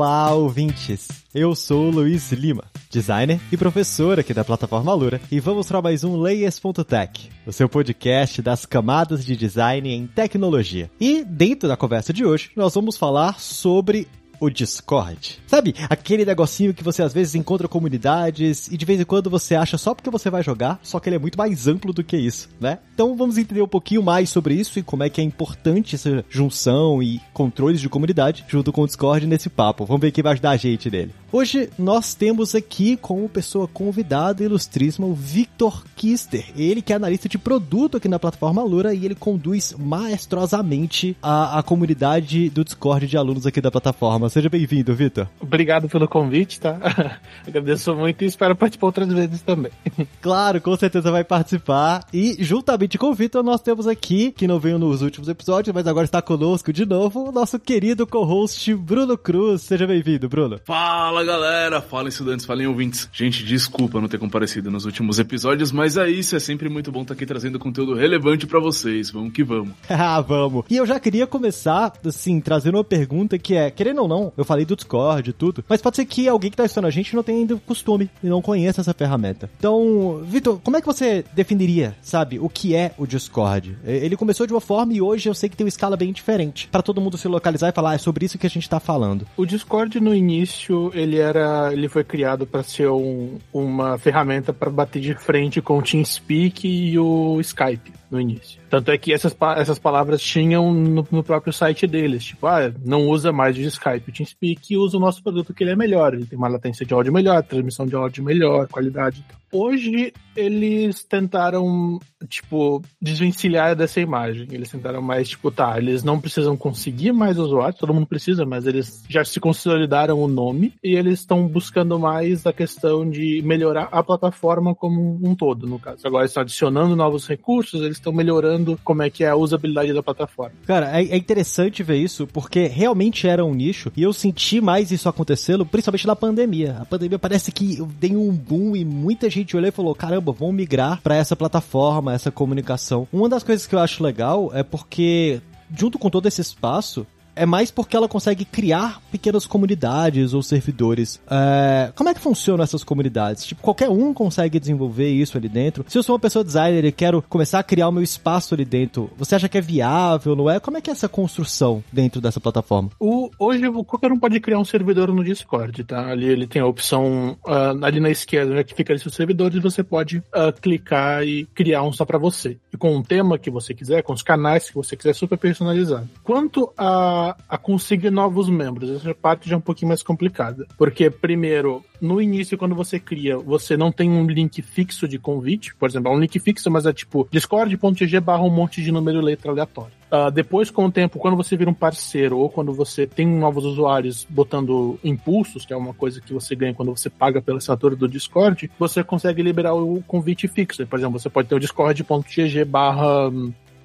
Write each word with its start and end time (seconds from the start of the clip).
Olá, 0.00 0.32
ouvintes! 0.32 1.08
Eu 1.34 1.54
sou 1.54 1.90
Luiz 1.90 2.32
Lima, 2.32 2.64
designer 2.90 3.38
e 3.52 3.56
professor 3.58 4.18
aqui 4.18 4.32
da 4.32 4.42
plataforma 4.42 4.94
Lura, 4.94 5.20
e 5.30 5.38
vamos 5.38 5.66
para 5.66 5.82
mais 5.82 6.02
um 6.02 6.16
Layers.tech, 6.16 7.28
o 7.46 7.52
seu 7.52 7.68
podcast 7.68 8.40
das 8.40 8.64
camadas 8.64 9.26
de 9.26 9.36
design 9.36 9.90
em 9.90 10.06
tecnologia. 10.06 10.90
E 10.98 11.22
dentro 11.22 11.68
da 11.68 11.76
conversa 11.76 12.14
de 12.14 12.24
hoje, 12.24 12.50
nós 12.56 12.74
vamos 12.74 12.96
falar 12.96 13.38
sobre 13.38 14.08
o 14.40 14.50
Discord. 14.50 15.38
Sabe, 15.46 15.74
aquele 15.88 16.24
negocinho 16.24 16.74
que 16.74 16.82
você 16.82 17.02
às 17.02 17.12
vezes 17.12 17.34
encontra 17.34 17.68
comunidades 17.68 18.68
e 18.68 18.76
de 18.76 18.84
vez 18.84 19.00
em 19.00 19.04
quando 19.04 19.30
você 19.30 19.54
acha 19.54 19.76
só 19.76 19.94
porque 19.94 20.10
você 20.10 20.30
vai 20.30 20.42
jogar, 20.42 20.80
só 20.82 20.98
que 20.98 21.08
ele 21.08 21.16
é 21.16 21.18
muito 21.18 21.38
mais 21.38 21.68
amplo 21.68 21.92
do 21.92 22.02
que 22.02 22.16
isso, 22.16 22.48
né? 22.58 22.78
Então 22.94 23.16
vamos 23.16 23.36
entender 23.36 23.62
um 23.62 23.68
pouquinho 23.68 24.02
mais 24.02 24.30
sobre 24.30 24.54
isso 24.54 24.78
e 24.78 24.82
como 24.82 25.02
é 25.02 25.10
que 25.10 25.20
é 25.20 25.24
importante 25.24 25.94
essa 25.94 26.24
junção 26.30 27.02
e 27.02 27.20
controles 27.32 27.80
de 27.80 27.88
comunidade 27.88 28.44
junto 28.48 28.72
com 28.72 28.82
o 28.82 28.86
Discord 28.86 29.26
nesse 29.26 29.50
papo. 29.50 29.84
Vamos 29.84 30.00
ver 30.00 30.10
quem 30.10 30.22
vai 30.22 30.32
ajudar 30.32 30.50
a 30.50 30.56
gente 30.56 30.90
nele. 30.90 31.12
Hoje 31.32 31.70
nós 31.78 32.12
temos 32.12 32.56
aqui 32.56 32.96
como 32.96 33.28
pessoa 33.28 33.68
convidada 33.68 34.42
ilustríssima 34.42 35.06
o 35.06 35.14
Victor 35.14 35.84
Kister. 35.94 36.44
Ele 36.56 36.82
que 36.82 36.92
é 36.92 36.96
analista 36.96 37.28
de 37.28 37.38
produto 37.38 37.98
aqui 37.98 38.08
na 38.08 38.18
plataforma 38.18 38.64
Lura 38.64 38.92
e 38.92 39.04
ele 39.04 39.14
conduz 39.14 39.72
maestrosamente 39.78 41.16
a, 41.22 41.60
a 41.60 41.62
comunidade 41.62 42.50
do 42.50 42.64
Discord 42.64 43.06
de 43.06 43.16
alunos 43.16 43.46
aqui 43.46 43.60
da 43.60 43.70
plataforma. 43.70 44.28
Seja 44.28 44.48
bem-vindo, 44.48 44.92
Vitor. 44.92 45.28
Obrigado 45.40 45.88
pelo 45.88 46.08
convite, 46.08 46.58
tá? 46.58 46.80
Agradeço 47.46 47.94
muito 47.94 48.24
e 48.24 48.26
espero 48.26 48.56
participar 48.56 48.88
outras 48.88 49.08
vezes 49.12 49.40
também. 49.42 49.72
Claro, 50.20 50.60
com 50.60 50.76
certeza 50.76 51.10
vai 51.10 51.24
participar. 51.24 52.04
E 52.12 52.36
juntamente 52.40 52.98
com 52.98 53.06
o 53.06 53.14
Vitor, 53.14 53.42
nós 53.42 53.60
temos 53.60 53.86
aqui, 53.86 54.32
que 54.32 54.46
não 54.46 54.58
veio 54.58 54.78
nos 54.78 55.00
últimos 55.02 55.28
episódios, 55.28 55.74
mas 55.74 55.86
agora 55.86 56.04
está 56.04 56.20
conosco 56.20 56.72
de 56.72 56.84
novo, 56.84 57.28
o 57.28 57.32
nosso 57.32 57.58
querido 57.58 58.06
co-host 58.06 58.74
Bruno 58.74 59.16
Cruz. 59.16 59.62
Seja 59.62 59.86
bem-vindo, 59.86 60.28
Bruno. 60.28 60.60
Fala 60.64 61.19
galera, 61.24 61.80
fala 61.80 62.08
estudantes, 62.08 62.46
falem 62.46 62.66
ouvintes. 62.66 63.08
Gente, 63.12 63.44
desculpa 63.44 64.00
não 64.00 64.08
ter 64.08 64.18
comparecido 64.18 64.70
nos 64.70 64.84
últimos 64.84 65.18
episódios, 65.18 65.72
mas 65.72 65.96
é 65.96 66.08
isso, 66.08 66.36
é 66.36 66.40
sempre 66.40 66.68
muito 66.68 66.90
bom 66.90 67.02
estar 67.02 67.14
aqui 67.14 67.26
trazendo 67.26 67.58
conteúdo 67.58 67.94
relevante 67.94 68.46
para 68.46 68.60
vocês. 68.60 69.10
Vamos 69.10 69.32
que 69.32 69.42
vamos. 69.42 69.74
ah, 69.88 70.20
vamos. 70.20 70.64
E 70.70 70.76
eu 70.76 70.86
já 70.86 70.98
queria 70.98 71.26
começar, 71.26 71.92
assim, 72.04 72.40
trazendo 72.40 72.76
uma 72.76 72.84
pergunta 72.84 73.38
que 73.38 73.54
é, 73.54 73.70
querendo 73.70 74.02
ou 74.02 74.08
não, 74.08 74.32
eu 74.36 74.44
falei 74.44 74.64
do 74.64 74.76
Discord 74.76 75.30
e 75.30 75.32
tudo, 75.32 75.64
mas 75.68 75.80
pode 75.80 75.96
ser 75.96 76.04
que 76.04 76.28
alguém 76.28 76.50
que 76.50 76.56
tá 76.56 76.64
assistindo 76.64 76.86
a 76.86 76.90
gente 76.90 77.14
não 77.14 77.22
tenha 77.22 77.38
ainda 77.38 77.56
costume 77.66 78.10
e 78.22 78.26
não 78.26 78.42
conheça 78.42 78.80
essa 78.80 78.94
ferramenta. 78.94 79.50
Então, 79.58 80.22
Vitor, 80.24 80.58
como 80.60 80.76
é 80.76 80.80
que 80.80 80.86
você 80.86 81.24
definiria, 81.32 81.96
sabe, 82.02 82.38
o 82.38 82.48
que 82.48 82.74
é 82.74 82.92
o 82.98 83.06
Discord? 83.06 83.76
Ele 83.84 84.16
começou 84.16 84.46
de 84.46 84.52
uma 84.52 84.60
forma 84.60 84.92
e 84.92 85.00
hoje 85.00 85.28
eu 85.28 85.34
sei 85.34 85.48
que 85.48 85.56
tem 85.56 85.64
uma 85.64 85.68
escala 85.68 85.96
bem 85.96 86.12
diferente, 86.12 86.68
para 86.68 86.82
todo 86.82 87.00
mundo 87.00 87.18
se 87.18 87.28
localizar 87.28 87.68
e 87.68 87.72
falar, 87.72 87.90
ah, 87.90 87.94
é 87.94 87.98
sobre 87.98 88.24
isso 88.24 88.38
que 88.38 88.46
a 88.46 88.50
gente 88.50 88.68
tá 88.68 88.80
falando. 88.80 89.26
O 89.36 89.44
Discord 89.44 90.00
no 90.00 90.14
início, 90.14 90.90
ele 90.94 91.09
era, 91.18 91.72
ele 91.72 91.88
foi 91.88 92.04
criado 92.04 92.46
para 92.46 92.62
ser 92.62 92.88
um, 92.88 93.38
uma 93.52 93.98
ferramenta 93.98 94.52
para 94.52 94.70
bater 94.70 95.00
de 95.00 95.14
frente 95.14 95.60
com 95.60 95.78
o 95.78 95.82
TeamSpeak 95.82 96.66
e 96.66 96.98
o 96.98 97.40
Skype 97.40 97.99
no 98.10 98.20
início. 98.20 98.60
Tanto 98.68 98.90
é 98.90 98.98
que 98.98 99.12
essas, 99.12 99.36
essas 99.56 99.78
palavras 99.78 100.20
tinham 100.20 100.72
no, 100.72 101.06
no, 101.10 101.22
próprio 101.22 101.52
site 101.52 101.86
deles. 101.86 102.24
Tipo, 102.24 102.46
ah, 102.46 102.72
não 102.84 103.06
usa 103.08 103.32
mais 103.32 103.56
o 103.56 103.60
Skype, 103.60 104.10
o 104.10 104.12
TeamSpeak 104.12 104.76
usa 104.76 104.96
o 104.96 105.00
nosso 105.00 105.22
produto 105.22 105.54
que 105.54 105.62
ele 105.62 105.72
é 105.72 105.76
melhor. 105.76 106.14
Ele 106.14 106.26
tem 106.26 106.38
uma 106.38 106.48
latência 106.48 106.84
de 106.84 106.92
áudio 106.92 107.12
melhor, 107.12 107.42
transmissão 107.42 107.86
de 107.86 107.94
áudio 107.94 108.24
melhor, 108.24 108.66
qualidade. 108.68 109.24
Hoje 109.52 110.12
eles 110.36 111.02
tentaram, 111.02 111.98
tipo, 112.28 112.82
desvencilhar 113.02 113.74
dessa 113.74 114.00
imagem. 114.00 114.46
Eles 114.52 114.70
tentaram 114.70 115.02
mais, 115.02 115.28
tipo, 115.28 115.50
tá, 115.50 115.76
eles 115.76 116.04
não 116.04 116.20
precisam 116.20 116.56
conseguir 116.56 117.12
mais 117.12 117.36
usuários, 117.36 117.78
todo 117.78 117.92
mundo 117.92 118.06
precisa, 118.06 118.46
mas 118.46 118.64
eles 118.64 119.04
já 119.08 119.24
se 119.24 119.40
consolidaram 119.40 120.22
o 120.22 120.28
nome 120.28 120.72
e 120.82 120.94
eles 120.94 121.20
estão 121.20 121.48
buscando 121.48 121.98
mais 121.98 122.46
a 122.46 122.52
questão 122.52 123.08
de 123.08 123.42
melhorar 123.42 123.88
a 123.90 124.02
plataforma 124.04 124.72
como 124.72 125.18
um 125.22 125.34
todo, 125.34 125.66
no 125.66 125.80
caso. 125.80 126.06
Agora 126.06 126.26
estão 126.26 126.42
adicionando 126.42 126.94
novos 126.94 127.26
recursos, 127.26 127.82
eles 127.82 127.96
estão 128.00 128.12
melhorando 128.12 128.78
como 128.82 129.02
é 129.02 129.10
que 129.10 129.24
é 129.24 129.28
a 129.28 129.36
usabilidade 129.36 129.92
da 129.92 130.02
plataforma. 130.02 130.52
Cara, 130.66 130.98
é, 130.98 131.04
é 131.04 131.16
interessante 131.16 131.82
ver 131.82 131.96
isso, 131.96 132.26
porque 132.26 132.66
realmente 132.66 133.26
era 133.26 133.44
um 133.44 133.54
nicho 133.54 133.92
e 133.96 134.02
eu 134.02 134.12
senti 134.12 134.60
mais 134.60 134.90
isso 134.90 135.08
acontecendo, 135.08 135.66
principalmente 135.66 136.06
na 136.06 136.16
pandemia. 136.16 136.78
A 136.80 136.84
pandemia 136.84 137.18
parece 137.18 137.52
que 137.52 137.78
tem 137.98 138.16
um 138.16 138.30
boom 138.32 138.74
e 138.76 138.84
muita 138.84 139.28
gente 139.28 139.40
gente 139.40 139.56
olhou 139.56 139.68
e 139.68 139.72
falou: 139.72 139.94
caramba, 139.94 140.32
vamos 140.32 140.54
migrar 140.54 141.00
para 141.02 141.16
essa 141.16 141.34
plataforma, 141.34 142.14
essa 142.14 142.30
comunicação. 142.30 143.08
Uma 143.12 143.28
das 143.28 143.42
coisas 143.42 143.66
que 143.66 143.74
eu 143.74 143.78
acho 143.78 144.02
legal 144.02 144.50
é 144.54 144.62
porque 144.62 145.40
junto 145.76 145.98
com 145.98 146.10
todo 146.10 146.26
esse 146.26 146.40
espaço, 146.40 147.06
é 147.40 147.46
mais 147.46 147.70
porque 147.70 147.96
ela 147.96 148.06
consegue 148.06 148.44
criar 148.44 149.00
pequenas 149.10 149.46
comunidades 149.46 150.34
ou 150.34 150.42
servidores. 150.42 151.18
É, 151.30 151.90
como 151.96 152.10
é 152.10 152.14
que 152.14 152.20
funcionam 152.20 152.62
essas 152.62 152.84
comunidades? 152.84 153.46
Tipo, 153.46 153.62
qualquer 153.62 153.88
um 153.88 154.12
consegue 154.12 154.60
desenvolver 154.60 155.08
isso 155.08 155.38
ali 155.38 155.48
dentro. 155.48 155.82
Se 155.88 155.96
eu 155.96 156.02
sou 156.02 156.14
uma 156.14 156.20
pessoa 156.20 156.44
designer 156.44 156.84
e 156.84 156.92
quero 156.92 157.22
começar 157.30 157.58
a 157.58 157.62
criar 157.62 157.88
o 157.88 157.92
meu 157.92 158.02
espaço 158.02 158.52
ali 158.52 158.66
dentro, 158.66 159.10
você 159.16 159.34
acha 159.34 159.48
que 159.48 159.56
é 159.56 159.60
viável, 159.60 160.36
não 160.36 160.50
é? 160.50 160.60
Como 160.60 160.76
é 160.76 160.82
que 160.82 160.90
é 160.90 160.92
essa 160.92 161.08
construção 161.08 161.82
dentro 161.90 162.20
dessa 162.20 162.38
plataforma? 162.38 162.90
O, 163.00 163.30
hoje, 163.38 163.62
qualquer 163.86 164.12
um 164.12 164.18
pode 164.18 164.38
criar 164.38 164.58
um 164.58 164.64
servidor 164.64 165.10
no 165.10 165.24
Discord, 165.24 165.82
tá? 165.84 166.10
Ali 166.10 166.26
ele 166.26 166.46
tem 166.46 166.60
a 166.60 166.66
opção 166.66 167.38
uh, 167.46 167.82
ali 167.82 168.00
na 168.00 168.10
esquerda, 168.10 168.54
né, 168.54 168.62
que 168.62 168.74
fica 168.74 168.92
ali 168.92 169.00
seus 169.00 169.14
servidores, 169.14 169.62
você 169.62 169.82
pode 169.82 170.18
uh, 170.18 170.52
clicar 170.60 171.24
e 171.24 171.46
criar 171.54 171.84
um 171.84 171.92
só 171.92 172.04
para 172.04 172.18
você. 172.18 172.58
E 172.70 172.76
com 172.76 172.94
um 172.94 173.02
tema 173.02 173.38
que 173.38 173.50
você 173.50 173.72
quiser, 173.72 174.02
com 174.02 174.12
os 174.12 174.22
canais 174.22 174.68
que 174.68 174.74
você 174.74 174.94
quiser, 174.94 175.14
super 175.14 175.38
personalizado. 175.38 176.06
Quanto 176.22 176.70
a 176.76 177.29
a, 177.48 177.58
conseguir 177.58 178.10
novos 178.10 178.48
membros. 178.48 178.90
Essa 178.90 179.14
parte 179.14 179.48
já 179.48 179.54
é 179.54 179.58
um 179.58 179.62
pouquinho 179.62 179.88
mais 179.88 180.02
complicada. 180.02 180.66
Porque, 180.76 181.10
primeiro, 181.10 181.84
no 182.00 182.20
início, 182.20 182.58
quando 182.58 182.74
você 182.74 182.98
cria, 182.98 183.36
você 183.38 183.76
não 183.76 183.92
tem 183.92 184.10
um 184.10 184.26
link 184.26 184.62
fixo 184.62 185.06
de 185.06 185.18
convite, 185.18 185.74
por 185.74 185.88
exemplo, 185.88 186.10
é 186.10 186.14
um 186.14 186.20
link 186.20 186.38
fixo, 186.38 186.70
mas 186.70 186.86
é 186.86 186.92
tipo 186.92 187.28
discord.gg 187.30 188.20
barra 188.20 188.42
um 188.42 188.50
monte 188.50 188.82
de 188.82 188.90
número 188.90 189.18
e 189.20 189.24
letra 189.24 189.50
aleatório. 189.50 189.92
Uh, 190.10 190.28
depois, 190.28 190.70
com 190.72 190.86
o 190.86 190.90
tempo, 190.90 191.20
quando 191.20 191.36
você 191.36 191.56
vira 191.56 191.70
um 191.70 191.74
parceiro 191.74 192.38
ou 192.38 192.50
quando 192.50 192.72
você 192.72 193.06
tem 193.06 193.26
novos 193.26 193.64
usuários 193.64 194.26
botando 194.28 194.98
impulsos, 195.04 195.64
que 195.64 195.72
é 195.72 195.76
uma 195.76 195.94
coisa 195.94 196.20
que 196.20 196.32
você 196.32 196.56
ganha 196.56 196.74
quando 196.74 196.90
você 196.90 197.08
paga 197.08 197.40
pela 197.40 197.58
assinatura 197.58 197.94
do 197.94 198.08
Discord, 198.08 198.68
você 198.76 199.04
consegue 199.04 199.40
liberar 199.40 199.74
o 199.74 200.02
convite 200.02 200.48
fixo. 200.48 200.84
Por 200.84 200.98
exemplo, 200.98 201.18
você 201.18 201.30
pode 201.30 201.48
ter 201.48 201.54
o 201.54 201.60
discord.gg 201.60 202.64
barra 202.64 203.30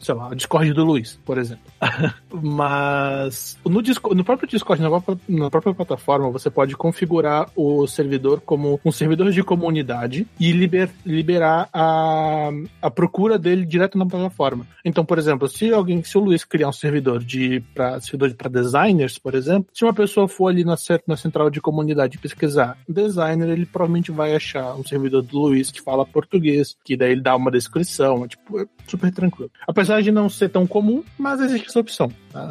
sei 0.05 0.16
lá, 0.16 0.27
o 0.29 0.35
Discord 0.35 0.71
do 0.73 0.85
Luiz, 0.85 1.19
por 1.25 1.38
exemplo. 1.38 1.63
Mas 2.31 3.57
no, 3.66 3.81
Discord, 3.81 4.16
no 4.16 4.23
próprio 4.23 4.47
Discord, 4.47 4.81
na 4.81 4.89
própria, 4.89 5.17
na 5.27 5.49
própria, 5.49 5.73
plataforma, 5.73 6.29
você 6.29 6.49
pode 6.49 6.75
configurar 6.75 7.49
o 7.55 7.88
servidor 7.88 8.41
como 8.41 8.79
um 8.85 8.91
servidor 8.91 9.31
de 9.31 9.44
comunidade 9.44 10.27
e 10.39 10.51
liber, 10.51 10.89
liberar 11.05 11.69
a, 11.73 12.49
a 12.81 12.91
procura 12.91 13.39
dele 13.39 13.65
direto 13.65 13.97
na 13.97 14.05
plataforma. 14.05 14.67
Então, 14.83 15.03
por 15.03 15.17
exemplo, 15.17 15.47
se 15.47 15.73
alguém, 15.73 16.03
se 16.03 16.17
o 16.17 16.21
Luiz 16.21 16.44
criar 16.44 16.69
um 16.69 16.73
servidor 16.73 17.23
de 17.23 17.63
para 17.73 17.99
servidor 17.99 18.33
para 18.35 18.49
designers, 18.49 19.17
por 19.17 19.33
exemplo, 19.33 19.69
se 19.73 19.83
uma 19.83 19.94
pessoa 19.94 20.27
for 20.27 20.47
ali 20.47 20.63
na, 20.63 20.75
na 21.07 21.17
central 21.17 21.49
de 21.49 21.59
comunidade 21.59 22.17
pesquisar 22.17 22.77
designer, 22.88 23.49
ele 23.49 23.65
provavelmente 23.65 24.11
vai 24.11 24.35
achar 24.35 24.75
um 24.75 24.83
servidor 24.83 25.23
do 25.23 25.39
Luiz 25.39 25.71
que 25.71 25.81
fala 25.81 26.05
português, 26.05 26.77
que 26.83 26.95
daí 26.95 27.11
ele 27.11 27.21
dá 27.21 27.35
uma 27.35 27.51
descrição, 27.51 28.27
tipo, 28.27 28.59
é 28.59 28.65
super 28.88 29.11
tranquilo. 29.11 29.51
Apesar 29.68 29.94
apesar 29.95 30.01
de 30.01 30.12
não 30.12 30.30
ser 30.30 30.50
tão 30.50 30.68
comum, 30.68 31.03
mas 31.18 31.39
existe 31.39 31.68
essa 31.68 31.80
opção. 31.80 32.12
Tá? 32.31 32.47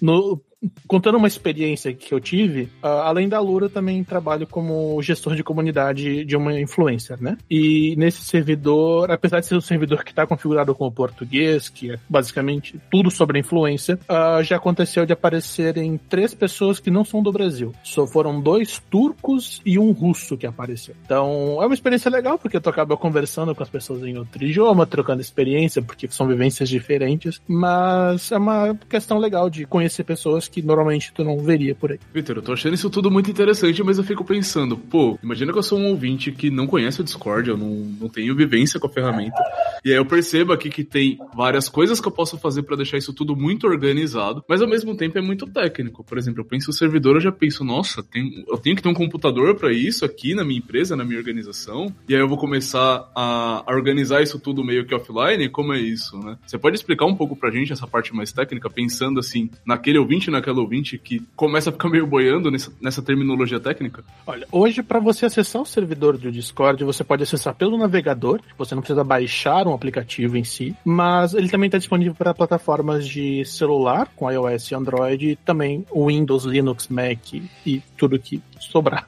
No, 0.00 0.40
contando 0.86 1.16
uma 1.16 1.28
experiência 1.28 1.92
que 1.92 2.12
eu 2.12 2.20
tive, 2.20 2.68
além 2.82 3.28
da 3.28 3.40
Lura, 3.40 3.68
também 3.68 4.02
trabalho 4.04 4.46
como 4.46 5.00
gestor 5.02 5.34
de 5.34 5.42
comunidade 5.42 6.24
de 6.24 6.36
uma 6.36 6.58
influencer, 6.60 7.20
né? 7.20 7.36
E 7.50 7.94
nesse 7.96 8.22
servidor, 8.24 9.10
apesar 9.10 9.40
de 9.40 9.46
ser 9.46 9.56
um 9.56 9.60
servidor 9.60 10.04
que 10.04 10.10
está 10.10 10.26
configurado 10.26 10.74
com 10.74 10.86
o 10.86 10.92
português, 10.92 11.68
que 11.68 11.92
é 11.92 11.98
basicamente 12.08 12.80
tudo 12.90 13.10
sobre 13.10 13.38
influência, 13.38 13.98
uh, 14.08 14.42
já 14.42 14.56
aconteceu 14.56 15.06
de 15.06 15.12
aparecerem 15.12 15.98
três 16.08 16.34
pessoas 16.34 16.78
que 16.78 16.90
não 16.90 17.04
são 17.04 17.22
do 17.22 17.32
Brasil. 17.32 17.72
Só 17.82 18.06
foram 18.06 18.40
dois 18.40 18.82
turcos 18.90 19.60
e 19.64 19.78
um 19.78 19.92
russo 19.92 20.36
que 20.36 20.46
apareceu. 20.46 20.94
Então, 21.04 21.58
é 21.60 21.66
uma 21.66 21.74
experiência 21.74 22.10
legal, 22.10 22.38
porque 22.38 22.60
tu 22.60 22.68
acaba 22.68 22.96
conversando 22.96 23.54
com 23.54 23.62
as 23.62 23.68
pessoas 23.68 24.02
em 24.02 24.16
outro 24.18 24.44
idioma, 24.44 24.86
trocando 24.86 25.20
experiência, 25.20 25.82
porque 25.82 26.08
são 26.08 26.26
vivências 26.26 26.68
diferentes, 26.68 27.40
mas 27.46 28.32
é 28.32 28.38
uma 28.38 28.78
questão 28.88 29.18
legal 29.18 29.48
de 29.50 29.64
conhecer 29.66 30.04
pessoas 30.04 30.48
que 30.48 30.55
normalmente 30.62 31.12
tu 31.12 31.24
não 31.24 31.38
veria 31.38 31.74
por 31.74 31.92
aí. 31.92 32.00
Vitor, 32.12 32.36
eu 32.36 32.42
tô 32.42 32.52
achando 32.52 32.74
isso 32.74 32.90
tudo 32.90 33.10
muito 33.10 33.30
interessante, 33.30 33.82
mas 33.82 33.98
eu 33.98 34.04
fico 34.04 34.24
pensando, 34.24 34.76
pô, 34.76 35.18
imagina 35.22 35.52
que 35.52 35.58
eu 35.58 35.62
sou 35.62 35.78
um 35.78 35.88
ouvinte 35.88 36.32
que 36.32 36.50
não 36.50 36.66
conhece 36.66 37.00
o 37.00 37.04
Discord, 37.04 37.50
eu 37.50 37.56
não, 37.56 37.68
não 38.00 38.08
tenho 38.08 38.34
vivência 38.34 38.78
com 38.80 38.86
a 38.86 38.90
ferramenta, 38.90 39.42
E 39.86 39.92
aí 39.92 39.98
eu 39.98 40.04
percebo 40.04 40.52
aqui 40.52 40.68
que 40.68 40.82
tem 40.82 41.16
várias 41.32 41.68
coisas 41.68 42.00
que 42.00 42.08
eu 42.08 42.10
posso 42.12 42.36
fazer 42.38 42.64
para 42.64 42.74
deixar 42.74 42.98
isso 42.98 43.12
tudo 43.12 43.36
muito 43.36 43.68
organizado, 43.68 44.42
mas 44.48 44.60
ao 44.60 44.66
mesmo 44.66 44.96
tempo 44.96 45.16
é 45.16 45.20
muito 45.20 45.46
técnico. 45.46 46.02
Por 46.02 46.18
exemplo, 46.18 46.40
eu 46.40 46.44
penso 46.44 46.72
o 46.72 46.74
servidor, 46.74 47.14
eu 47.14 47.20
já 47.20 47.30
penso, 47.30 47.62
nossa, 47.62 48.02
tem, 48.02 48.44
eu 48.48 48.58
tenho 48.58 48.74
que 48.74 48.82
ter 48.82 48.88
um 48.88 48.94
computador 48.94 49.54
para 49.54 49.72
isso 49.72 50.04
aqui 50.04 50.34
na 50.34 50.42
minha 50.42 50.58
empresa, 50.58 50.96
na 50.96 51.04
minha 51.04 51.20
organização, 51.20 51.86
e 52.08 52.16
aí 52.16 52.20
eu 52.20 52.26
vou 52.26 52.36
começar 52.36 53.08
a, 53.14 53.62
organizar 53.68 54.20
isso 54.24 54.40
tudo 54.40 54.64
meio 54.64 54.84
que 54.84 54.92
offline. 54.92 55.48
Como 55.50 55.72
é 55.72 55.78
isso, 55.78 56.18
né? 56.18 56.36
Você 56.44 56.58
pode 56.58 56.74
explicar 56.74 57.06
um 57.06 57.14
pouco 57.14 57.36
pra 57.36 57.52
gente 57.52 57.72
essa 57.72 57.86
parte 57.86 58.12
mais 58.12 58.32
técnica, 58.32 58.68
pensando 58.68 59.20
assim, 59.20 59.48
naquele 59.64 60.00
ouvinte, 60.00 60.32
naquela 60.32 60.58
ouvinte 60.58 60.98
que 60.98 61.22
começa 61.36 61.70
a 61.70 61.72
ficar 61.72 61.88
meio 61.88 62.08
boiando 62.08 62.50
nessa, 62.50 62.72
nessa 62.80 63.02
terminologia 63.02 63.60
técnica? 63.60 64.02
Olha, 64.26 64.48
hoje 64.50 64.82
para 64.82 64.98
você 64.98 65.26
acessar 65.26 65.62
o 65.62 65.66
servidor 65.66 66.18
do 66.18 66.32
Discord, 66.32 66.82
você 66.82 67.04
pode 67.04 67.22
acessar 67.22 67.54
pelo 67.54 67.78
navegador, 67.78 68.40
você 68.58 68.74
não 68.74 68.82
precisa 68.82 69.04
baixar 69.04 69.64
um 69.68 69.75
aplicativo 69.76 70.36
em 70.36 70.44
si, 70.44 70.74
mas 70.84 71.34
ele 71.34 71.48
também 71.48 71.66
está 71.66 71.78
disponível 71.78 72.14
para 72.14 72.34
plataformas 72.34 73.06
de 73.06 73.44
celular, 73.44 74.08
com 74.16 74.30
iOS 74.30 74.70
e 74.70 74.74
Android, 74.74 75.30
e 75.30 75.36
também 75.36 75.86
Windows, 75.94 76.44
Linux, 76.44 76.88
Mac 76.88 77.34
e 77.64 77.82
tudo 77.96 78.18
que 78.18 78.42
sobrar. 78.58 79.06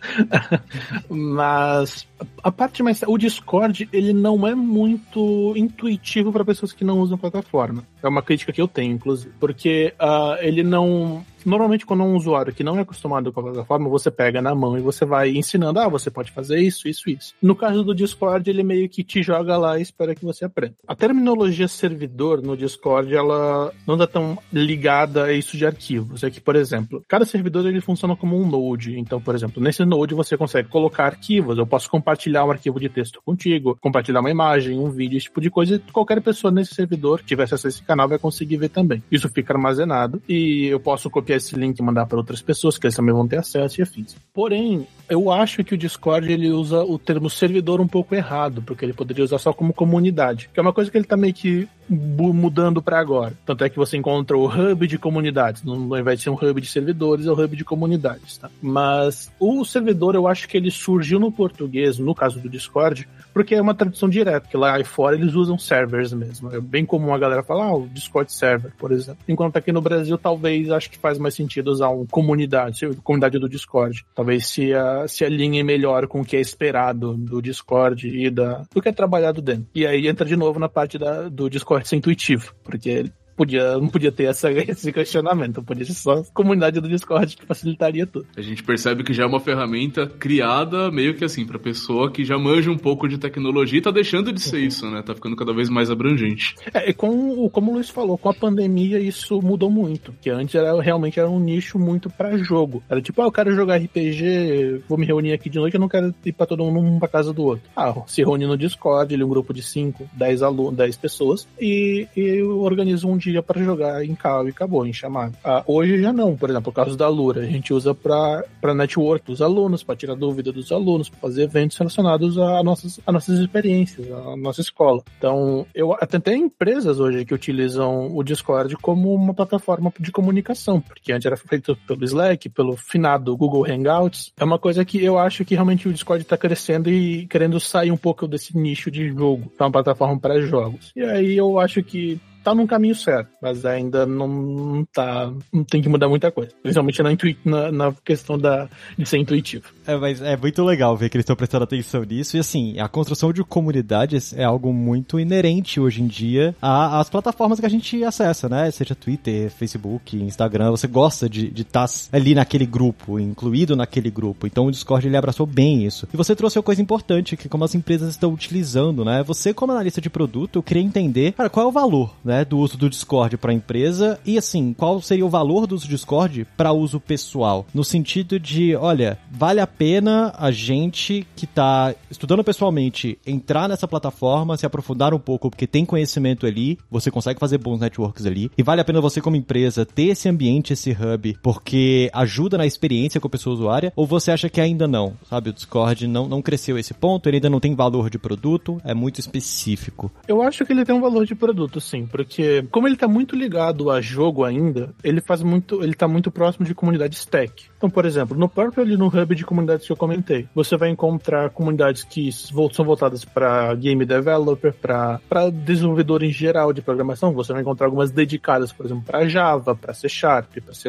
mas 1.09 2.07
a 2.43 2.51
parte 2.51 2.83
mais. 2.83 3.03
O 3.07 3.19
Discord, 3.19 3.89
ele 3.93 4.13
não 4.13 4.47
é 4.47 4.55
muito 4.55 5.55
intuitivo 5.57 6.33
para 6.33 6.45
pessoas 6.45 6.73
que 6.73 6.85
não 6.85 7.01
usam 7.01 7.17
a 7.17 7.19
plataforma. 7.19 7.85
É 8.03 8.09
uma 8.09 8.23
crítica 8.23 8.53
que 8.53 8.61
eu 8.61 8.69
tenho, 8.69 8.95
inclusive. 8.95 9.33
Porque 9.39 9.95
uh, 10.01 10.37
ele 10.41 10.63
não 10.63 11.25
Normalmente, 11.45 11.87
quando 11.87 12.03
um 12.03 12.15
usuário 12.15 12.53
que 12.53 12.65
não 12.65 12.77
é 12.77 12.83
acostumado 12.83 13.33
com 13.33 13.41
a 13.41 13.45
plataforma, 13.45 13.89
você 13.89 14.11
pega 14.11 14.43
na 14.43 14.55
mão 14.55 14.77
e 14.77 14.83
você 14.83 15.05
vai 15.05 15.31
ensinando, 15.31 15.81
ah, 15.81 15.89
você 15.89 16.11
pode 16.11 16.31
fazer 16.31 16.59
isso, 16.61 16.89
isso, 16.89 17.09
isso. 17.09 17.35
No 17.41 17.57
caso 17.57 17.83
do 17.83 17.95
Discord, 17.95 18.49
ele 18.51 18.63
meio 18.63 18.89
que 18.89 19.03
te 19.03 19.23
joga 19.23 19.57
lá 19.57 19.79
e 19.79 19.83
espera 19.83 20.15
que 20.15 20.25
você 20.25 20.45
aprenda. 20.45 20.75
A 20.87 20.95
terminologia 20.95 21.67
servidor 21.67 22.43
no 22.43 22.57
Discord, 22.57 23.15
ela 23.15 23.73
não 23.87 23.95
está 23.95 24.07
tão 24.07 24.39
ligada 24.53 25.25
a 25.25 25.33
isso 25.33 25.57
de 25.57 25.65
arquivos. 25.65 26.23
É 26.23 26.31
que, 26.31 26.41
por 26.41 26.55
exemplo, 26.55 27.03
cada 27.09 27.25
servidor 27.25 27.67
ele 27.67 27.81
funciona 27.81 28.15
como 28.15 28.39
um 28.39 28.47
node. 28.47 28.78
Então, 28.87 29.21
por 29.21 29.35
exemplo, 29.35 29.63
nesse 29.63 29.85
node 29.85 30.15
você 30.15 30.37
consegue 30.37 30.69
colocar 30.69 31.07
arquivos. 31.07 31.59
Eu 31.59 31.67
posso 31.67 31.91
compartilhar 31.91 32.45
um 32.45 32.51
arquivo 32.51 32.79
de 32.79 32.89
texto 32.89 33.21
contigo, 33.25 33.77
compartilhar 33.81 34.21
uma 34.21 34.31
imagem, 34.31 34.79
um 34.79 34.91
vídeo, 34.91 35.17
esse 35.17 35.27
tipo 35.27 35.41
de 35.41 35.51
coisa. 35.51 35.77
E 35.77 35.79
qualquer 35.93 36.21
pessoa 36.21 36.51
nesse 36.51 36.75
servidor 36.75 37.21
que 37.21 37.27
tivesse 37.27 37.55
acesso 37.55 37.67
a 37.67 37.71
esse 37.71 37.83
canal 37.83 38.09
vai 38.09 38.19
conseguir 38.19 38.57
ver 38.57 38.69
também. 38.69 39.03
Isso 39.11 39.29
fica 39.29 39.53
armazenado 39.53 40.23
e 40.29 40.67
eu 40.67 40.81
posso 40.81 41.11
copiar 41.11 41.39
esse 41.39 41.57
link 41.57 41.79
e 41.79 41.83
mandar 41.83 42.07
para 42.07 42.19
outras 42.19 42.43
pessoas, 42.43 42.79
que 42.79 42.87
eles 42.87 42.97
também 42.97 43.15
vão 43.15 43.27
ter 43.27 43.39
acesso 43.39 43.81
e 43.81 43.83
afins. 43.83 44.17
Porém, 44.33 44.87
eu 45.09 45.31
acho 45.31 45.65
que 45.65 45.75
o 45.75 45.79
Discord 45.79 46.31
ele 46.31 46.51
usa 46.51 46.83
o 46.83 46.99
termo 46.99 47.29
servidor 47.29 47.81
um 47.81 47.89
pouco 47.89 48.15
errado, 48.15 48.63
porque 48.63 48.85
ele 48.85 48.93
poderia 48.93 49.25
usar 49.25 49.39
só 49.39 49.53
como 49.53 49.73
comunidade, 49.73 50.51
que 50.53 50.61
é 50.61 50.63
uma 50.63 50.73
coisa 50.73 50.91
que 50.91 50.97
ele 50.97 51.05
tá 51.05 51.17
meio 51.17 51.35
que 51.35 51.69
mudando 51.89 52.83
para 52.83 52.99
agora. 52.99 53.33
Tanto 53.47 53.65
é 53.65 53.69
que 53.69 53.77
você 53.77 53.97
encontra 53.97 54.37
o 54.37 54.47
hub 54.47 54.87
de 54.87 54.99
comunidades, 54.99 55.63
não 55.63 55.89
vai 55.89 56.17
ser 56.17 56.31
um 56.31 56.35
hub 56.35 56.61
de 56.61 56.69
servidores, 56.69 57.27
é 57.27 57.31
o 57.31 57.35
um 57.35 57.43
hub 57.43 57.57
de 57.57 57.65
comunidades, 57.65 58.37
tá? 58.39 58.51
Mas 58.61 59.31
o 59.39 59.65
servidor 59.65 60.15
eu 60.15 60.27
acho 60.27 60.49
que 60.49 60.57
ele 60.57 60.71
surgiu 60.71 61.19
no 61.19 61.33
português, 61.33 61.99
no 61.99 62.15
caso 62.15 62.41
do 62.41 62.49
Discord, 62.49 63.09
porque 63.33 63.55
é 63.55 63.63
uma 63.63 63.75
tradução 63.75 64.09
direta, 64.09 64.49
que 64.49 64.57
lá 64.57 64.83
fora 64.85 65.17
eles 65.17 65.35
usam 65.35 65.59
servers 65.59 66.13
mesmo. 66.13 66.53
É 66.55 66.61
bem 66.61 66.85
comum 66.85 67.15
a 67.15 67.19
galera 67.19 67.43
falar, 67.43 67.67
ah, 67.67 67.75
o 67.75 67.89
Discord 67.89 68.33
server, 68.33 68.73
por 68.79 68.93
exemplo. 68.93 69.23
Enquanto 69.29 69.57
aqui 69.57 69.73
no 69.73 69.81
Brasil, 69.81 70.17
talvez 70.19 70.71
acho 70.71 70.91
que 70.91 70.99
faz 70.99 71.19
mais 71.19 71.35
sentido 71.35 71.69
usar 71.71 71.89
um 71.91 72.07
comunidade, 72.07 72.89
comunidade 73.03 73.39
do 73.39 73.49
Discord. 73.49 74.05
Talvez 74.15 74.47
se, 74.47 74.75
a, 74.75 75.07
se 75.07 75.25
alinhe 75.25 75.63
melhor 75.63 76.07
com 76.07 76.21
o 76.21 76.25
que 76.25 76.37
é 76.37 76.41
esperado 76.41 77.17
do 77.17 77.41
Discord 77.41 78.09
e 78.09 78.31
da, 78.31 78.63
do 78.73 78.83
que 78.83 78.89
é 78.89 78.93
trabalhado 78.93 79.41
dentro. 79.41 79.67
E 79.75 79.87
aí 79.87 80.09
entra 80.09 80.27
de 80.27 80.37
novo 80.37 80.59
na 80.59 80.69
parte 80.69 80.99
da, 80.99 81.29
do 81.29 81.49
Discord 81.49 81.87
ser 81.87 81.97
intuitivo, 81.97 82.55
porque 82.65 83.11
podia, 83.39 83.79
não 83.79 83.89
podia 83.89 84.11
ter 84.11 84.25
essa, 84.25 84.51
esse 84.51 84.93
questionamento, 84.93 85.63
podia 85.63 85.85
ser 85.85 85.95
só 85.95 86.15
a 86.15 86.25
comunidade 86.35 86.81
do 86.81 86.89
Discord 86.89 87.37
que 87.37 87.47
facilitaria 87.47 88.05
tudo. 88.05 88.27
A 88.37 88.43
gente 88.43 88.63
percebe 88.65 89.05
que 89.05 89.15
já 89.15 89.23
é 89.23 89.27
uma 89.27 89.39
ferramenta 89.39 90.07
criada 90.07 90.91
meio 90.91 91.15
que 91.15 91.25
assim, 91.25 91.47
pra 91.47 91.59
pessoa 91.59 92.11
que 92.11 92.25
já 92.25 92.37
manja 92.37 92.71
um 92.71 92.77
pouco 92.77 93.09
de 93.09 93.17
tecnologia 93.17 93.79
e 93.79 93.83
tá 93.83 93.93
deixando 93.93 94.33
de 94.33 94.41
ser 94.41 94.57
uhum. 94.57 94.65
isso, 94.65 94.91
né? 94.91 95.03
Tá 95.03 95.15
ficando 95.15 95.37
cada 95.37 95.55
vez 95.55 95.69
mais 95.69 95.91
abrangente. 95.91 96.57
É, 96.75 96.91
e 96.91 96.95
com, 96.95 97.49
como 97.51 97.71
o 97.71 97.75
Luiz 97.75 97.89
falou, 97.89 98.19
com 98.19 98.29
a 98.29 98.35
pandemia 98.35 98.99
isso 98.99 99.41
mudou 99.41 99.71
muito, 99.71 100.13
que 100.21 100.31
antes 100.31 100.55
era 100.55 100.81
realmente 100.83 101.21
era 101.21 101.31
um 101.31 101.39
nicho 101.39 101.79
muito 101.79 102.11
para 102.11 102.37
jogo. 102.37 102.83
Era 102.89 103.01
tipo, 103.01 103.23
ah, 103.23 103.27
eu 103.27 103.33
quero 103.33 103.55
jogar 103.55 103.77
RPG, 103.77 104.83
vou 104.89 104.99
me 104.99 105.07
reunir 105.07 105.33
aqui 105.33 105.49
de 105.49 105.59
noite, 105.59 105.75
eu 105.75 105.81
não 105.81 105.89
quero 105.89 106.13
ir 106.25 106.33
pra 106.33 106.47
todo 106.47 106.65
mundo 106.65 106.81
um 106.81 106.99
pra 106.99 107.09
casa 107.09 107.33
do 107.33 107.45
outro. 107.45 107.69
Ah, 107.77 107.95
se 108.07 108.23
reúne 108.23 108.47
no 108.47 108.57
Discord, 108.57 109.15
ele 109.15 109.23
é 109.23 109.27
um 109.27 109.29
grupo 109.29 109.55
de 109.55 109.63
5, 109.63 110.09
10 110.13 110.43
alunos, 110.43 110.77
10 110.77 110.97
pessoas, 110.97 111.47
e, 111.61 112.07
e 112.17 112.43
organiza 112.43 113.07
um 113.07 113.17
dia 113.17 113.28
dia 113.31 113.43
para 113.43 113.63
jogar 113.63 114.05
em 114.05 114.15
call 114.15 114.47
e 114.47 114.51
acabou, 114.51 114.87
em 114.87 114.93
chamada. 114.93 115.33
Ah, 115.45 115.63
hoje 115.67 116.01
já 116.01 116.13
não, 116.13 116.37
por 116.37 116.51
exemplo, 116.51 116.71
o 116.71 116.75
caso 116.75 116.97
da 116.97 117.09
Lura, 117.09 117.43
a 117.43 117.47
gente 117.47 117.73
usa 117.73 117.95
para 117.95 118.75
network 118.75 119.27
dos 119.27 119.43
alunos, 119.43 119.83
para 119.83 119.97
tirar 119.97 120.15
dúvida 120.15 120.53
dos 120.53 120.71
alunos, 120.73 121.09
para 121.09 121.21
fazer 121.21 121.43
eventos 121.43 121.77
relacionados 121.77 122.39
a 122.39 122.63
nossas, 122.63 123.01
a 123.07 123.13
nossas 123.13 123.39
experiências, 123.39 124.11
a 124.11 124.37
nossa 124.37 124.61
escola. 124.61 125.03
Então, 125.19 125.67
eu 125.75 125.93
até 125.93 126.19
tem 126.19 126.43
empresas 126.43 127.01
hoje 127.01 127.25
que 127.25 127.35
utilizam 127.35 128.15
o 128.17 128.23
Discord 128.23 128.77
como 128.77 129.15
uma 129.15 129.35
plataforma 129.35 129.93
de 129.99 130.11
comunicação, 130.11 130.81
porque 130.81 131.13
antes 131.13 131.27
era 131.27 131.37
feito 131.37 131.77
pelo 131.87 132.05
Slack, 132.05 132.49
pelo 132.49 132.77
finado 132.77 133.37
Google 133.37 133.67
Hangouts. 133.67 134.33
É 134.39 134.45
uma 134.45 134.59
coisa 134.59 134.85
que 134.85 135.03
eu 135.03 135.19
acho 135.19 135.45
que 135.45 135.55
realmente 135.55 135.89
o 135.89 135.93
Discord 135.93 136.23
está 136.23 136.37
crescendo 136.37 136.91
e 136.91 137.27
querendo 137.27 137.59
sair 137.61 137.91
um 137.91 137.97
pouco 137.97 138.27
desse 138.27 138.57
nicho 138.57 138.91
de 138.91 139.09
jogo, 139.09 139.51
para 139.57 139.67
uma 139.67 139.73
plataforma 139.73 140.19
para 140.19 140.41
jogos. 140.41 140.93
E 140.97 141.03
aí 141.03 141.37
eu 141.37 141.59
acho 141.59 141.83
que 141.83 142.21
tá 142.43 142.55
num 142.55 142.67
caminho 142.67 142.95
certo, 142.95 143.31
mas 143.43 143.65
ainda 143.65 144.07
não 144.07 144.85
tá. 144.93 145.33
Não 145.53 145.65
tem 145.65 145.83
que 145.83 145.89
mudar 145.89 146.09
muita 146.09 146.31
coisa. 146.31 146.53
Principalmente 146.63 147.03
na, 147.03 147.11
na, 147.45 147.73
na 147.73 147.93
questão 148.05 148.39
da, 148.39 148.69
de 148.97 149.07
ser 149.07 149.19
intuitivo. 149.19 149.65
É, 149.87 149.97
mas 149.97 150.21
é 150.21 150.37
muito 150.37 150.63
legal 150.65 150.97
ver 150.97 151.09
que 151.09 151.17
eles 151.17 151.25
estão 151.25 151.37
prestando 151.37 151.65
atenção 151.65 152.03
nisso. 152.03 152.37
E 152.37 152.41
assim, 152.41 152.79
a 152.79 152.89
construção 152.89 153.33
de 153.33 153.43
comunidades 153.43 154.33
é 154.33 154.45
algo 154.45 154.73
muito 154.73 155.19
inerente 155.19 155.81
hoje 155.81 156.03
em 156.03 156.07
dia 156.07 156.55
às 156.61 157.09
plataformas 157.09 157.61
que 157.61 157.67
a 157.67 157.71
gente 157.71 158.03
acessa, 158.05 158.49
né? 158.49 158.71
Seja 158.71 158.95
Twitter, 158.95 159.51
Facebook, 159.51 160.17
Instagram. 160.17 160.71
Você 160.71 160.87
gosta 160.87 161.29
de 161.29 161.53
estar 161.61 161.87
tá 161.87 161.95
ali 162.13 162.35
naquele 162.35 162.67
grupo, 162.67 163.19
incluído 163.19 163.77
naquele 163.77 164.11
grupo. 164.11 164.47
Então 164.47 164.67
o 164.67 164.71
Discord 164.71 165.07
ele 165.07 165.17
abraçou 165.17 165.47
bem 165.47 165.85
isso. 165.85 166.07
E 166.13 166.17
você 166.17 166.35
trouxe 166.35 166.59
uma 166.59 166.63
coisa 166.63 166.83
importante, 166.83 167.37
que 167.37 167.49
como 167.49 167.65
as 167.65 167.75
empresas 167.75 168.11
estão 168.11 168.33
utilizando, 168.33 169.05
né? 169.05 169.23
Você, 169.25 169.53
como 169.55 169.73
analista 169.73 170.01
de 170.01 170.11
produto, 170.11 170.63
queria 170.63 170.83
entender, 170.83 171.33
cara, 171.33 171.51
qual 171.51 171.67
é 171.67 171.69
o 171.69 171.73
valor, 171.73 172.15
né? 172.25 172.38
Né, 172.39 172.45
do 172.45 172.59
uso 172.59 172.77
do 172.77 172.89
Discord 172.89 173.37
para 173.37 173.51
a 173.51 173.55
empresa 173.55 174.19
e 174.25 174.39
assim, 174.39 174.73
qual 174.73 175.01
seria 175.01 175.27
o 175.27 175.29
valor 175.29 175.67
do 175.67 175.75
uso 175.75 175.87
do 175.87 175.91
Discord 175.91 176.47
para 176.57 176.73
uso 176.73 177.01
pessoal? 177.01 177.67
No 177.75 177.83
sentido 177.83 178.39
de, 178.39 178.77
olha, 178.77 179.19
vale 179.31 179.61
a 179.61 179.67
pena 179.67 180.33
a 180.39 180.51
gente 180.51 181.27
que 181.35 181.45
está 181.45 181.95
estudando 182.11 182.45
pessoalmente 182.45 183.19
entrar 183.27 183.69
nessa 183.69 183.89
plataforma, 183.89 184.57
se 184.57 184.67
aprofundar 184.67 185.13
um 185.13 185.19
pouco, 185.19 185.51
porque 185.51 185.67
tem 185.67 185.85
conhecimento 185.85 186.47
ali, 186.47 186.79
você 186.91 187.11
consegue 187.11 187.41
fazer 187.41 187.59
bons 187.59 187.81
networks 187.81 188.27
ali, 188.27 188.51
e 188.57 188.63
vale 188.63 188.81
a 188.81 188.85
pena 188.85 189.01
você 189.01 189.21
como 189.21 189.37
empresa 189.37 189.85
ter 189.85 190.09
esse 190.09 190.29
ambiente, 190.29 190.73
esse 190.73 190.91
hub, 190.91 191.37
porque 191.43 192.11
ajuda 192.13 192.59
na 192.59 192.67
experiência 192.67 193.21
com 193.21 193.27
a 193.27 193.31
pessoa 193.31 193.55
usuária, 193.55 193.93
ou 193.97 194.07
você 194.07 194.31
acha 194.31 194.49
que 194.49 194.61
ainda 194.61 194.87
não, 194.87 195.15
sabe? 195.29 195.51
O 195.51 195.53
Discord 195.53 196.07
não, 196.07 196.29
não 196.29 196.43
cresceu 196.43 196.79
esse 196.79 196.95
ponto, 196.95 197.29
ele 197.29 197.39
ainda 197.39 197.51
não 197.51 197.61
tem 197.61 197.75
valor 197.75 198.11
de 198.11 198.19
produto, 198.19 198.81
é 198.85 198.95
muito 198.95 199.19
específico. 199.19 200.11
Eu 200.27 200.43
acho 200.43 200.65
que 200.65 200.73
ele 200.73 200.85
tem 200.85 200.95
um 200.95 201.01
valor 201.01 201.27
de 201.27 201.35
produto, 201.35 201.81
sim, 201.81 202.07
porque 202.25 202.65
como 202.71 202.89
ele 202.89 202.97
tá 202.97 203.07
muito 203.07 203.37
ligado 203.37 203.91
a 203.91 204.01
jogo 204.01 204.45
ainda, 204.45 204.91
ele 205.03 205.21
faz 205.21 205.43
muito, 205.43 205.83
ele 205.83 205.95
tá 205.95 206.09
muito 206.09 206.31
próximo 206.31 206.67
de 206.67 206.75
comunidades 206.75 207.25
tech. 207.25 207.53
Então, 207.77 207.89
por 207.89 208.05
exemplo, 208.05 208.37
no 208.37 208.49
próprio 208.49 208.83
ali 208.83 208.97
no 208.97 209.07
hub 209.07 209.35
de 209.37 209.45
comunidades 209.45 209.87
que 209.87 209.93
eu 209.93 209.97
comentei, 209.97 210.49
você 210.53 210.77
vai 210.77 210.89
encontrar 210.89 211.51
comunidades 211.51 212.03
que 212.03 212.31
são 212.33 212.85
voltadas 212.85 213.25
para 213.25 213.73
game 213.77 214.05
developer, 214.05 214.75
para 214.75 215.51
desenvolvedor 215.51 216.25
em 216.25 216.33
geral 216.33 216.73
de 216.73 216.83
programação. 216.83 217.33
Você 217.35 217.53
vai 217.53 217.63
encontrar 217.63 217.87
algumas 217.87 218.11
dedicadas, 218.11 218.73
por 218.73 218.85
exemplo, 218.85 219.05
para 219.07 219.29
Java, 219.29 219.77
para 219.77 219.95
C 219.95 220.09
Sharp, 220.09 220.59
para 220.65 220.75
C++. 220.75 220.89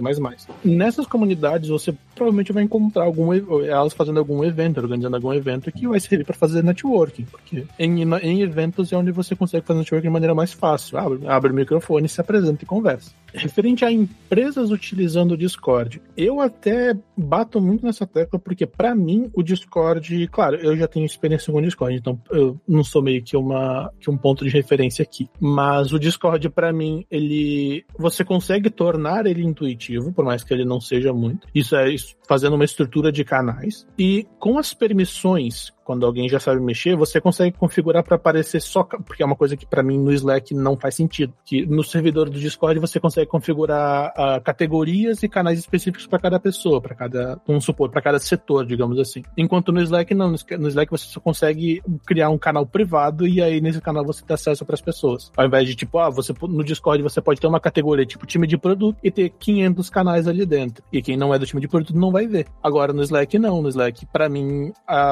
Nessas 0.66 1.06
comunidades, 1.06 1.70
você 1.70 1.94
provavelmente 2.16 2.52
vai 2.52 2.64
encontrar 2.64 3.04
algum, 3.04 3.32
elas 3.64 3.94
fazendo 3.94 4.18
algum 4.18 4.44
evento, 4.44 4.80
organizando 4.80 5.16
algum 5.16 5.34
evento 5.34 5.72
que 5.72 5.88
vai 5.88 6.00
servir 6.00 6.26
para 6.26 6.36
fazer 6.36 6.64
networking, 6.64 7.26
porque 7.26 7.66
em, 7.78 8.02
em 8.02 8.42
eventos 8.42 8.92
é 8.92 8.98
onde 8.98 9.12
você 9.12 9.36
consegue 9.36 9.66
fazer 9.66 9.80
networking 9.80 10.08
de 10.08 10.14
maneira 10.14 10.34
mais 10.34 10.54
fácil. 10.54 10.98
Abre, 10.98 11.19
abre 11.28 11.52
o 11.52 11.56
microfone, 11.56 12.08
se 12.08 12.22
apresenta 12.22 12.64
e 12.64 12.68
conversa. 12.68 13.12
Referente 13.34 13.86
a 13.86 13.92
empresas 13.92 14.72
utilizando 14.72 15.32
o 15.32 15.38
Discord, 15.38 16.02
eu 16.16 16.40
até 16.40 16.98
bato 17.18 17.62
muito 17.62 17.86
nessa 17.86 18.06
tecla 18.06 18.40
porque 18.40 18.66
para 18.66 18.96
mim 18.96 19.30
o 19.34 19.44
Discord, 19.44 20.28
claro, 20.28 20.56
eu 20.58 20.76
já 20.76 20.88
tenho 20.88 21.06
experiência 21.06 21.52
com 21.52 21.60
o 21.60 21.62
Discord, 21.62 21.96
então 21.96 22.20
eu 22.32 22.60
não 22.68 22.84
sou 22.84 23.02
meio 23.02 23.24
que 23.24 23.36
uma 23.36 23.92
que 24.00 24.10
um 24.10 24.18
ponto 24.18 24.44
de 24.46 24.52
referência 24.52 25.04
aqui, 25.04 25.30
mas 25.40 25.92
o 25.94 26.00
Discord 26.00 26.50
para 26.50 26.72
mim, 26.72 27.06
ele 27.10 27.86
você 27.98 28.24
consegue 28.24 28.70
tornar 28.70 29.26
ele 29.26 29.44
intuitivo, 29.44 30.12
por 30.12 30.26
mais 30.26 30.44
que 30.44 30.54
ele 30.54 30.66
não 30.66 30.80
seja 30.80 31.14
muito. 31.14 31.48
Isso 31.54 31.76
é 31.76 31.90
fazendo 32.28 32.56
uma 32.56 32.66
estrutura 32.66 33.12
de 33.12 33.24
canais 33.24 33.88
e 33.98 34.28
com 34.40 34.58
as 34.58 34.74
permissões 34.74 35.74
quando 35.90 36.06
alguém 36.06 36.30
já 36.30 36.40
sabe 36.40 36.62
mexer, 36.62 36.96
você 36.96 37.20
consegue 37.20 37.58
configurar 37.58 38.04
para 38.04 38.16
aparecer 38.16 38.62
só, 38.62 38.84
porque 38.84 39.24
é 39.24 39.26
uma 39.26 39.36
coisa 39.36 39.58
que 39.58 39.66
para 39.66 39.82
mim 39.82 39.98
no 39.98 40.14
Slack 40.14 40.54
não 40.54 40.78
faz 40.78 40.94
sentido. 40.94 41.34
Que 41.44 41.66
no 41.66 41.84
servidor 41.84 42.30
do 42.30 42.40
Discord 42.40 42.80
você 42.80 43.00
consegue 43.00 43.19
configurar 43.26 44.14
uh, 44.18 44.42
categorias 44.44 45.24
e 45.24 45.30
canais 45.30 45.60
específicos 45.60 46.08
para 46.08 46.20
cada 46.20 46.40
pessoa, 46.40 46.82
para 46.82 46.96
cada, 46.96 47.40
vamos 47.46 47.66
supor, 47.66 47.90
para 47.90 48.02
cada 48.02 48.20
setor, 48.20 48.66
digamos 48.66 49.00
assim. 49.00 49.24
Enquanto 49.38 49.72
no 49.72 49.82
Slack 49.82 50.14
não, 50.14 50.30
no 50.32 50.68
Slack 50.68 50.92
você 50.92 51.06
só 51.06 51.20
consegue 51.20 51.82
criar 52.06 52.30
um 52.30 52.38
canal 52.38 52.66
privado 52.66 53.28
e 53.28 53.42
aí 53.42 53.62
nesse 53.62 53.82
canal 53.82 54.06
você 54.06 54.24
dá 54.26 54.36
acesso 54.36 54.66
para 54.66 54.76
as 54.76 54.82
pessoas. 54.82 55.32
Ao 55.36 55.46
invés 55.46 55.68
de 55.68 55.76
tipo, 55.76 56.00
ah, 56.00 56.10
você 56.10 56.34
no 56.42 56.64
Discord 56.64 57.02
você 57.02 57.22
pode 57.22 57.40
ter 57.40 57.48
uma 57.48 57.60
categoria 57.60 58.06
tipo 58.06 58.26
time 58.26 58.48
de 58.48 58.58
produto 58.58 58.98
e 59.04 59.12
ter 59.12 59.30
500 59.30 59.90
canais 59.90 60.28
ali 60.28 60.46
dentro. 60.46 60.84
E 60.92 61.02
quem 61.02 61.18
não 61.18 61.34
é 61.34 61.40
do 61.40 61.46
time 61.46 61.62
de 61.62 61.68
produto 61.68 61.98
não 61.98 62.12
vai 62.12 62.28
ver. 62.28 62.48
Agora 62.62 62.94
no 62.94 63.02
Slack 63.02 63.38
não, 63.38 63.62
no 63.62 63.70
Slack 63.70 64.06
para 64.08 64.30
mim, 64.30 64.72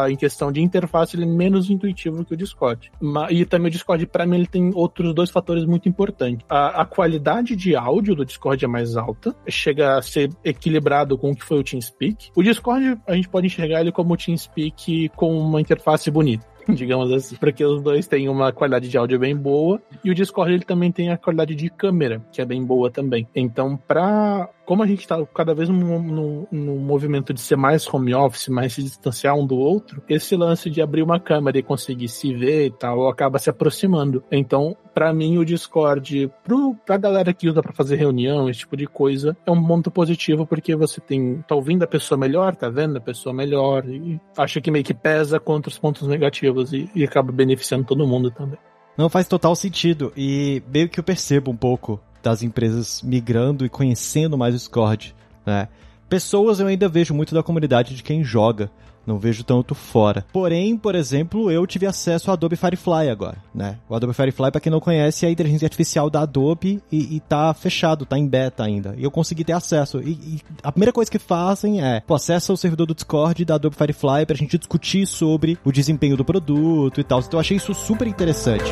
em 0.10 0.16
questão 0.16 0.52
de 0.52 0.62
interface 0.62 1.16
ele 1.16 1.24
é 1.24 1.28
menos 1.28 1.70
intuitivo 1.70 2.26
que 2.26 2.34
o 2.34 2.38
Discord. 2.38 2.92
E 3.30 3.46
também 3.46 3.68
o 3.68 3.72
Discord, 3.72 4.06
para 4.08 4.26
mim, 4.26 4.38
ele 4.38 4.48
tem 4.48 4.72
outros 4.74 5.14
dois 5.14 5.30
fatores 5.30 5.66
muito 5.66 5.88
importantes. 5.88 6.46
A, 6.50 6.82
a, 6.82 6.86
qualidade 6.86 7.56
de 7.56 7.76
áudio 7.76 7.97
do 8.02 8.26
Discord 8.26 8.64
é 8.64 8.68
mais 8.68 8.96
alta, 8.96 9.36
chega 9.48 9.98
a 9.98 10.02
ser 10.02 10.30
equilibrado 10.44 11.18
com 11.18 11.32
o 11.32 11.36
que 11.36 11.44
foi 11.44 11.60
o 11.60 11.64
TeamSpeak. 11.64 12.32
O 12.36 12.44
Discord, 12.44 13.00
a 13.08 13.16
gente 13.16 13.30
pode 13.30 13.48
enxergar 13.48 13.82
ele 13.82 13.92
como 13.92 14.14
o 14.14 14.18
TeamSpeak 14.18 15.10
com 15.16 15.38
uma 15.38 15.62
interface 15.62 16.10
bonita. 16.12 16.46
digamos 16.74 17.12
assim, 17.14 17.36
porque 17.38 17.64
os 17.64 17.82
dois 17.82 18.08
têm 18.08 18.28
uma 18.28 18.52
qualidade 18.52 18.90
de 18.90 18.98
áudio 18.98 19.20
bem 19.20 19.36
boa 19.36 19.82
e 20.04 20.12
o 20.12 20.16
Discord 20.16 20.54
ele 20.54 20.64
também 20.64 20.92
tem 20.92 21.10
a 21.10 21.18
qualidade 21.18 21.56
de 21.56 21.70
câmera, 21.70 22.22
que 22.32 22.42
é 22.42 22.46
bem 22.46 22.64
boa 22.64 22.92
também. 22.92 23.28
Então, 23.34 23.78
para 23.78 24.50
como 24.68 24.84
a 24.84 24.86
gente 24.86 25.00
está 25.00 25.26
cada 25.34 25.56
vez 25.56 25.70
num, 25.70 26.52
movimento 26.52 27.34
de 27.34 27.40
ser 27.40 27.56
mais 27.56 27.88
home 27.92 28.14
office, 28.14 28.50
mais 28.50 28.74
se 28.74 28.84
distanciar 28.84 29.34
um 29.34 29.48
do 29.48 29.56
outro, 29.56 30.04
esse 30.10 30.36
lance 30.36 30.70
de 30.70 30.82
abrir 30.82 31.02
uma 31.02 31.22
câmera 31.22 31.58
e 31.58 31.64
conseguir 31.64 32.10
se 32.10 32.34
ver 32.34 32.66
e 32.66 32.72
tal 32.72 33.08
acaba 33.08 33.40
se 33.40 33.50
aproximando. 33.50 34.22
Então, 34.30 34.76
para 34.94 35.14
mim, 35.14 35.38
o 35.38 35.46
Discord, 35.46 36.30
pro, 36.44 36.76
pra 36.86 36.98
galera 36.98 37.34
que 37.34 37.48
usa 37.48 37.62
para 37.62 37.72
fazer 37.72 37.96
reunião, 37.96 38.50
esse 38.50 38.60
tipo 38.60 38.76
de 38.76 38.86
coisa, 38.86 39.38
é 39.46 39.52
um 39.52 39.66
ponto 39.66 39.90
positivo 39.90 40.46
porque 40.46 40.76
você 40.76 41.00
tem, 41.00 41.42
tá 41.48 41.56
ouvindo 41.56 41.84
a 41.84 41.88
pessoa 41.88 42.18
melhor, 42.18 42.54
tá 42.54 42.70
vendo 42.70 42.98
a 42.98 43.02
pessoa 43.02 43.34
melhor 43.34 43.86
e 43.88 44.20
acha 44.38 44.60
que 44.60 44.70
meio 44.70 44.84
que 44.84 44.94
pesa 44.94 45.40
contra 45.40 45.70
os 45.70 45.80
pontos 45.80 46.06
negativos 46.10 46.74
e, 46.74 46.92
e 46.94 47.06
acaba 47.06 47.32
beneficiando 47.32 47.86
todo 47.86 48.06
mundo 48.06 48.30
também. 48.32 48.60
Não 48.98 49.08
faz 49.10 49.30
total 49.30 49.56
sentido 49.56 50.12
e 50.18 50.62
meio 50.74 50.90
que 50.90 51.00
eu 51.00 51.04
percebo 51.04 51.52
um 51.52 51.56
pouco 51.56 52.02
das 52.30 52.44
empresas 52.44 53.02
migrando 53.02 53.66
e 53.66 53.70
conhecendo 53.70 54.38
mais 54.38 54.54
o 54.54 54.58
Discord, 54.58 55.16
né? 55.46 55.70
Pessoas 56.10 56.60
eu 56.60 56.68
ainda 56.68 56.88
vejo 56.88 57.14
muito 57.14 57.34
da 57.34 57.44
comunidade 57.44 57.96
de 57.96 58.04
quem 58.04 58.24
joga, 58.24 58.70
não 59.06 59.18
vejo 59.18 59.44
tanto 59.44 59.74
fora. 59.74 60.26
Porém, 60.34 60.78
por 60.78 60.94
exemplo, 60.94 61.50
eu 61.50 61.66
tive 61.66 61.86
acesso 61.86 62.30
ao 62.30 62.34
Adobe 62.34 62.58
Firefly 62.58 63.10
agora, 63.10 63.38
né? 63.56 63.78
O 63.88 63.96
Adobe 63.96 64.14
Firefly, 64.14 64.52
para 64.52 64.60
quem 64.60 64.72
não 64.72 64.82
conhece, 64.82 65.26
é 65.26 65.30
a 65.30 65.32
inteligência 65.32 65.66
artificial 65.66 66.10
da 66.10 66.22
Adobe 66.22 66.82
e, 66.92 67.16
e 67.16 67.20
tá 67.22 67.54
fechado, 67.54 68.06
tá 68.06 68.18
em 68.18 68.28
beta 68.28 68.64
ainda. 68.64 68.94
E 68.98 69.04
eu 69.04 69.12
consegui 69.12 69.46
ter 69.46 69.54
acesso. 69.54 70.02
E, 70.02 70.12
e 70.12 70.42
a 70.62 70.72
primeira 70.72 70.92
coisa 70.92 71.10
que 71.10 71.20
fazem 71.20 71.82
é, 71.82 72.02
pô, 72.02 72.16
acessa 72.16 72.52
o 72.52 72.58
servidor 72.58 72.88
do 72.88 72.96
Discord 72.96 73.46
da 73.46 73.56
Adobe 73.56 73.78
Firefly 73.78 74.26
pra 74.26 74.36
gente 74.36 74.58
discutir 74.58 75.08
sobre 75.08 75.58
o 75.64 75.72
desempenho 75.72 76.18
do 76.18 76.26
produto 76.26 77.00
e 77.00 77.04
tal. 77.04 77.20
Então 77.20 77.38
eu 77.38 77.40
achei 77.40 77.56
isso 77.56 77.74
super 77.74 78.08
interessante. 78.08 78.72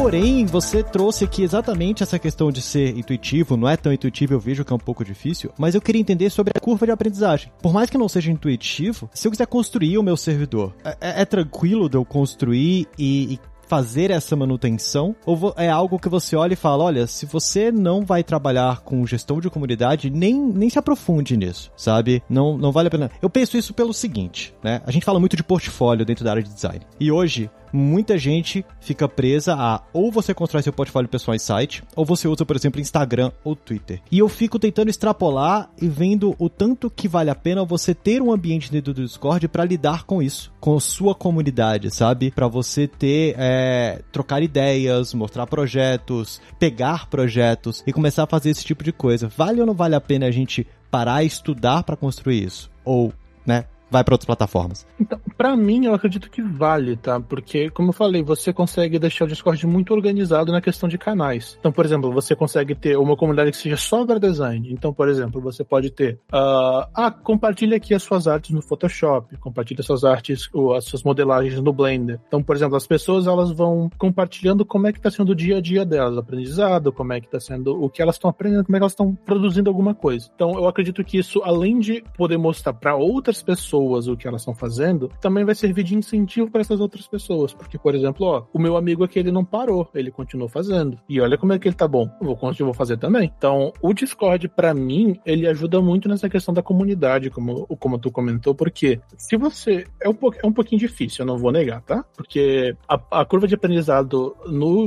Porém, 0.00 0.46
você 0.46 0.82
trouxe 0.82 1.24
aqui 1.24 1.42
exatamente 1.42 2.02
essa 2.02 2.18
questão 2.18 2.50
de 2.50 2.62
ser 2.62 2.96
intuitivo, 2.96 3.54
não 3.54 3.68
é 3.68 3.76
tão 3.76 3.92
intuitivo, 3.92 4.32
eu 4.32 4.40
vejo 4.40 4.64
que 4.64 4.72
é 4.72 4.74
um 4.74 4.78
pouco 4.78 5.04
difícil, 5.04 5.52
mas 5.58 5.74
eu 5.74 5.80
queria 5.80 6.00
entender 6.00 6.30
sobre 6.30 6.54
a 6.56 6.58
curva 6.58 6.86
de 6.86 6.92
aprendizagem. 6.92 7.52
Por 7.60 7.70
mais 7.70 7.90
que 7.90 7.98
não 7.98 8.08
seja 8.08 8.32
intuitivo, 8.32 9.10
se 9.12 9.28
eu 9.28 9.30
quiser 9.30 9.46
construir 9.46 9.98
o 9.98 10.02
meu 10.02 10.16
servidor, 10.16 10.74
é, 10.82 10.96
é, 11.02 11.20
é 11.20 11.24
tranquilo 11.26 11.86
de 11.86 11.98
eu 11.98 12.04
construir 12.06 12.88
e, 12.98 13.34
e 13.34 13.40
fazer 13.70 14.10
essa 14.10 14.34
manutenção? 14.34 15.14
Ou 15.24 15.54
é 15.56 15.68
algo 15.68 15.96
que 15.96 16.08
você 16.08 16.34
olha 16.34 16.54
e 16.54 16.56
fala, 16.56 16.82
olha, 16.82 17.06
se 17.06 17.24
você 17.24 17.70
não 17.70 18.04
vai 18.04 18.24
trabalhar 18.24 18.80
com 18.80 19.06
gestão 19.06 19.38
de 19.38 19.48
comunidade, 19.48 20.10
nem, 20.10 20.34
nem 20.34 20.68
se 20.68 20.76
aprofunde 20.76 21.36
nisso, 21.36 21.70
sabe? 21.76 22.20
Não, 22.28 22.58
não 22.58 22.72
vale 22.72 22.88
a 22.88 22.90
pena. 22.90 23.10
Eu 23.22 23.30
penso 23.30 23.56
isso 23.56 23.72
pelo 23.72 23.94
seguinte, 23.94 24.52
né? 24.60 24.80
A 24.84 24.90
gente 24.90 25.04
fala 25.04 25.20
muito 25.20 25.36
de 25.36 25.44
portfólio 25.44 26.04
dentro 26.04 26.24
da 26.24 26.32
área 26.32 26.42
de 26.42 26.52
design. 26.52 26.80
E 26.98 27.12
hoje, 27.12 27.48
muita 27.72 28.18
gente 28.18 28.64
fica 28.80 29.08
presa 29.08 29.54
a 29.54 29.82
ou 29.92 30.10
você 30.10 30.34
constrói 30.34 30.62
seu 30.62 30.72
portfólio 30.72 31.08
pessoal 31.08 31.34
em 31.34 31.38
site, 31.38 31.82
ou 31.94 32.04
você 32.04 32.28
usa, 32.28 32.44
por 32.44 32.56
exemplo, 32.56 32.80
Instagram 32.80 33.30
ou 33.44 33.54
Twitter. 33.56 34.00
E 34.10 34.18
eu 34.18 34.28
fico 34.28 34.58
tentando 34.58 34.90
extrapolar 34.90 35.70
e 35.80 35.88
vendo 35.88 36.34
o 36.38 36.48
tanto 36.48 36.90
que 36.90 37.08
vale 37.08 37.30
a 37.30 37.34
pena 37.34 37.64
você 37.64 37.94
ter 37.94 38.22
um 38.22 38.32
ambiente 38.32 38.70
dentro 38.70 38.92
do 38.92 39.04
Discord 39.04 39.48
para 39.48 39.64
lidar 39.64 40.04
com 40.04 40.22
isso, 40.22 40.52
com 40.60 40.78
sua 40.80 41.14
comunidade, 41.14 41.90
sabe? 41.90 42.30
Para 42.30 42.48
você 42.48 42.86
ter, 42.86 43.34
é, 43.38 44.02
trocar 44.12 44.42
ideias, 44.42 45.14
mostrar 45.14 45.46
projetos, 45.46 46.40
pegar 46.58 47.08
projetos 47.08 47.82
e 47.86 47.92
começar 47.92 48.24
a 48.24 48.26
fazer 48.26 48.50
esse 48.50 48.64
tipo 48.64 48.84
de 48.84 48.92
coisa. 48.92 49.28
Vale 49.28 49.60
ou 49.60 49.66
não 49.66 49.74
vale 49.74 49.94
a 49.94 50.00
pena 50.00 50.26
a 50.26 50.30
gente 50.30 50.66
parar 50.90 51.22
e 51.22 51.26
estudar 51.26 51.82
para 51.84 51.96
construir 51.96 52.44
isso? 52.44 52.70
Ou, 52.84 53.12
né, 53.46 53.64
vai 53.90 54.04
para 54.04 54.14
outras 54.14 54.26
plataformas? 54.26 54.86
Então, 54.98 55.18
para 55.36 55.56
mim, 55.56 55.86
eu 55.86 55.94
acredito 55.94 56.30
que 56.30 56.42
vale, 56.42 56.96
tá? 56.96 57.18
Porque, 57.18 57.70
como 57.70 57.88
eu 57.88 57.92
falei, 57.92 58.22
você 58.22 58.52
consegue 58.52 58.98
deixar 58.98 59.24
o 59.24 59.28
Discord 59.28 59.66
muito 59.66 59.92
organizado 59.92 60.52
na 60.52 60.60
questão 60.60 60.88
de 60.88 60.98
canais. 60.98 61.56
Então, 61.58 61.72
por 61.72 61.84
exemplo, 61.84 62.12
você 62.12 62.36
consegue 62.36 62.74
ter 62.74 62.96
uma 62.96 63.16
comunidade 63.16 63.50
que 63.50 63.56
seja 63.56 63.76
só 63.76 64.04
para 64.04 64.18
design. 64.18 64.70
Então, 64.70 64.92
por 64.92 65.08
exemplo, 65.08 65.40
você 65.40 65.64
pode 65.64 65.90
ter, 65.90 66.20
uh, 66.32 66.86
ah, 66.94 67.10
compartilha 67.10 67.76
aqui 67.76 67.94
as 67.94 68.02
suas 68.02 68.28
artes 68.28 68.50
no 68.50 68.62
Photoshop, 68.62 69.36
compartilha 69.38 69.82
suas 69.82 70.04
artes, 70.04 70.48
ou 70.52 70.74
as 70.74 70.84
suas 70.84 71.02
modelagens 71.02 71.60
no 71.60 71.72
Blender. 71.72 72.20
Então, 72.28 72.42
por 72.42 72.54
exemplo, 72.54 72.76
as 72.76 72.86
pessoas 72.86 73.26
elas 73.26 73.50
vão 73.50 73.90
compartilhando 73.98 74.64
como 74.64 74.86
é 74.86 74.92
que 74.92 74.98
está 74.98 75.10
sendo 75.10 75.30
o 75.30 75.34
dia 75.34 75.56
a 75.56 75.60
dia 75.60 75.84
delas, 75.84 76.16
o 76.16 76.20
aprendizado, 76.20 76.92
como 76.92 77.12
é 77.12 77.20
que 77.20 77.26
está 77.26 77.40
sendo 77.40 77.82
o 77.82 77.88
que 77.88 78.02
elas 78.02 78.16
estão 78.16 78.28
aprendendo, 78.28 78.64
como 78.64 78.76
é 78.76 78.78
que 78.78 78.82
elas 78.82 78.92
estão 78.92 79.14
produzindo 79.14 79.70
alguma 79.70 79.94
coisa. 79.94 80.30
Então, 80.34 80.52
eu 80.52 80.68
acredito 80.68 81.02
que 81.02 81.18
isso, 81.18 81.40
além 81.42 81.78
de 81.78 82.04
poder 82.16 82.36
mostrar 82.36 82.74
para 82.74 82.94
outras 82.94 83.42
pessoas 83.42 83.79
pessoas 83.80 84.08
o 84.08 84.16
que 84.16 84.28
elas 84.28 84.42
estão 84.42 84.54
fazendo, 84.54 85.10
também 85.20 85.44
vai 85.44 85.54
servir 85.54 85.82
de 85.84 85.94
incentivo 85.94 86.50
para 86.50 86.60
essas 86.60 86.80
outras 86.80 87.06
pessoas. 87.06 87.52
Porque, 87.54 87.78
por 87.78 87.94
exemplo, 87.94 88.26
ó, 88.26 88.44
o 88.52 88.58
meu 88.58 88.76
amigo 88.76 89.04
aqui 89.04 89.18
ele 89.18 89.30
não 89.30 89.44
parou, 89.44 89.88
ele 89.94 90.10
continuou 90.10 90.48
fazendo. 90.48 90.98
E 91.08 91.20
olha 91.20 91.38
como 91.38 91.52
é 91.52 91.58
que 91.58 91.68
ele 91.68 91.74
tá 91.74 91.88
bom. 91.88 92.08
Eu 92.20 92.34
vou, 92.34 92.52
eu 92.58 92.66
vou 92.66 92.74
fazer 92.74 92.96
também. 92.98 93.32
Então, 93.36 93.72
o 93.80 93.92
Discord, 93.92 94.48
para 94.48 94.74
mim, 94.74 95.18
ele 95.24 95.46
ajuda 95.46 95.80
muito 95.80 96.08
nessa 96.08 96.28
questão 96.28 96.52
da 96.52 96.62
comunidade, 96.62 97.30
como, 97.30 97.66
como 97.78 97.98
tu 97.98 98.10
comentou, 98.10 98.54
porque 98.54 99.00
se 99.16 99.36
você. 99.36 99.86
É 100.00 100.08
um, 100.08 100.16
é 100.42 100.46
um 100.46 100.52
pouquinho 100.52 100.80
difícil, 100.80 101.22
eu 101.22 101.26
não 101.26 101.38
vou 101.38 101.52
negar, 101.52 101.82
tá? 101.82 102.04
Porque 102.16 102.76
a, 102.88 103.20
a 103.20 103.24
curva 103.24 103.46
de 103.46 103.54
aprendizado 103.54 104.36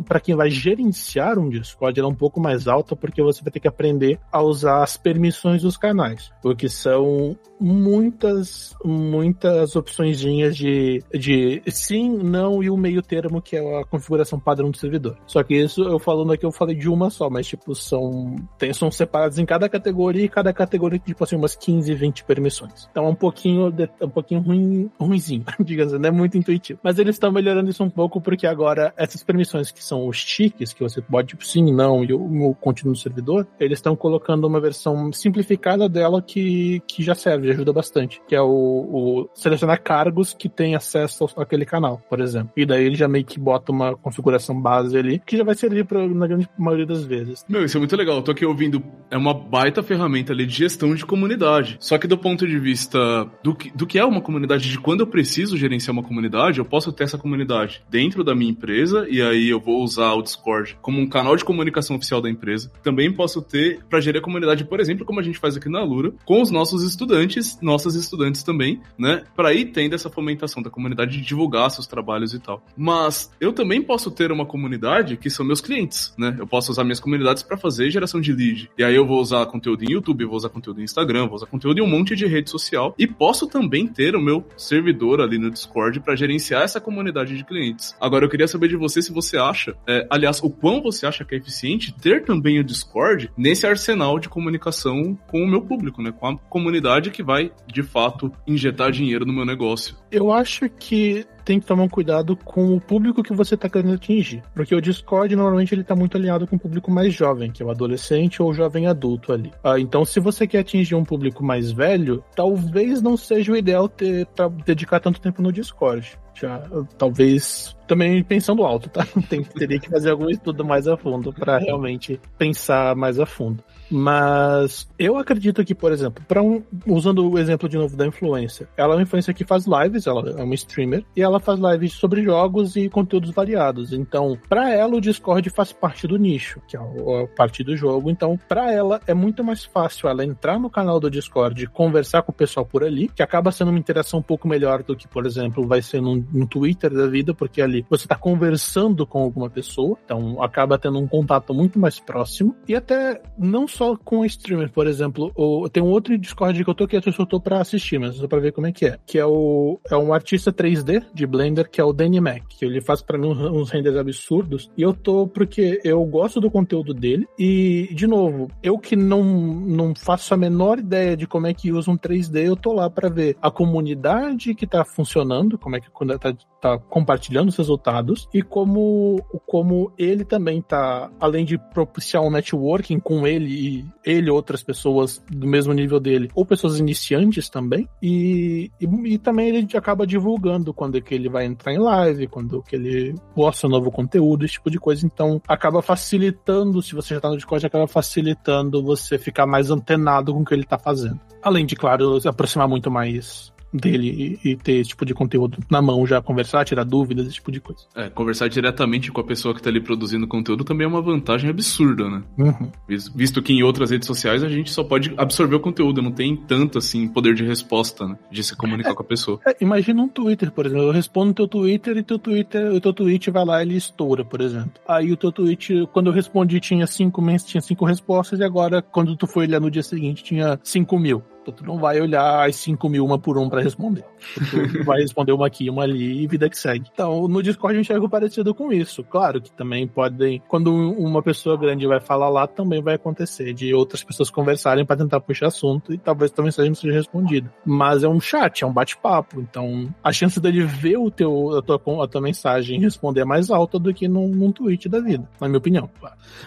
para 0.05 0.19
quem 0.19 0.35
vai 0.35 0.49
gerenciar 0.49 1.39
um 1.39 1.49
Discord 1.49 1.99
é 1.99 2.05
um 2.05 2.13
pouco 2.13 2.39
mais 2.39 2.67
alta, 2.67 2.95
porque 2.95 3.21
você 3.21 3.41
vai 3.43 3.51
ter 3.51 3.59
que 3.59 3.67
aprender 3.67 4.19
a 4.31 4.41
usar 4.41 4.83
as 4.83 4.97
permissões 4.97 5.61
dos 5.61 5.77
canais. 5.77 6.31
Porque 6.41 6.67
são 6.69 7.37
muitas 7.59 8.75
muitas 8.83 9.75
opções 9.75 10.19
de, 10.19 11.03
de 11.13 11.61
sim, 11.67 12.09
não 12.09 12.63
e 12.63 12.69
o 12.69 12.77
meio 12.77 13.01
termo, 13.01 13.41
que 13.41 13.55
é 13.55 13.79
a 13.79 13.85
configuração 13.85 14.39
padrão 14.39 14.69
do 14.69 14.77
servidor. 14.77 15.17
Só 15.25 15.43
que 15.43 15.55
isso, 15.55 15.83
eu 15.83 15.99
falando 15.99 16.33
aqui, 16.33 16.45
eu 16.45 16.51
falei 16.51 16.75
de 16.75 16.89
uma 16.89 17.09
só, 17.09 17.29
mas 17.29 17.47
tipo, 17.47 17.73
são, 17.75 18.35
tem, 18.57 18.73
são 18.73 18.91
separados 18.91 19.39
em 19.39 19.45
cada 19.45 19.69
categoria 19.69 20.25
e 20.25 20.29
cada 20.29 20.53
categoria 20.53 20.99
tem 20.99 21.13
tipo 21.13 21.23
assim 21.23 21.35
umas 21.35 21.55
15, 21.55 21.93
20 21.93 22.23
permissões. 22.23 22.87
Então 22.91 23.05
é 23.05 23.09
um 23.09 23.15
pouquinho, 23.15 23.71
de, 23.71 23.89
um 24.01 24.09
pouquinho 24.09 24.41
ruim, 24.41 24.91
ruimzinho, 24.99 25.45
digamos 25.59 25.93
assim, 25.93 26.01
não 26.01 26.09
é 26.09 26.11
muito 26.11 26.37
intuitivo. 26.37 26.79
Mas 26.83 26.99
eles 26.99 27.15
estão 27.15 27.31
melhorando 27.31 27.69
isso 27.69 27.83
um 27.83 27.89
pouco 27.89 28.21
porque 28.21 28.47
agora 28.47 28.93
essas 28.97 29.23
permissões 29.23 29.71
que 29.71 29.83
são 29.83 30.07
os 30.07 30.23
tiques, 30.23 30.73
que 30.73 30.83
você 30.83 31.01
pode 31.01 31.29
tipo 31.29 31.45
sim, 31.45 31.71
não 31.71 32.03
e 32.03 32.13
o, 32.13 32.49
o 32.49 32.55
contínuo 32.55 32.93
do 32.93 32.99
servidor, 32.99 33.47
eles 33.59 33.79
estão 33.79 33.95
colocando 33.95 34.45
uma 34.45 34.59
versão 34.59 35.11
simplificada 35.11 35.87
dela 35.87 36.21
que, 36.21 36.81
que 36.87 37.03
já 37.03 37.15
serve, 37.15 37.49
ajuda 37.49 37.73
bastante, 37.73 38.21
que 38.27 38.35
é 38.35 38.41
o 38.41 38.72
o, 38.73 39.29
selecionar 39.33 39.81
cargos 39.81 40.33
que 40.33 40.49
tem 40.49 40.75
acesso 40.75 41.25
àquele 41.37 41.65
canal, 41.65 42.01
por 42.09 42.19
exemplo. 42.19 42.51
E 42.55 42.65
daí 42.65 42.85
ele 42.85 42.95
já 42.95 43.07
meio 43.07 43.25
que 43.25 43.39
bota 43.39 43.71
uma 43.71 43.95
configuração 43.95 44.59
base 44.59 44.97
ali, 44.97 45.21
que 45.25 45.37
já 45.37 45.43
vai 45.43 45.55
servir 45.55 45.85
pra, 45.85 46.07
na 46.07 46.27
grande 46.27 46.49
maioria 46.57 46.85
das 46.85 47.03
vezes. 47.05 47.45
Meu, 47.47 47.63
isso 47.63 47.77
é 47.77 47.79
muito 47.79 47.95
legal. 47.95 48.17
Eu 48.17 48.21
tô 48.21 48.31
aqui 48.31 48.45
ouvindo. 48.45 48.83
É 49.09 49.17
uma 49.17 49.33
baita 49.33 49.83
ferramenta 49.83 50.33
ali 50.33 50.45
de 50.45 50.53
gestão 50.53 50.95
de 50.95 51.05
comunidade. 51.05 51.77
Só 51.79 51.97
que 51.97 52.07
do 52.07 52.17
ponto 52.17 52.47
de 52.47 52.59
vista 52.59 52.99
do 53.43 53.55
que, 53.55 53.71
do 53.75 53.85
que 53.85 53.99
é 53.99 54.05
uma 54.05 54.21
comunidade, 54.21 54.69
de 54.69 54.79
quando 54.79 55.01
eu 55.01 55.07
preciso 55.07 55.57
gerenciar 55.57 55.93
uma 55.93 56.03
comunidade, 56.03 56.59
eu 56.59 56.65
posso 56.65 56.91
ter 56.91 57.03
essa 57.03 57.17
comunidade 57.17 57.83
dentro 57.89 58.23
da 58.23 58.35
minha 58.35 58.51
empresa 58.51 59.05
e 59.09 59.21
aí 59.21 59.49
eu 59.49 59.59
vou 59.59 59.83
usar 59.83 60.13
o 60.13 60.21
Discord 60.21 60.77
como 60.81 60.99
um 60.99 61.07
canal 61.07 61.35
de 61.35 61.45
comunicação 61.45 61.95
oficial 61.95 62.21
da 62.21 62.29
empresa. 62.29 62.71
Também 62.81 63.11
posso 63.11 63.41
ter 63.41 63.83
para 63.89 64.01
gerir 64.01 64.19
a 64.19 64.23
comunidade, 64.23 64.65
por 64.65 64.79
exemplo, 64.79 65.05
como 65.05 65.19
a 65.19 65.23
gente 65.23 65.39
faz 65.39 65.57
aqui 65.57 65.69
na 65.69 65.83
Lura, 65.83 66.13
com 66.25 66.41
os 66.41 66.49
nossos 66.49 66.83
estudantes, 66.83 67.59
nossas 67.61 67.95
estudantes 67.95 68.43
também, 68.43 68.62
né? 68.97 69.23
Para 69.35 69.53
ir 69.53 69.65
tendo 69.65 69.95
essa 69.95 70.09
fomentação 70.09 70.61
da 70.61 70.69
comunidade 70.69 71.17
de 71.17 71.21
divulgar 71.21 71.69
seus 71.71 71.87
trabalhos 71.87 72.33
e 72.33 72.39
tal. 72.39 72.63
Mas 72.77 73.31
eu 73.39 73.53
também 73.53 73.81
posso 73.81 74.11
ter 74.11 74.31
uma 74.31 74.45
comunidade 74.45 75.17
que 75.17 75.29
são 75.29 75.45
meus 75.45 75.61
clientes, 75.61 76.13
né? 76.17 76.35
Eu 76.37 76.47
posso 76.47 76.71
usar 76.71 76.83
minhas 76.83 76.99
comunidades 76.99 77.43
para 77.43 77.57
fazer 77.57 77.89
geração 77.89 78.21
de 78.21 78.31
lead. 78.31 78.69
E 78.77 78.83
aí 78.83 78.95
eu 78.95 79.05
vou 79.05 79.19
usar 79.19 79.45
conteúdo 79.47 79.83
em 79.83 79.91
YouTube, 79.91 80.25
vou 80.25 80.35
usar 80.35 80.49
conteúdo 80.49 80.81
em 80.81 80.83
Instagram, 80.83 81.27
vou 81.27 81.35
usar 81.35 81.47
conteúdo 81.47 81.79
em 81.79 81.83
um 81.83 81.87
monte 81.87 82.15
de 82.15 82.25
rede 82.25 82.49
social 82.49 82.93
e 82.97 83.07
posso 83.07 83.47
também 83.47 83.87
ter 83.87 84.15
o 84.15 84.21
meu 84.21 84.45
servidor 84.57 85.21
ali 85.21 85.37
no 85.37 85.49
Discord 85.49 85.99
para 85.99 86.15
gerenciar 86.15 86.63
essa 86.63 86.79
comunidade 86.79 87.35
de 87.35 87.43
clientes. 87.43 87.95
Agora 87.99 88.25
eu 88.25 88.29
queria 88.29 88.47
saber 88.47 88.67
de 88.67 88.75
você 88.75 89.01
se 89.01 89.11
você 89.11 89.37
acha, 89.37 89.75
é, 89.87 90.07
aliás, 90.09 90.41
o 90.41 90.49
quão 90.49 90.81
você 90.81 91.05
acha 91.05 91.25
que 91.25 91.35
é 91.35 91.37
eficiente 91.37 91.93
ter 91.99 92.23
também 92.23 92.59
o 92.59 92.63
Discord 92.63 93.31
nesse 93.37 93.65
arsenal 93.65 94.19
de 94.19 94.29
comunicação 94.29 95.17
com 95.27 95.43
o 95.43 95.47
meu 95.47 95.61
público, 95.61 96.01
né? 96.01 96.11
Com 96.11 96.27
a 96.27 96.37
comunidade 96.37 97.11
que 97.11 97.23
vai 97.23 97.51
de 97.67 97.83
fato 97.83 98.31
injetar 98.53 98.91
dinheiro 98.91 99.25
no 99.25 99.33
meu 99.33 99.45
negócio. 99.45 99.95
Eu 100.11 100.31
acho 100.31 100.69
que 100.69 101.25
tem 101.43 101.59
que 101.59 101.65
tomar 101.65 101.83
um 101.83 101.89
cuidado 101.89 102.35
com 102.37 102.75
o 102.75 102.81
público 102.81 103.21
que 103.21 103.33
você 103.33 103.55
está 103.55 103.69
querendo 103.69 103.93
atingir. 103.93 104.41
Porque 104.53 104.73
o 104.73 104.81
Discord, 104.81 105.35
normalmente, 105.35 105.73
ele 105.73 105.81
está 105.81 105.95
muito 105.95 106.17
alinhado 106.17 106.47
com 106.47 106.55
o 106.55 106.59
público 106.59 106.89
mais 106.89 107.13
jovem, 107.13 107.51
que 107.51 107.61
é 107.61 107.65
o 107.65 107.69
adolescente 107.69 108.41
ou 108.41 108.49
o 108.49 108.53
jovem 108.53 108.87
adulto 108.87 109.31
ali. 109.33 109.51
Ah, 109.63 109.79
então, 109.79 110.05
se 110.05 110.19
você 110.19 110.47
quer 110.47 110.59
atingir 110.59 110.95
um 110.95 111.03
público 111.03 111.43
mais 111.43 111.71
velho, 111.71 112.23
talvez 112.35 113.01
não 113.01 113.17
seja 113.17 113.51
o 113.51 113.57
ideal 113.57 113.89
ter, 113.89 114.27
dedicar 114.65 114.99
tanto 114.99 115.19
tempo 115.19 115.41
no 115.41 115.51
Discord. 115.51 116.17
Já, 116.35 116.63
talvez 116.97 117.75
também 117.87 118.23
pensando 118.23 118.63
alto, 118.63 118.89
tá? 118.89 119.05
Tem, 119.29 119.43
teria 119.43 119.79
que 119.79 119.89
fazer 119.89 120.11
algum 120.11 120.29
estudo 120.29 120.65
mais 120.65 120.87
a 120.87 120.97
fundo 120.97 121.31
para 121.31 121.57
realmente 121.57 122.19
pensar 122.37 122.95
mais 122.95 123.19
a 123.19 123.25
fundo. 123.25 123.63
Mas 123.95 124.87
eu 124.97 125.17
acredito 125.17 125.63
que, 125.63 125.75
por 125.75 125.91
exemplo, 125.91 126.23
para 126.27 126.41
um, 126.41 126.63
usando 126.87 127.29
o 127.29 127.37
exemplo 127.37 127.69
de 127.69 127.77
novo 127.77 127.95
da 127.95 128.07
influência, 128.07 128.67
ela 128.75 128.93
é 128.93 128.97
uma 128.97 129.03
influência 129.03 129.33
que 129.35 129.45
faz 129.45 129.65
lives, 129.67 130.07
ela 130.07 130.27
é 130.31 130.43
uma 130.43 130.55
streamer 130.55 131.05
e 131.15 131.21
ela 131.21 131.39
faz 131.39 131.59
lives 131.59 131.93
sobre 131.93 132.23
jogos 132.23 132.75
e 132.75 132.89
conteúdos 132.89 133.29
variados. 133.29 133.93
Então, 133.93 134.35
para 134.49 134.73
ela 134.73 134.95
o 134.95 135.01
Discord 135.01 135.47
faz 135.51 135.71
parte 135.71 136.07
do 136.07 136.17
nicho, 136.17 136.59
que 136.67 136.75
é 136.75 136.79
a 136.79 137.27
parte 137.37 137.63
do 137.63 137.77
jogo. 137.77 138.09
Então, 138.09 138.39
para 138.49 138.71
ela 138.71 138.99
é 139.05 139.13
muito 139.13 139.43
mais 139.43 139.63
fácil 139.63 140.09
ela 140.09 140.25
entrar 140.25 140.59
no 140.59 140.71
canal 140.71 140.99
do 140.99 141.11
Discord 141.11 141.63
e 141.63 141.67
conversar 141.67 142.23
com 142.23 142.31
o 142.31 142.35
pessoal 142.35 142.65
por 142.65 142.83
ali, 142.83 143.09
que 143.09 143.21
acaba 143.21 143.51
sendo 143.51 143.69
uma 143.69 143.79
interação 143.79 144.21
um 144.21 144.23
pouco 144.23 144.47
melhor 144.47 144.81
do 144.81 144.95
que, 144.95 145.07
por 145.07 145.23
exemplo, 145.23 145.67
vai 145.67 145.83
ser 145.83 146.01
num, 146.01 146.25
num 146.33 146.47
Twitter 146.47 146.91
da 146.91 147.05
vida, 147.05 147.31
porque 147.31 147.61
ali 147.61 147.85
você 147.87 148.05
está 148.05 148.15
conversando 148.15 149.05
com 149.05 149.21
alguma 149.21 149.51
pessoa, 149.51 149.99
então 150.03 150.41
acaba 150.41 150.79
tendo 150.79 150.97
um 150.97 151.07
contato 151.07 151.53
muito 151.53 151.77
mais 151.77 151.99
próximo 151.99 152.55
e 152.67 152.75
até 152.75 153.21
não 153.37 153.67
só 153.67 153.82
só 153.83 153.97
com 153.97 154.23
streamer, 154.23 154.71
por 154.71 154.87
exemplo. 154.87 155.31
Ou, 155.35 155.67
tem 155.67 155.83
um 155.83 155.87
outro 155.87 156.17
Discord 156.17 156.63
que 156.63 156.69
eu 156.69 156.73
tô 156.73 156.87
que 156.87 156.95
eu 156.95 157.25
tô 157.25 157.39
pra 157.39 157.59
assistir, 157.59 157.99
mas 157.99 158.15
só 158.15 158.27
pra 158.27 158.39
ver 158.39 158.53
como 158.53 158.67
é 158.67 158.71
que 158.71 158.85
é. 158.85 158.97
Que 159.05 159.19
é 159.19 159.25
o 159.25 159.79
é 159.89 159.97
um 159.97 160.13
artista 160.13 160.53
3D 160.53 161.03
de 161.13 161.27
Blender, 161.27 161.69
que 161.69 161.81
é 161.81 161.83
o 161.83 161.91
Danny 161.91 162.21
Mac, 162.21 162.43
que 162.47 162.63
ele 162.63 162.79
faz 162.79 163.01
para 163.01 163.17
mim 163.17 163.27
uns, 163.27 163.69
renders 163.69 163.97
absurdos. 163.97 164.71
E 164.77 164.81
eu 164.81 164.93
tô 164.93 165.27
porque 165.27 165.81
eu 165.83 166.03
gosto 166.05 166.39
do 166.39 166.49
conteúdo 166.49 166.93
dele. 166.93 167.27
E, 167.37 167.89
de 167.93 168.07
novo, 168.07 168.49
eu 168.61 168.77
que 168.77 168.95
não, 168.95 169.23
não 169.23 169.93
faço 169.95 170.33
a 170.33 170.37
menor 170.37 170.79
ideia 170.79 171.17
de 171.17 171.27
como 171.27 171.47
é 171.47 171.53
que 171.53 171.71
usa 171.71 171.91
um 171.91 171.97
3D, 171.97 172.45
eu 172.45 172.55
tô 172.55 172.71
lá 172.71 172.89
para 172.89 173.09
ver 173.09 173.35
a 173.41 173.51
comunidade 173.51 174.53
que 174.55 174.67
tá 174.67 174.85
funcionando, 174.85 175.57
como 175.57 175.75
é 175.75 175.79
que 175.79 175.89
tá, 176.19 176.33
tá 176.61 176.77
compartilhando 176.77 177.49
os 177.49 177.57
resultados, 177.57 178.29
e 178.33 178.41
como, 178.41 179.21
como 179.45 179.91
ele 179.97 180.23
também 180.23 180.61
tá, 180.61 181.11
além 181.19 181.43
de 181.43 181.57
propiciar 181.57 182.23
um 182.23 182.29
networking 182.29 182.99
com 182.99 183.25
ele 183.25 183.49
e 183.49 183.72
ele 184.03 184.29
outras 184.29 184.61
pessoas 184.61 185.23
do 185.29 185.47
mesmo 185.47 185.73
nível 185.73 185.99
dele, 185.99 186.29
ou 186.35 186.45
pessoas 186.45 186.79
iniciantes 186.79 187.49
também, 187.49 187.87
e, 188.01 188.71
e, 188.79 189.13
e, 189.13 189.17
também 189.17 189.49
ele 189.49 189.67
acaba 189.77 190.05
divulgando 190.05 190.73
quando 190.73 190.97
é 190.97 191.01
que 191.01 191.13
ele 191.13 191.29
vai 191.29 191.45
entrar 191.45 191.73
em 191.73 191.79
live, 191.79 192.27
quando 192.27 192.59
é 192.59 192.69
que 192.69 192.75
ele 192.75 193.15
posta 193.33 193.67
novo 193.67 193.91
conteúdo, 193.91 194.43
esse 194.43 194.55
tipo 194.55 194.69
de 194.69 194.79
coisa, 194.79 195.05
então 195.05 195.41
acaba 195.47 195.81
facilitando, 195.81 196.81
se 196.81 196.93
você 196.93 197.15
já 197.15 197.21
tá 197.21 197.29
no 197.29 197.37
Discord, 197.37 197.65
acaba 197.65 197.87
facilitando 197.87 198.83
você 198.83 199.17
ficar 199.17 199.45
mais 199.45 199.71
antenado 199.71 200.33
com 200.33 200.41
o 200.41 200.45
que 200.45 200.53
ele 200.53 200.65
tá 200.65 200.77
fazendo. 200.77 201.19
Além 201.41 201.65
de, 201.65 201.75
claro, 201.75 202.19
aproximar 202.27 202.67
muito 202.67 202.89
mais 202.89 203.52
dele 203.73 204.39
e, 204.43 204.51
e, 204.51 204.55
ter 204.55 204.73
esse 204.73 204.89
tipo 204.89 205.05
de 205.05 205.13
conteúdo 205.13 205.57
na 205.69 205.81
mão 205.81 206.05
já, 206.05 206.21
conversar, 206.21 206.65
tirar 206.65 206.83
dúvidas, 206.83 207.25
esse 207.25 207.35
tipo 207.35 207.51
de 207.51 207.59
coisa. 207.59 207.81
É, 207.95 208.09
conversar 208.09 208.47
diretamente 208.47 209.11
com 209.11 209.21
a 209.21 209.23
pessoa 209.23 209.53
que 209.53 209.61
tá 209.61 209.69
ali 209.69 209.81
produzindo 209.81 210.27
conteúdo 210.27 210.63
também 210.63 210.85
é 210.85 210.87
uma 210.87 211.01
vantagem 211.01 211.49
absurda, 211.49 212.09
né? 212.09 212.23
Uhum. 212.37 212.71
Visto 213.15 213.41
que 213.41 213.53
em 213.53 213.63
outras 213.63 213.91
redes 213.91 214.07
sociais 214.07 214.43
a 214.43 214.49
gente 214.49 214.71
só 214.71 214.83
pode 214.83 215.13
absorver 215.17 215.55
o 215.55 215.59
conteúdo, 215.59 216.01
não 216.01 216.11
tem 216.11 216.35
tanto, 216.35 216.77
assim, 216.77 217.07
poder 217.07 217.33
de 217.33 217.43
resposta, 217.43 218.07
né? 218.07 218.17
De 218.31 218.43
se 218.43 218.55
comunicar 218.55 218.91
é, 218.91 218.93
com 218.93 219.01
a 219.01 219.05
pessoa. 219.05 219.39
É, 219.47 219.55
imagina 219.61 220.01
um 220.01 220.07
Twitter, 220.07 220.51
por 220.51 220.65
exemplo. 220.65 220.85
Eu 220.85 220.91
respondo 220.91 221.33
teu 221.33 221.47
Twitter 221.47 221.97
e 221.97 222.03
teu 222.03 222.19
Twitter, 222.19 222.73
o 222.73 222.79
teu 222.79 222.93
tweet 222.93 223.31
vai 223.31 223.45
lá 223.45 223.59
e 223.59 223.65
ele 223.65 223.75
estoura, 223.75 224.23
por 224.23 224.41
exemplo. 224.41 224.73
Aí 224.87 225.11
o 225.11 225.17
teu 225.17 225.31
tweet, 225.31 225.87
quando 225.91 226.07
eu 226.07 226.13
respondi, 226.13 226.59
tinha 226.59 226.85
cinco 226.87 227.21
meses, 227.21 227.47
tinha 227.47 227.61
cinco 227.61 227.85
respostas, 227.85 228.39
e 228.39 228.43
agora, 228.43 228.81
quando 228.81 229.15
tu 229.15 229.27
foi 229.27 229.45
olhar 229.45 229.59
no 229.59 229.71
dia 229.71 229.83
seguinte, 229.83 230.23
tinha 230.23 230.59
cinco 230.63 230.97
mil. 230.99 231.23
Tu 231.51 231.65
não 231.65 231.77
vai 231.77 231.99
olhar 231.99 232.47
as 232.47 232.55
5 232.57 232.89
mil 232.89 233.05
uma 233.05 233.19
por 233.19 233.37
um 233.37 233.49
para 233.49 233.61
responder. 233.61 234.05
Tu 234.35 234.83
vai 234.83 235.01
responder 235.01 235.31
uma 235.31 235.47
aqui, 235.47 235.69
uma 235.69 235.83
ali 235.83 236.23
e 236.23 236.27
vida 236.27 236.49
que 236.49 236.57
segue. 236.57 236.89
Então, 236.93 237.27
no 237.27 237.41
Discord 237.41 237.75
a 237.75 237.81
gente 237.81 237.93
algo 237.93 238.09
parecido 238.09 238.53
com 238.53 238.71
isso. 238.71 239.03
Claro 239.03 239.41
que 239.41 239.51
também 239.51 239.87
podem, 239.87 240.41
quando 240.47 240.73
uma 240.73 241.21
pessoa 241.21 241.57
grande 241.57 241.85
vai 241.87 241.99
falar 241.99 242.29
lá, 242.29 242.47
também 242.47 242.81
vai 242.81 242.95
acontecer 242.95 243.53
de 243.53 243.73
outras 243.73 244.03
pessoas 244.03 244.29
conversarem 244.29 244.85
para 244.85 244.97
tentar 244.97 245.19
puxar 245.19 245.47
assunto 245.47 245.93
e 245.93 245.97
talvez 245.97 246.31
tua 246.31 246.45
mensagem 246.45 246.69
não 246.69 246.75
seja 246.75 246.93
respondida. 246.93 247.51
Mas 247.65 248.03
é 248.03 248.07
um 248.07 248.19
chat, 248.19 248.63
é 248.63 248.67
um 248.67 248.73
bate-papo. 248.73 249.39
Então, 249.41 249.93
a 250.03 250.11
chance 250.11 250.39
dele 250.39 250.63
ver 250.63 250.97
o 250.97 251.11
teu, 251.11 251.57
a, 251.57 251.61
tua, 251.61 252.03
a 252.03 252.07
tua 252.07 252.21
mensagem 252.21 252.79
responder 252.79 253.21
é 253.21 253.25
mais 253.25 253.49
alta 253.49 253.77
do 253.77 253.93
que 253.93 254.07
num, 254.07 254.27
num 254.27 254.51
tweet 254.51 254.87
da 254.89 254.99
vida, 254.99 255.27
na 255.39 255.47
minha 255.47 255.57
opinião. 255.57 255.89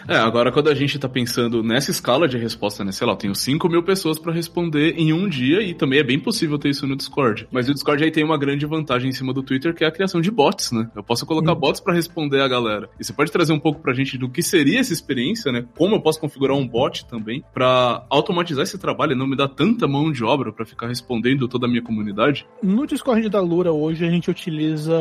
É, 0.08 0.16
agora 0.16 0.52
quando 0.52 0.68
a 0.68 0.74
gente 0.74 0.98
tá 0.98 1.08
pensando 1.08 1.62
nessa 1.62 1.90
escala 1.90 2.28
de 2.28 2.38
resposta, 2.38 2.84
né? 2.84 2.92
Sei 2.92 3.06
lá, 3.06 3.12
eu 3.12 3.16
tenho 3.16 3.34
5 3.34 3.68
mil 3.68 3.82
pessoas 3.82 4.18
para 4.18 4.32
responder 4.32 4.85
em 4.90 5.12
um 5.12 5.28
dia 5.28 5.62
e 5.62 5.74
também 5.74 5.98
é 5.98 6.02
bem 6.02 6.18
possível 6.18 6.58
ter 6.58 6.70
isso 6.70 6.86
no 6.86 6.96
Discord. 6.96 7.48
Mas 7.50 7.68
o 7.68 7.74
Discord 7.74 8.02
aí 8.02 8.10
tem 8.10 8.24
uma 8.24 8.38
grande 8.38 8.66
vantagem 8.66 9.10
em 9.10 9.12
cima 9.12 9.32
do 9.32 9.42
Twitter, 9.42 9.74
que 9.74 9.84
é 9.84 9.86
a 9.86 9.92
criação 9.92 10.20
de 10.20 10.30
bots, 10.30 10.72
né? 10.72 10.90
Eu 10.94 11.02
posso 11.02 11.26
colocar 11.26 11.54
bots 11.54 11.80
para 11.80 11.94
responder 11.94 12.40
a 12.40 12.48
galera. 12.48 12.88
E 12.98 13.04
você 13.04 13.12
pode 13.12 13.30
trazer 13.30 13.52
um 13.52 13.58
pouco 13.58 13.80
pra 13.80 13.94
gente 13.94 14.18
do 14.18 14.28
que 14.28 14.42
seria 14.42 14.80
essa 14.80 14.92
experiência, 14.92 15.50
né? 15.52 15.64
Como 15.76 15.94
eu 15.94 16.00
posso 16.00 16.20
configurar 16.20 16.56
um 16.56 16.66
bot 16.66 17.06
também 17.06 17.42
para 17.52 18.04
automatizar 18.10 18.62
esse 18.62 18.78
trabalho 18.78 19.12
e 19.12 19.16
não 19.16 19.26
me 19.26 19.36
dar 19.36 19.48
tanta 19.48 19.86
mão 19.86 20.10
de 20.10 20.24
obra 20.24 20.52
para 20.52 20.64
ficar 20.64 20.88
respondendo 20.88 21.48
toda 21.48 21.66
a 21.66 21.68
minha 21.68 21.82
comunidade? 21.82 22.46
No 22.62 22.86
Discord 22.86 23.28
da 23.28 23.40
Lura 23.40 23.72
hoje 23.72 24.04
a 24.04 24.10
gente 24.10 24.30
utiliza 24.30 24.96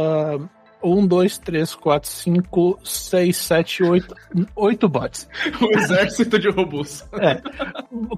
um, 0.86 1.06
dois, 1.06 1.38
três, 1.38 1.74
quatro, 1.74 2.10
cinco, 2.10 2.80
seis, 2.84 3.38
sete, 3.38 3.84
oito. 3.84 4.16
Oito 4.56 4.88
bots. 4.88 5.28
Um 5.62 5.80
exército 5.80 6.38
de 6.38 6.50
robôs. 6.50 7.08
É. 7.14 7.42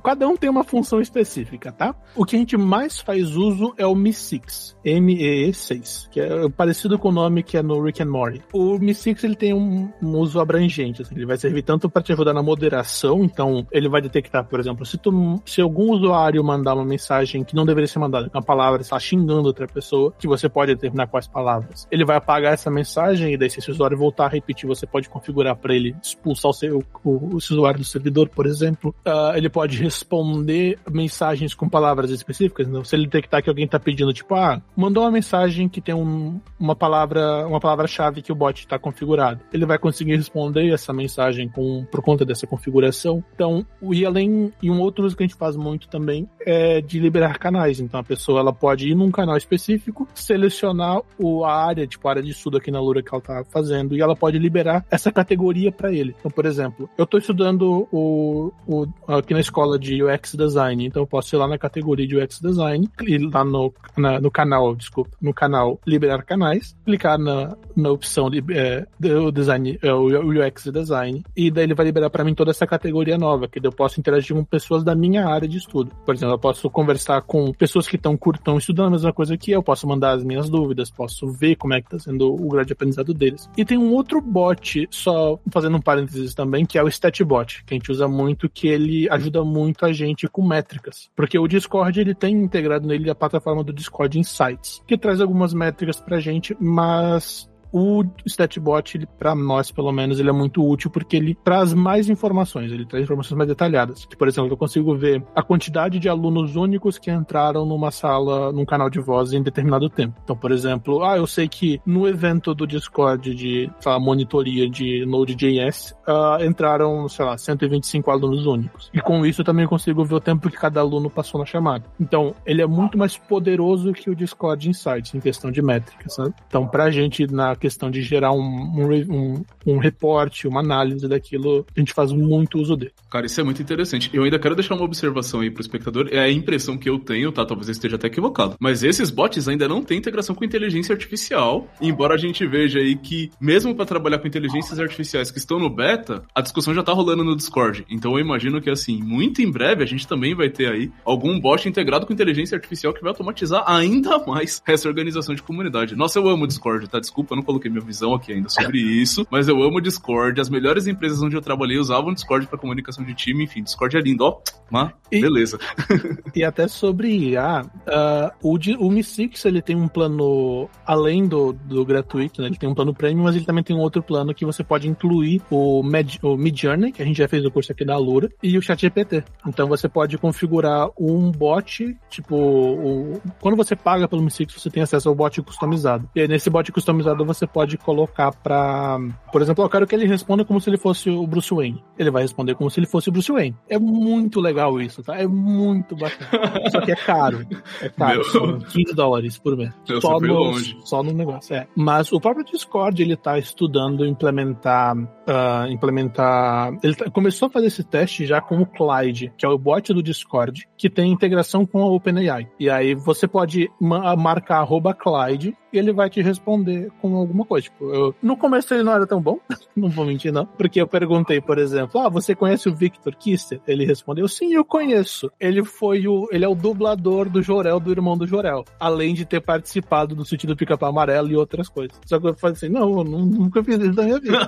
Cada 0.04 0.28
um 0.28 0.36
tem 0.36 0.50
uma 0.50 0.64
função 0.64 1.00
específica, 1.00 1.72
tá? 1.72 1.96
O 2.16 2.26
que 2.26 2.36
a 2.36 2.40
gente 2.40 2.58
mais 2.58 3.00
faz 3.00 3.36
uso 3.36 3.74
é 3.78 3.86
o 3.86 3.96
Mi6. 3.96 4.76
M-E-E-6. 4.84 6.10
Que 6.10 6.20
é 6.20 6.50
parecido 6.50 6.98
com 6.98 7.10
o 7.10 7.12
nome 7.12 7.44
que 7.44 7.58
é 7.58 7.62
no 7.62 7.82
Rick 7.82 8.02
and 8.02 8.08
Morty. 8.08 8.42
O 8.54 8.80
Mi6 8.80 9.24
ele 9.24 9.36
tem 9.36 9.54
um, 9.54 9.90
um 10.02 10.18
uso 10.18 10.40
abrangente. 10.40 11.02
Assim, 11.02 11.16
ele 11.16 11.26
vai 11.26 11.38
servir 11.38 11.62
tanto 11.62 11.90
para 11.90 12.02
te 12.02 12.12
ajudar 12.14 12.34
na 12.34 12.44
moderação. 12.44 13.24
Então, 13.24 13.66
ele 13.72 13.88
vai 13.88 14.02
detectar, 14.02 14.44
por 14.46 14.60
exemplo, 14.60 14.86
se, 14.86 14.98
tu, 14.98 15.42
se 15.46 15.62
algum 15.62 15.92
usuário 15.92 16.44
mandar 16.44 16.74
uma 16.74 16.86
mensagem 16.86 17.44
que 17.44 17.56
não 17.56 17.66
deveria 17.66 17.88
ser 17.88 18.00
mandada, 18.00 18.30
com 18.30 18.38
a 18.38 18.42
palavra 18.42 18.82
está 18.82 19.00
xingando 19.00 19.48
outra 19.48 19.68
pessoa, 19.68 20.14
que 20.18 20.28
você 20.28 20.50
pode 20.50 20.74
determinar 20.74 21.08
quais 21.08 21.28
palavras, 21.28 21.88
ele 21.92 22.06
vai 22.06 22.18
apagar 22.18 22.57
essa 22.58 22.72
mensagem, 22.72 23.34
e 23.34 23.38
daí 23.38 23.50
se 23.50 23.60
esse 23.60 23.72
usuário 23.72 23.98
voltar 23.98 24.26
a 24.26 24.30
repetir, 24.30 24.68
você 24.68 24.86
pode 24.86 25.10
configurar 25.10 25.56
para 25.56 25.76
ele 25.76 25.96
expulsar 26.02 26.52
o, 26.52 26.54
seu, 26.54 26.84
o, 27.04 27.10
o 27.10 27.36
usuário 27.36 27.80
do 27.80 27.86
servidor, 27.86 28.30
por 28.30 28.46
exemplo. 28.46 28.94
Uh, 29.06 29.36
ele 29.36 29.50
pode 29.50 29.78
responder 29.78 30.80
mensagens 30.90 31.54
com 31.54 31.70
palavras 31.70 32.12
específicas. 32.12 32.68
Então, 32.68 32.84
se 32.84 32.96
ele 32.96 33.06
detectar 33.06 33.42
que 33.42 33.50
alguém 33.50 33.66
está 33.66 33.80
pedindo, 33.80 34.14
tipo, 34.14 34.36
ah, 34.36 34.62
mandou 34.76 35.04
uma 35.04 35.12
mensagem 35.12 35.70
que 35.70 35.82
tem 35.82 35.96
um, 35.96 36.40
uma 36.60 36.76
palavra, 36.76 37.48
uma 37.48 37.60
palavra-chave 37.60 38.22
que 38.22 38.32
o 38.32 38.36
bot 38.36 38.60
está 38.60 38.78
configurado. 38.78 39.40
Ele 39.54 39.66
vai 39.66 39.78
conseguir 39.78 40.16
responder 40.16 40.70
essa 40.72 40.92
mensagem 40.94 41.48
com, 41.50 41.86
por 41.92 42.02
conta 42.02 42.26
dessa 42.26 42.48
configuração. 42.48 43.24
Então, 43.34 43.66
e 43.82 44.06
além, 44.06 44.52
e 44.62 44.70
um 44.70 44.80
outro 44.80 45.06
uso 45.06 45.16
que 45.16 45.24
a 45.24 45.28
gente 45.28 45.38
faz 45.38 45.56
muito 45.56 45.88
também 45.88 46.28
é 46.46 46.82
de 46.82 47.00
liberar 47.00 47.38
canais. 47.38 47.80
Então 47.80 48.00
a 48.00 48.04
pessoa 48.04 48.40
ela 48.40 48.54
pode 48.54 48.90
ir 48.90 48.96
num 48.96 49.12
canal 49.12 49.38
específico, 49.38 50.08
selecionar 50.14 51.02
o, 51.18 51.44
a 51.44 51.54
área, 51.54 51.88
tipo 51.88 52.08
a 52.08 52.12
área 52.12 52.24
de 52.24 52.34
estudo 52.48 52.58
aqui 52.58 52.72
na 52.72 52.80
Lura 52.80 53.04
que 53.04 53.14
ela 53.14 53.22
tá 53.22 53.44
fazendo, 53.50 53.96
e 53.96 54.02
ela 54.02 54.16
pode 54.16 54.40
liberar 54.40 54.86
essa 54.90 55.12
categoria 55.12 55.72
para 55.72 55.92
ele. 55.92 56.16
Então, 56.18 56.32
por 56.32 56.46
exemplo, 56.46 56.90
eu 56.98 57.04
estou 57.04 57.20
estudando 57.20 57.88
o, 57.92 58.52
o, 58.66 58.88
aqui 59.08 59.34
na 59.34 59.40
escola 59.40 59.78
de 59.78 60.02
UX 60.02 60.36
Design, 60.36 60.86
então 60.86 61.04
eu 61.04 61.08
posso 61.08 61.36
ir 61.36 61.38
lá 61.38 61.48
na 61.48 61.58
categoria 61.58 62.08
de 62.08 62.18
UX 62.18 62.40
Design, 62.40 62.90
e 63.02 63.18
lá 63.18 63.44
no, 63.44 63.74
na, 63.98 64.20
no 64.20 64.32
canal, 64.32 64.76
desculpa, 64.76 65.12
no 65.22 65.34
canal 65.34 65.80
liberar 65.86 66.24
canais, 66.24 66.76
clicar 66.86 67.20
na, 67.20 67.56
na 67.76 67.92
opção 67.92 68.30
de, 68.30 68.44
é, 68.52 68.86
do 69.00 69.32
design, 69.32 69.78
é, 69.82 69.94
o 69.94 70.08
UX 70.08 70.66
Design, 70.72 71.24
e 71.36 71.52
daí 71.52 71.66
ele 71.66 71.76
vai 71.76 71.86
liberar 71.86 72.10
para 72.10 72.24
mim 72.24 72.34
toda 72.34 72.52
essa 72.52 72.66
categoria 72.66 73.18
nova, 73.18 73.48
que 73.48 73.60
eu 73.62 73.72
posso 73.72 74.00
interagir 74.00 74.36
com 74.36 74.44
pessoas 74.44 74.84
da 74.84 74.96
minha 74.96 75.28
área 75.28 75.48
de 75.48 75.58
estudo. 75.58 75.92
Por 76.06 76.16
exemplo, 76.16 76.36
eu 76.36 76.40
posso 76.40 76.70
conversar 76.70 77.22
com 77.22 77.52
pessoas 77.52 77.88
que 77.88 77.98
estão 77.98 78.18
estudando 78.58 78.88
a 78.88 78.92
mesma 78.92 79.14
coisa 79.14 79.38
que 79.38 79.52
eu, 79.52 79.62
posso 79.62 79.88
mandar 79.88 80.12
as 80.12 80.24
minhas 80.24 80.50
dúvidas, 80.50 80.90
posso 80.90 81.28
ver 81.32 81.56
como 81.56 81.74
é 81.74 81.82
que 81.82 81.88
está 81.88 82.00
sendo 82.00 82.27
o 82.34 82.50
grade 82.50 82.68
de 82.68 82.74
aprendizado 82.74 83.14
deles. 83.14 83.50
E 83.58 83.66
tem 83.66 83.78
um 83.78 83.94
outro 83.94 84.22
bot, 84.22 84.88
só 84.92 85.40
fazendo 85.52 85.78
um 85.78 85.82
parênteses 85.82 86.34
também, 86.34 86.66
que 86.66 86.78
é 86.78 86.84
o 86.84 86.88
StatBot, 86.88 87.64
que 87.66 87.74
a 87.74 87.78
gente 87.78 87.92
usa 87.92 88.08
muito, 88.08 88.50
que 88.50 88.68
ele 88.68 89.10
ajuda 89.10 89.44
muito 89.44 89.86
a 89.86 89.94
gente 89.94 90.28
com 90.28 90.46
métricas. 90.46 91.10
Porque 91.16 91.38
o 91.38 91.48
Discord, 91.48 92.00
ele 92.00 92.14
tem 92.14 92.36
integrado 92.36 92.88
nele 92.88 93.10
a 93.10 93.16
plataforma 93.16 93.64
do 93.64 93.74
Discord 93.74 94.20
Insights, 94.20 94.82
que 94.88 94.98
traz 94.98 95.22
algumas 95.22 95.54
métricas 95.54 96.00
pra 96.00 96.20
gente, 96.20 96.56
mas 96.60 97.50
o 97.78 98.06
StatBot, 98.26 99.08
para 99.18 99.36
nós, 99.36 99.72
pelo 99.72 99.92
menos, 99.92 100.20
ele 100.20 100.30
é 100.30 100.34
muito 100.34 100.68
útil 100.68 100.90
porque 100.90 101.18
ele 101.18 101.36
traz 101.36 101.74
mais 101.74 102.10
informações, 102.10 102.72
ele 102.72 102.86
traz 102.86 103.04
informações 103.04 103.38
mais 103.38 103.48
detalhadas. 103.48 104.06
Que, 104.06 104.16
por 104.16 104.28
exemplo, 104.28 104.52
eu 104.52 104.58
consigo 104.58 104.96
ver 104.96 105.24
a 105.36 105.42
quantidade 105.44 106.00
de 106.00 106.10
alunos 106.10 106.56
únicos 106.56 106.98
que 106.98 107.12
entraram 107.12 107.66
numa 107.66 107.92
sala, 107.92 108.52
num 108.52 108.66
canal 108.66 108.90
de 108.90 109.00
voz 109.00 109.34
em 109.34 109.42
determinado 109.42 109.90
tempo. 109.90 110.20
Então, 110.24 110.36
por 110.36 110.52
exemplo, 110.52 111.04
ah, 111.04 111.18
eu 111.18 111.28
sei 111.28 111.48
que 111.48 111.82
no 111.86 112.08
evento 112.08 112.54
do 112.54 112.66
Discord 112.66 113.34
de 113.34 113.70
lá, 113.86 114.00
monitoria 114.00 114.70
de 114.70 115.06
Node.js, 115.06 115.96
uh, 116.08 116.44
entraram, 116.44 117.08
sei 117.10 117.26
lá, 117.26 117.38
125 117.38 118.10
alunos 118.12 118.46
únicos. 118.46 118.90
E 118.94 119.02
com 119.02 119.26
isso 119.26 119.42
eu 119.42 119.46
também 119.46 119.68
consigo 119.68 120.04
ver 120.06 120.16
o 120.16 120.20
tempo 120.20 120.50
que 120.50 120.58
cada 120.58 120.80
aluno 120.80 121.10
passou 121.10 121.40
na 121.40 121.46
chamada. 121.46 121.86
Então, 122.00 122.36
ele 122.46 122.62
é 122.62 122.68
muito 122.68 122.98
mais 122.98 123.18
poderoso 123.18 123.94
que 123.94 124.10
o 124.10 124.16
Discord 124.16 124.70
Insights 124.70 125.14
em 125.14 125.20
questão 125.20 125.52
de 125.52 125.62
métricas, 125.62 126.14
sabe? 126.14 126.34
Então, 126.48 126.68
pra 126.68 126.90
gente, 126.92 127.28
na 127.28 127.56
questão 127.56 127.67
de 127.92 128.02
gerar 128.02 128.32
um, 128.32 128.42
um, 128.42 128.94
um, 129.10 129.46
um 129.66 129.78
reporte, 129.78 130.48
uma 130.48 130.60
análise 130.60 131.08
daquilo, 131.08 131.66
a 131.76 131.80
gente 131.80 131.94
faz 131.94 132.12
muito 132.12 132.60
uso 132.60 132.76
dele. 132.76 132.94
Cara, 133.10 133.26
isso 133.26 133.40
é 133.40 133.44
muito 133.44 133.62
interessante. 133.62 134.10
Eu 134.14 134.24
ainda 134.24 134.40
quero 134.40 134.56
deixar 134.56 134.76
uma 134.76 134.84
observação 134.84 135.42
aí 135.42 135.50
pro 135.50 135.62
espectador. 135.62 136.10
É 136.12 136.20
a 136.20 136.32
impressão 136.32 136.78
que 136.78 136.90
eu 136.90 137.00
tenho, 137.00 137.32
tá? 137.32 137.46
Talvez 137.46 137.68
eu 137.68 137.72
esteja 137.72 137.96
até 137.96 138.08
equivocado. 138.08 138.56
Mas 138.60 138.84
esses 138.84 139.10
bots 139.10 139.48
ainda 139.48 139.68
não 139.68 139.82
têm 139.82 139.98
integração 139.98 140.36
com 140.36 140.44
inteligência 140.44 140.94
artificial. 140.94 141.68
Embora 141.82 142.16
a 142.16 142.18
gente 142.18 142.46
veja 142.46 142.80
aí 142.80 142.96
que, 142.96 143.32
mesmo 143.40 143.74
para 143.76 143.86
trabalhar 143.86 144.20
com 144.20 144.28
inteligências 144.28 144.80
artificiais 144.80 145.32
que 145.32 145.38
estão 145.38 145.60
no 145.60 145.70
beta, 145.70 146.24
a 146.34 146.42
discussão 146.42 146.74
já 146.74 146.84
tá 146.84 146.94
rolando 146.94 147.24
no 147.24 147.36
Discord. 147.36 147.86
Então 147.90 148.14
eu 148.14 148.20
imagino 148.20 148.62
que, 148.62 148.70
assim, 148.70 149.02
muito 149.02 149.42
em 149.42 149.50
breve 149.50 149.84
a 149.84 149.88
gente 149.88 150.08
também 150.08 150.36
vai 150.36 150.50
ter 150.50 150.72
aí 150.72 150.92
algum 151.06 151.40
bot 151.40 151.68
integrado 151.68 152.06
com 152.06 152.14
inteligência 152.14 152.56
artificial 152.56 152.94
que 152.94 153.02
vai 153.02 153.10
automatizar 153.10 153.64
ainda 153.66 154.20
mais 154.20 154.62
essa 154.68 154.88
organização 154.88 155.34
de 155.34 155.44
comunidade. 155.44 155.96
Nossa, 155.96 156.20
eu 156.20 156.28
amo 156.28 156.44
o 156.44 156.48
Discord, 156.48 156.90
tá? 156.90 157.00
Desculpa, 157.00 157.36
não 157.36 157.44
coloquei 157.48 157.72
minha 157.72 157.84
visão 157.84 158.14
aqui 158.14 158.34
ainda 158.34 158.50
sobre 158.50 158.80
isso, 159.02 159.26
mas 159.32 159.48
eu 159.48 159.64
amo 159.64 159.78
o 159.78 159.82
Discord. 159.82 160.40
As 160.40 160.50
melhores 160.50 160.86
empresas 160.86 161.22
onde 161.24 161.36
eu 161.36 161.42
trabalhei 161.42 161.78
usavam 161.78 162.12
o 162.12 162.14
Discord 162.14 162.46
para 162.48 162.60
comunicação 162.60 163.04
de 163.04 163.14
time, 163.14 163.46
enfim, 163.46 163.64
Discord 163.64 163.96
é 163.98 164.02
lindo, 164.02 164.26
ó. 164.26 164.40
Mas, 164.70 164.92
e, 165.12 165.22
beleza. 165.22 165.58
e 166.36 166.44
até 166.44 166.68
sobre 166.68 167.08
IA, 167.08 167.62
uh, 167.64 168.32
o, 168.42 168.58
o 168.86 168.92
Mi 168.92 169.04
6 169.04 169.46
ele 169.46 169.62
tem 169.62 169.76
um 169.76 169.88
plano 169.88 170.70
além 170.86 171.26
do, 171.26 171.54
do 171.54 171.86
gratuito, 171.86 172.42
né? 172.42 172.48
Ele 172.48 172.58
tem 172.58 172.70
um 172.70 172.76
plano 172.76 172.94
premium, 172.94 173.24
mas 173.24 173.36
ele 173.36 173.46
também 173.46 173.64
tem 173.64 173.76
um 173.76 173.80
outro 173.80 174.04
plano 174.04 174.34
que 174.34 174.46
você 174.46 174.64
pode 174.64 174.90
incluir 174.90 175.42
o, 175.50 175.82
Med, 175.84 176.20
o 176.22 176.36
Mid 176.36 176.60
Journey, 176.60 176.92
que 176.92 177.02
a 177.02 177.06
gente 177.06 177.18
já 177.18 177.28
fez 177.28 177.46
o 177.46 177.52
curso 177.52 177.72
aqui 177.72 177.86
da 177.86 177.98
Lura, 177.98 178.30
e 178.44 178.58
o 178.58 178.62
ChatGPT. 178.62 179.24
Então 179.48 179.68
você 179.68 179.88
pode 179.88 180.18
configurar 180.18 180.90
um 181.00 181.32
bot, 181.32 181.96
tipo, 182.10 182.36
o, 182.36 183.22
quando 183.40 183.56
você 183.56 183.76
paga 183.76 184.08
pelo 184.08 184.22
Mi 184.22 184.32
6, 184.32 184.54
você 184.54 184.70
tem 184.70 184.84
acesso 184.84 185.08
ao 185.08 185.16
bot 185.16 185.42
customizado. 185.42 186.10
E 186.16 186.22
aí, 186.22 186.28
nesse 186.28 186.50
bot 186.50 186.70
customizado 186.72 187.26
você 187.26 187.37
pode 187.46 187.78
colocar 187.78 188.32
para, 188.32 188.98
por 189.32 189.42
exemplo, 189.42 189.64
eu 189.64 189.70
quero 189.70 189.86
que 189.86 189.94
ele 189.94 190.08
responda 190.08 190.46
como 190.46 190.60
se 190.60 190.70
ele 190.70 190.78
fosse 190.78 191.10
o 191.10 191.28
Bruce 191.28 191.54
Wayne. 191.54 191.84
Ele 191.98 192.10
vai 192.10 192.22
responder 192.22 192.56
como 192.56 192.70
se 192.70 192.80
ele 192.80 192.88
fosse 192.88 193.10
o 193.10 193.12
Bruce 193.12 193.32
Wayne. 193.32 193.56
É 193.70 193.78
muito 193.78 194.40
legal 194.40 194.80
isso, 194.80 195.04
tá? 195.04 195.18
É 195.18 195.28
muito 195.28 195.96
bacana. 195.96 196.70
Só 196.72 196.82
que 196.82 196.92
é 196.92 196.96
caro. 196.96 197.46
É 197.82 197.90
caro. 197.90 198.24
São 198.26 198.60
15 198.60 198.96
dólares 198.96 199.38
por 199.38 199.56
mês. 199.58 199.72
Eu 199.88 200.02
só, 200.02 200.20
no, 200.20 200.34
longe. 200.34 200.78
só 200.84 201.04
no 201.04 201.12
negócio. 201.12 201.56
É. 201.56 201.68
Mas 201.76 202.12
o 202.12 202.20
próprio 202.20 202.46
Discord, 202.46 203.02
ele 203.02 203.16
tá 203.16 203.38
estudando 203.38 204.06
implementar. 204.06 204.96
Uh, 204.98 205.68
implementar. 205.70 206.78
Ele 206.82 206.96
tá, 206.96 207.10
começou 207.10 207.48
a 207.48 207.52
fazer 207.52 207.68
esse 207.68 207.84
teste 207.84 208.26
já 208.26 208.40
com 208.42 208.62
o 208.62 208.66
Clyde, 208.66 209.34
que 209.38 209.46
é 209.46 209.50
o 209.50 209.58
bot 209.58 209.94
do 209.94 210.02
Discord, 210.02 210.68
que 210.78 210.90
tem 210.90 211.12
integração 211.12 211.66
com 211.66 211.82
a 211.82 211.90
OpenAI. 211.90 212.48
E 212.60 212.70
aí 212.70 212.96
você 212.96 213.28
pode 213.28 213.70
ma 213.80 214.16
marcar 214.16 214.60
arroba 214.60 214.94
Clyde 214.94 215.56
e 215.72 215.78
ele 215.78 215.92
vai 215.92 216.10
te 216.10 216.22
responder 216.22 216.90
com 217.02 217.14
alguma 217.28 217.46
coisa. 217.46 217.66
Tipo, 217.66 217.94
eu, 217.94 218.16
no 218.22 218.38
começo 218.38 218.74
ele 218.74 218.84
não 218.84 218.94
era 218.94 219.06
tão 219.06 219.22
bom, 219.22 219.40
não 219.76 219.90
vou 219.90 220.06
mentir 220.06 220.32
não, 220.32 220.46
porque 220.46 220.82
eu 220.82 220.88
perguntei, 220.88 221.42
por 221.42 221.58
exemplo, 221.58 222.02
ah, 222.02 222.10
você 222.10 222.36
conhece 222.36 222.70
o 222.70 222.76
Victor 222.76 223.16
Kister? 223.16 223.60
Ele 223.68 223.86
respondeu, 223.86 224.28
sim, 224.28 224.54
eu 224.54 224.66
conheço. 224.66 225.32
Ele 225.40 225.64
foi 225.64 226.08
o, 226.08 226.28
ele 226.32 226.46
é 226.46 226.48
o 226.48 226.56
dublador 226.56 227.30
do 227.30 227.42
Jorel, 227.42 227.80
do 227.80 227.92
irmão 227.92 228.18
do 228.18 228.28
Jorel, 228.28 228.66
além 228.80 229.14
de 229.14 229.26
ter 229.26 229.42
participado 229.42 230.16
do 230.16 230.26
sentido 230.26 230.54
do 230.54 230.58
Pica-Pau 230.58 230.90
Amarelo 230.90 231.30
e 231.30 231.36
outras 231.36 231.70
coisas. 231.70 231.98
Só 232.06 232.20
que 232.20 232.28
eu 232.28 232.34
falei 232.36 232.56
assim, 232.56 232.70
não, 232.70 233.00
eu 233.00 233.04
nunca 233.04 233.64
fiz 233.64 233.78
isso 233.78 233.94
na 233.94 234.04
minha 234.04 234.20
vida. 234.20 234.38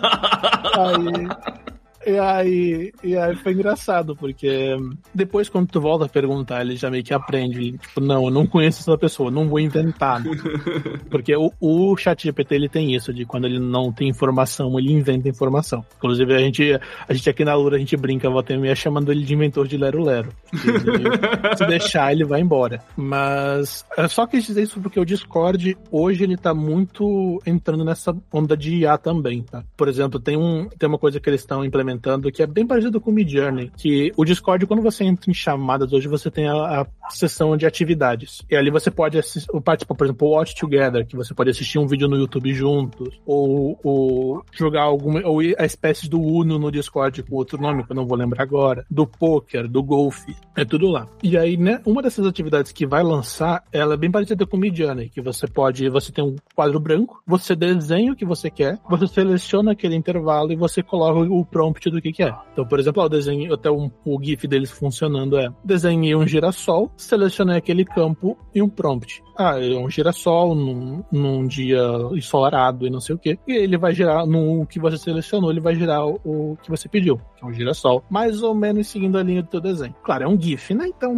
Aí 0.75 1.68
e 2.05 2.17
aí, 2.17 2.93
e 3.03 3.17
aí 3.17 3.35
foi 3.35 3.53
engraçado, 3.53 4.15
porque 4.15 4.75
depois 5.13 5.49
quando 5.49 5.67
tu 5.67 5.81
volta 5.81 6.05
a 6.05 6.09
perguntar, 6.09 6.61
ele 6.61 6.75
já 6.77 6.89
meio 6.89 7.03
que 7.03 7.13
aprende. 7.13 7.59
Ele, 7.59 7.77
tipo, 7.77 7.99
não, 7.99 8.25
eu 8.25 8.31
não 8.31 8.47
conheço 8.47 8.81
essa 8.81 8.97
pessoa, 8.97 9.29
não 9.29 9.47
vou 9.47 9.59
inventar. 9.59 10.23
Né? 10.23 10.31
Porque 11.11 11.35
o, 11.35 11.51
o 11.59 11.97
chat 11.97 12.23
GPT, 12.23 12.55
ele 12.55 12.69
tem 12.69 12.95
isso, 12.95 13.13
de 13.13 13.25
quando 13.25 13.45
ele 13.45 13.59
não 13.59 13.91
tem 13.91 14.07
informação, 14.07 14.79
ele 14.79 14.91
inventa 14.91 15.27
informação. 15.27 15.85
Inclusive, 15.97 16.33
a 16.33 16.39
gente, 16.39 16.79
a 17.07 17.13
gente 17.13 17.29
aqui 17.29 17.43
na 17.43 17.55
Lura, 17.55 17.75
a 17.75 17.79
gente 17.79 17.97
brinca, 17.97 18.29
volta 18.29 18.53
e 18.53 18.75
chamando 18.75 19.11
ele 19.11 19.23
de 19.23 19.33
inventor 19.33 19.67
de 19.67 19.77
Lero 19.77 20.03
Lero. 20.03 20.29
Ele, 20.53 21.09
se 21.57 21.65
deixar, 21.65 22.11
ele 22.11 22.23
vai 22.23 22.41
embora. 22.41 22.81
Mas, 22.95 23.85
só 24.09 24.25
quis 24.25 24.45
dizer 24.45 24.63
isso 24.63 24.79
porque 24.79 24.99
o 24.99 25.05
Discord, 25.05 25.77
hoje, 25.91 26.23
ele 26.23 26.37
tá 26.37 26.53
muito 26.53 27.41
entrando 27.45 27.83
nessa 27.83 28.15
onda 28.31 28.55
de 28.55 28.77
IA 28.77 28.97
também, 28.97 29.43
tá? 29.43 29.63
Por 29.75 29.87
exemplo, 29.87 30.19
tem, 30.19 30.37
um, 30.37 30.67
tem 30.69 30.87
uma 30.87 30.97
coisa 30.97 31.19
que 31.19 31.29
eles 31.29 31.41
estão 31.41 31.65
implementando 31.65 31.88
implementando, 31.89 32.31
que 32.31 32.43
é 32.43 32.47
bem 32.47 32.65
parecido 32.65 33.01
com 33.01 33.09
o 33.09 33.13
Midjourney, 33.13 33.71
que 33.75 34.11
o 34.15 34.23
Discord, 34.23 34.65
quando 34.65 34.81
você 34.81 35.03
entra 35.03 35.29
em 35.29 35.33
chamadas, 35.33 35.91
hoje 35.91 36.07
você 36.07 36.29
tem 36.29 36.47
a, 36.47 36.81
a 36.81 36.87
seção 37.09 37.57
de 37.57 37.65
atividades. 37.65 38.41
E 38.49 38.55
ali 38.55 38.69
você 38.69 38.91
pode 38.91 39.19
participar, 39.63 39.95
por 39.95 40.05
exemplo, 40.05 40.27
o 40.27 40.31
Watch 40.31 40.55
Together, 40.55 41.05
que 41.05 41.15
você 41.15 41.33
pode 41.33 41.49
assistir 41.49 41.79
um 41.79 41.87
vídeo 41.87 42.07
no 42.07 42.17
YouTube 42.17 42.53
juntos, 42.53 43.19
ou, 43.25 43.79
ou 43.83 44.43
jogar 44.51 44.83
alguma, 44.83 45.21
ou 45.25 45.39
a 45.39 45.65
espécie 45.65 46.09
do 46.09 46.21
Uno 46.21 46.59
no 46.59 46.71
Discord 46.71 47.23
com 47.23 47.35
outro 47.35 47.59
nome, 47.59 47.83
que 47.83 47.91
eu 47.91 47.95
não 47.95 48.05
vou 48.05 48.17
lembrar 48.17 48.43
agora, 48.43 48.85
do 48.89 49.05
poker, 49.05 49.67
do 49.67 49.81
golfe, 49.81 50.35
é 50.55 50.65
tudo 50.65 50.87
lá. 50.87 51.07
E 51.23 51.37
aí, 51.37 51.57
né, 51.57 51.81
uma 51.85 52.01
dessas 52.01 52.25
atividades 52.25 52.71
que 52.71 52.85
vai 52.85 53.03
lançar, 53.03 53.63
ela 53.71 53.93
é 53.93 53.97
bem 53.97 54.11
parecida 54.11 54.45
com 54.45 54.57
o 54.57 54.59
Midjourney, 54.59 55.09
que 55.09 55.21
você 55.21 55.47
pode, 55.47 55.89
você 55.89 56.11
tem 56.11 56.23
um 56.23 56.35
quadro 56.53 56.79
branco, 56.79 57.21
você 57.25 57.55
desenha 57.55 58.11
o 58.11 58.15
que 58.15 58.25
você 58.25 58.49
quer, 58.49 58.77
você 58.89 59.07
seleciona 59.07 59.71
aquele 59.71 59.95
intervalo 59.95 60.51
e 60.51 60.55
você 60.55 60.83
coloca 60.83 61.19
o 61.19 61.45
prompt 61.45 61.78
do 61.87 62.01
que, 62.01 62.11
que 62.11 62.23
é. 62.23 62.35
Então, 62.51 62.65
por 62.65 62.79
exemplo, 62.79 63.03
o 63.03 63.09
desenho, 63.09 63.53
até 63.53 63.69
um, 63.69 63.91
o 64.03 64.19
GIF 64.21 64.47
deles 64.47 64.71
funcionando 64.71 65.37
é: 65.37 65.49
desenhei 65.63 66.15
um 66.15 66.27
girassol, 66.27 66.91
selecionei 66.97 67.57
aquele 67.57 67.85
campo 67.85 68.37
e 68.53 68.61
um 68.61 68.69
prompt. 68.69 69.21
Ah, 69.39 69.57
é 69.57 69.77
um 69.77 69.89
girassol 69.89 70.53
num, 70.53 71.01
num 71.09 71.47
dia 71.47 71.79
ensolarado 72.11 72.85
e 72.85 72.89
não 72.89 72.99
sei 72.99 73.15
o 73.15 73.17
que. 73.17 73.39
E 73.47 73.53
ele 73.53 73.77
vai 73.77 73.93
gerar, 73.93 74.25
no 74.25 74.65
que 74.65 74.79
você 74.79 74.97
selecionou, 74.97 75.49
ele 75.49 75.61
vai 75.61 75.75
gerar 75.75 76.05
o, 76.05 76.19
o 76.25 76.57
que 76.61 76.69
você 76.69 76.89
pediu, 76.89 77.17
que 77.37 77.45
é 77.45 77.47
um 77.47 77.53
girassol. 77.53 78.03
Mais 78.09 78.43
ou 78.43 78.53
menos 78.53 78.87
seguindo 78.87 79.17
a 79.17 79.23
linha 79.23 79.41
do 79.41 79.47
teu 79.47 79.61
desenho. 79.61 79.95
Claro, 80.03 80.25
é 80.25 80.27
um 80.27 80.39
GIF, 80.39 80.73
né? 80.73 80.87
Então, 80.87 81.13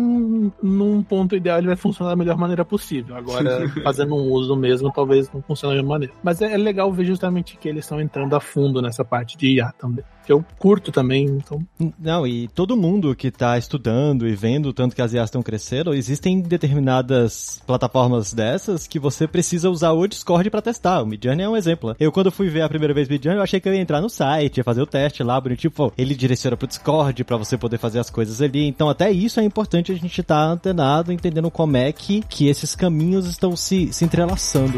num 0.61 1.01
ponto 1.01 1.35
ideal, 1.35 1.57
ele 1.57 1.67
vai 1.67 1.75
funcionar 1.75 2.11
da 2.11 2.15
melhor 2.15 2.37
maneira 2.37 2.63
possível. 2.63 3.15
Agora, 3.15 3.67
fazendo 3.83 4.13
um 4.13 4.31
uso 4.31 4.55
mesmo, 4.55 4.91
talvez 4.91 5.31
não 5.33 5.41
funcione 5.41 5.75
da 5.75 5.81
mesma 5.81 5.95
maneira. 5.95 6.13
Mas 6.23 6.43
é, 6.43 6.53
é 6.53 6.57
legal 6.57 6.93
ver 6.93 7.05
justamente 7.05 7.57
que 7.57 7.67
eles 7.67 7.85
estão 7.85 7.99
entrando 7.99 8.35
a 8.35 8.39
fundo 8.39 8.83
nessa 8.83 9.03
parte 9.03 9.35
de 9.35 9.55
IA 9.55 9.73
também 9.79 10.05
que 10.25 10.31
eu 10.31 10.43
curto 10.57 10.91
também. 10.91 11.25
Então... 11.25 11.65
Não, 11.99 12.25
e 12.25 12.47
todo 12.49 12.77
mundo 12.77 13.15
que 13.15 13.27
está 13.27 13.57
estudando 13.57 14.27
e 14.27 14.35
vendo 14.35 14.73
tanto 14.73 14.95
que 14.95 15.01
as 15.01 15.13
IAs 15.13 15.25
estão 15.25 15.41
crescendo, 15.41 15.93
existem 15.93 16.41
determinadas 16.41 17.61
plataformas 17.65 18.10
dessas 18.33 18.87
que 18.87 18.99
você 18.99 19.27
precisa 19.27 19.69
usar 19.69 19.91
o 19.91 20.07
Discord 20.07 20.49
para 20.49 20.61
testar. 20.61 21.01
O 21.01 21.05
Midjourney 21.05 21.45
é 21.45 21.49
um 21.49 21.55
exemplo. 21.55 21.95
Eu, 21.99 22.11
quando 22.11 22.31
fui 22.31 22.49
ver 22.49 22.61
a 22.61 22.69
primeira 22.69 22.93
vez 22.93 23.07
Midjourney, 23.07 23.39
eu 23.39 23.43
achei 23.43 23.59
que 23.59 23.67
eu 23.67 23.73
ia 23.73 23.79
entrar 23.79 24.01
no 24.01 24.09
site, 24.09 24.57
ia 24.57 24.63
fazer 24.63 24.81
o 24.81 24.85
teste 24.85 25.23
lá, 25.23 25.39
bonitinho. 25.39 25.71
Pô, 25.71 25.91
ele 25.97 26.15
direciona 26.15 26.57
pro 26.57 26.67
Discord 26.67 27.23
para 27.23 27.37
você 27.37 27.57
poder 27.57 27.77
fazer 27.77 27.99
as 27.99 28.09
coisas 28.09 28.41
ali. 28.41 28.67
Então, 28.67 28.89
até 28.89 29.11
isso 29.11 29.39
é 29.39 29.43
importante 29.43 29.91
a 29.91 29.95
gente 29.95 30.21
estar 30.21 30.35
tá 30.35 30.51
antenado, 30.51 31.11
entendendo 31.11 31.49
como 31.49 31.77
é 31.77 31.91
que, 31.91 32.21
que 32.21 32.47
esses 32.47 32.75
caminhos 32.75 33.25
estão 33.25 33.55
se, 33.55 33.91
se 33.93 34.03
entrelaçando. 34.03 34.77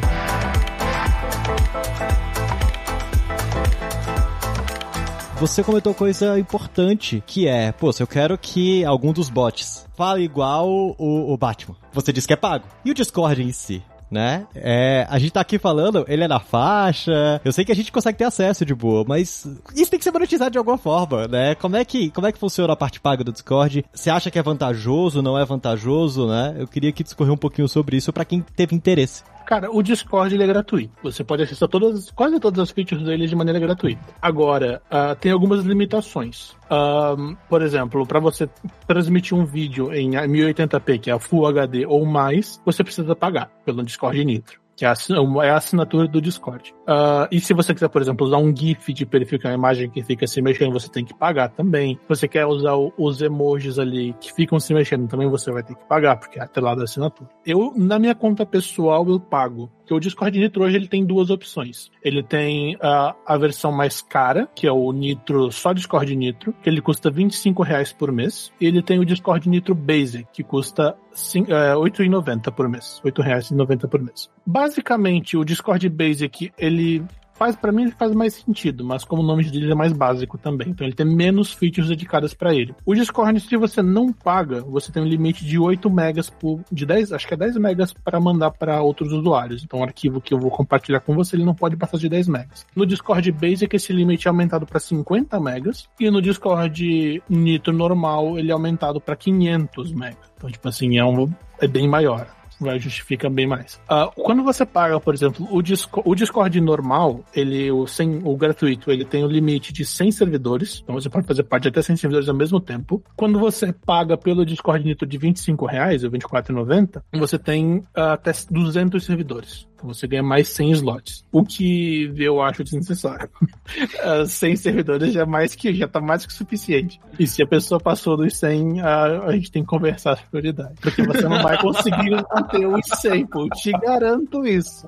Você 5.39 5.61
comentou 5.61 5.93
coisa 5.93 6.39
importante, 6.39 7.21
que 7.27 7.47
é, 7.47 7.71
pô, 7.71 7.91
se 7.91 8.01
eu 8.01 8.07
quero 8.07 8.37
que 8.37 8.85
algum 8.85 9.11
dos 9.11 9.29
bots 9.29 9.82
fale 9.95 10.23
igual 10.23 10.67
o, 10.69 11.33
o 11.33 11.37
Batman, 11.37 11.75
você 11.91 12.11
diz 12.11 12.25
que 12.25 12.33
é 12.33 12.37
pago. 12.37 12.65
E 12.83 12.91
o 12.91 12.93
Discord 12.93 13.41
em 13.41 13.51
si? 13.51 13.83
né? 14.13 14.45
É, 14.53 15.07
a 15.09 15.17
gente 15.17 15.31
tá 15.31 15.41
aqui 15.41 15.57
falando, 15.57 16.05
ele 16.07 16.23
é 16.23 16.27
na 16.27 16.39
faixa. 16.39 17.41
Eu 17.43 17.51
sei 17.51 17.65
que 17.65 17.71
a 17.71 17.75
gente 17.75 17.91
consegue 17.91 18.19
ter 18.19 18.25
acesso 18.25 18.63
de 18.63 18.75
boa, 18.75 19.03
mas 19.05 19.45
isso 19.75 19.89
tem 19.89 19.97
que 19.97 20.03
ser 20.03 20.11
monetizado 20.11 20.51
de 20.51 20.57
alguma 20.59 20.77
forma, 20.77 21.27
né? 21.27 21.55
Como 21.55 21.75
é 21.75 21.83
que, 21.83 22.11
como 22.11 22.27
é 22.27 22.31
que 22.31 22.37
funciona 22.37 22.71
a 22.71 22.75
parte 22.75 23.01
paga 23.01 23.23
do 23.23 23.31
Discord? 23.31 23.83
Você 23.91 24.11
acha 24.11 24.29
que 24.29 24.37
é 24.37 24.43
vantajoso, 24.43 25.21
não 25.21 25.37
é 25.37 25.43
vantajoso, 25.43 26.27
né? 26.27 26.55
Eu 26.59 26.67
queria 26.67 26.91
que 26.91 27.03
discorrer 27.03 27.33
um 27.33 27.37
pouquinho 27.37 27.67
sobre 27.67 27.97
isso 27.97 28.13
para 28.13 28.23
quem 28.23 28.39
teve 28.55 28.75
interesse. 28.75 29.23
Cara, 29.45 29.71
o 29.71 29.81
Discord 29.81 30.33
ele 30.33 30.43
é 30.43 30.47
gratuito. 30.47 30.93
Você 31.03 31.23
pode 31.23 31.43
acessar 31.43 31.67
todas, 31.67 32.11
quase 32.11 32.39
todas 32.39 32.59
as 32.59 32.71
features 32.71 33.03
dele 33.03 33.27
de 33.27 33.35
maneira 33.35 33.59
gratuita. 33.59 34.01
Agora, 34.21 34.81
uh, 34.85 35.15
tem 35.15 35.31
algumas 35.31 35.63
limitações. 35.63 36.51
Uh, 36.65 37.35
por 37.49 37.61
exemplo, 37.61 38.05
para 38.05 38.19
você 38.19 38.49
transmitir 38.87 39.37
um 39.37 39.45
vídeo 39.45 39.93
em 39.93 40.11
1080p, 40.11 40.99
que 40.99 41.11
é 41.11 41.19
Full 41.19 41.47
HD 41.47 41.85
ou 41.85 42.05
mais, 42.05 42.61
você 42.65 42.83
precisa 42.83 43.15
pagar 43.15 43.51
pelo 43.65 43.83
Discord 43.83 44.23
Nitro 44.23 44.62
que 44.75 44.85
é 44.85 44.87
a 44.87 45.55
assinatura 45.55 46.07
do 46.07 46.21
Discord. 46.21 46.73
Uh, 46.87 47.27
e 47.31 47.39
se 47.39 47.53
você 47.53 47.73
quiser, 47.73 47.89
por 47.89 48.01
exemplo, 48.01 48.25
usar 48.25 48.37
um 48.37 48.55
GIF 48.55 48.93
de 48.93 49.05
perfil, 49.05 49.39
que 49.39 49.47
é 49.47 49.51
uma 49.51 49.55
imagem 49.55 49.89
que 49.89 50.03
fica 50.03 50.25
se 50.25 50.41
mexendo, 50.41 50.73
você 50.73 50.89
tem 50.89 51.05
que 51.05 51.13
pagar 51.13 51.49
também. 51.49 51.95
Se 52.01 52.09
você 52.09 52.27
quer 52.27 52.45
usar 52.45 52.75
os 52.97 53.21
emojis 53.21 53.77
ali 53.77 54.13
que 54.19 54.33
ficam 54.33 54.59
se 54.59 54.73
mexendo, 54.73 55.07
também 55.07 55.29
você 55.29 55.51
vai 55.51 55.63
ter 55.63 55.75
que 55.75 55.85
pagar, 55.85 56.17
porque 56.17 56.39
é 56.39 56.43
atrelado 56.43 56.81
à 56.81 56.83
assinatura. 56.85 57.29
Eu, 57.45 57.73
na 57.75 57.99
minha 57.99 58.15
conta 58.15 58.45
pessoal, 58.45 59.07
eu 59.07 59.19
pago. 59.19 59.69
Porque 59.83 59.93
o 59.93 59.99
Discord 59.99 60.39
Nitro 60.39 60.63
hoje 60.63 60.77
ele 60.77 60.87
tem 60.87 61.05
duas 61.05 61.29
opções. 61.29 61.91
Ele 62.01 62.23
tem 62.23 62.75
uh, 62.77 63.13
a 63.25 63.37
versão 63.37 63.71
mais 63.71 64.01
cara, 64.01 64.47
que 64.55 64.65
é 64.65 64.71
o 64.71 64.91
Nitro, 64.93 65.51
só 65.51 65.73
Discord 65.73 66.15
Nitro, 66.15 66.53
que 66.63 66.69
ele 66.69 66.81
custa 66.81 67.11
25 67.11 67.61
reais 67.63 67.91
por 67.91 68.11
mês. 68.11 68.51
E 68.61 68.65
ele 68.65 68.81
tem 68.81 68.97
o 68.97 69.05
Discord 69.05 69.47
Nitro 69.49 69.75
Basic, 69.75 70.25
que 70.31 70.41
custa 70.41 70.91
uh, 70.91 71.79
8,90 71.81 72.51
por 72.51 72.69
mês. 72.69 73.01
8 73.03 73.21
reais 73.21 73.51
e 73.51 73.55
90 73.55 73.87
por 73.89 74.01
mês. 74.01 74.29
Basicamente, 74.45 75.35
o 75.35 75.43
Discord 75.43 75.87
Basic, 75.89 76.51
ele 76.57 77.03
faz 77.33 77.55
para 77.55 77.71
mim 77.71 77.91
faz 77.91 78.13
mais 78.13 78.33
sentido, 78.33 78.83
mas 78.83 79.03
como 79.03 79.21
o 79.21 79.25
nome 79.25 79.43
dele 79.43 79.71
é 79.71 79.75
mais 79.75 79.93
básico 79.93 80.37
também, 80.37 80.69
então 80.69 80.85
ele 80.85 80.95
tem 80.95 81.05
menos 81.05 81.53
features 81.53 81.89
dedicadas 81.89 82.33
para 82.33 82.53
ele. 82.53 82.75
O 82.85 82.93
Discord, 82.93 83.39
se 83.39 83.57
você 83.57 83.81
não 83.81 84.11
paga, 84.11 84.61
você 84.61 84.91
tem 84.91 85.01
um 85.01 85.07
limite 85.07 85.45
de 85.45 85.59
8 85.59 85.89
megas 85.89 86.29
por 86.29 86.61
de 86.71 86.85
10, 86.85 87.11
acho 87.13 87.27
que 87.27 87.33
é 87.33 87.37
10 87.37 87.57
megas 87.57 87.93
para 87.93 88.19
mandar 88.19 88.51
para 88.51 88.81
outros 88.81 89.11
usuários. 89.11 89.63
Então 89.63 89.79
o 89.79 89.83
arquivo 89.83 90.21
que 90.21 90.33
eu 90.33 90.39
vou 90.39 90.51
compartilhar 90.51 90.99
com 90.99 91.13
você, 91.15 91.35
ele 91.35 91.45
não 91.45 91.55
pode 91.55 91.75
passar 91.75 91.97
de 91.97 92.09
10 92.09 92.27
megas. 92.27 92.65
No 92.75 92.85
Discord 92.85 93.31
Basic 93.31 93.75
esse 93.75 93.93
limite 93.93 94.27
é 94.27 94.29
aumentado 94.29 94.65
para 94.65 94.79
50 94.79 95.39
megas 95.39 95.89
e 95.99 96.09
no 96.09 96.21
Discord 96.21 97.23
Nitro 97.29 97.73
normal 97.73 98.37
ele 98.37 98.51
é 98.51 98.53
aumentado 98.53 98.99
para 99.01 99.15
500 99.15 99.91
megas. 99.93 100.31
Então 100.37 100.49
tipo 100.49 100.67
assim, 100.67 100.97
é 100.97 101.05
um 101.05 101.31
é 101.59 101.67
bem 101.67 101.87
maior 101.87 102.27
vai 102.63 102.79
justifica 102.79 103.29
bem 103.29 103.47
mais. 103.47 103.79
Uh, 103.89 104.09
quando 104.23 104.43
você 104.43 104.65
paga, 104.65 104.99
por 104.99 105.13
exemplo, 105.13 105.47
o, 105.51 105.61
Disco, 105.61 106.01
o 106.05 106.15
Discord 106.15 106.59
normal, 106.59 107.23
ele 107.35 107.71
o, 107.71 107.85
sem, 107.85 108.21
o 108.23 108.35
gratuito, 108.35 108.91
ele 108.91 109.05
tem 109.05 109.23
o 109.23 109.27
um 109.27 109.29
limite 109.29 109.71
de 109.71 109.85
100 109.85 110.11
servidores, 110.11 110.81
então 110.83 110.95
você 110.95 111.09
pode 111.09 111.27
fazer 111.27 111.43
parte 111.43 111.63
de 111.63 111.69
até 111.69 111.81
100 111.81 111.97
servidores 111.97 112.29
ao 112.29 112.35
mesmo 112.35 112.59
tempo. 112.59 113.03
Quando 113.15 113.39
você 113.39 113.73
paga 113.73 114.17
pelo 114.17 114.45
Discord 114.45 114.85
Nitro 114.85 115.07
de 115.07 115.17
25 115.17 115.65
reais 115.65 116.03
ou 116.03 116.11
24,90, 116.11 117.01
você 117.13 117.37
tem 117.37 117.77
uh, 117.77 118.13
até 118.13 118.31
200 118.49 119.03
servidores. 119.03 119.67
Você 119.83 120.07
ganha 120.07 120.23
mais 120.23 120.47
100 120.49 120.71
slots. 120.71 121.25
O 121.31 121.43
que 121.43 122.11
eu 122.17 122.41
acho 122.41 122.63
desnecessário. 122.63 123.29
100 124.27 124.55
servidores 124.55 125.13
já 125.13 125.21
é 125.21 125.25
mais 125.25 125.55
que 125.55 125.73
já 125.73 125.87
tá 125.87 125.99
mais 125.99 126.25
que 126.25 126.33
suficiente. 126.33 126.99
E 127.19 127.27
se 127.27 127.41
a 127.41 127.47
pessoa 127.47 127.79
passou 127.79 128.17
dos 128.17 128.37
100, 128.37 128.81
a, 128.81 129.25
a 129.25 129.31
gente 129.33 129.51
tem 129.51 129.63
que 129.63 129.67
conversar 129.67 130.15
sobre 130.15 130.29
prioridade. 130.29 130.75
Porque 130.81 131.03
você 131.03 131.21
não 131.21 131.41
vai 131.41 131.59
conseguir 131.59 132.11
manter 132.11 132.67
os 132.67 132.85
100, 132.99 133.27
pô. 133.27 133.43
Eu 133.43 133.49
te 133.49 133.71
garanto 133.71 134.45
isso. 134.45 134.87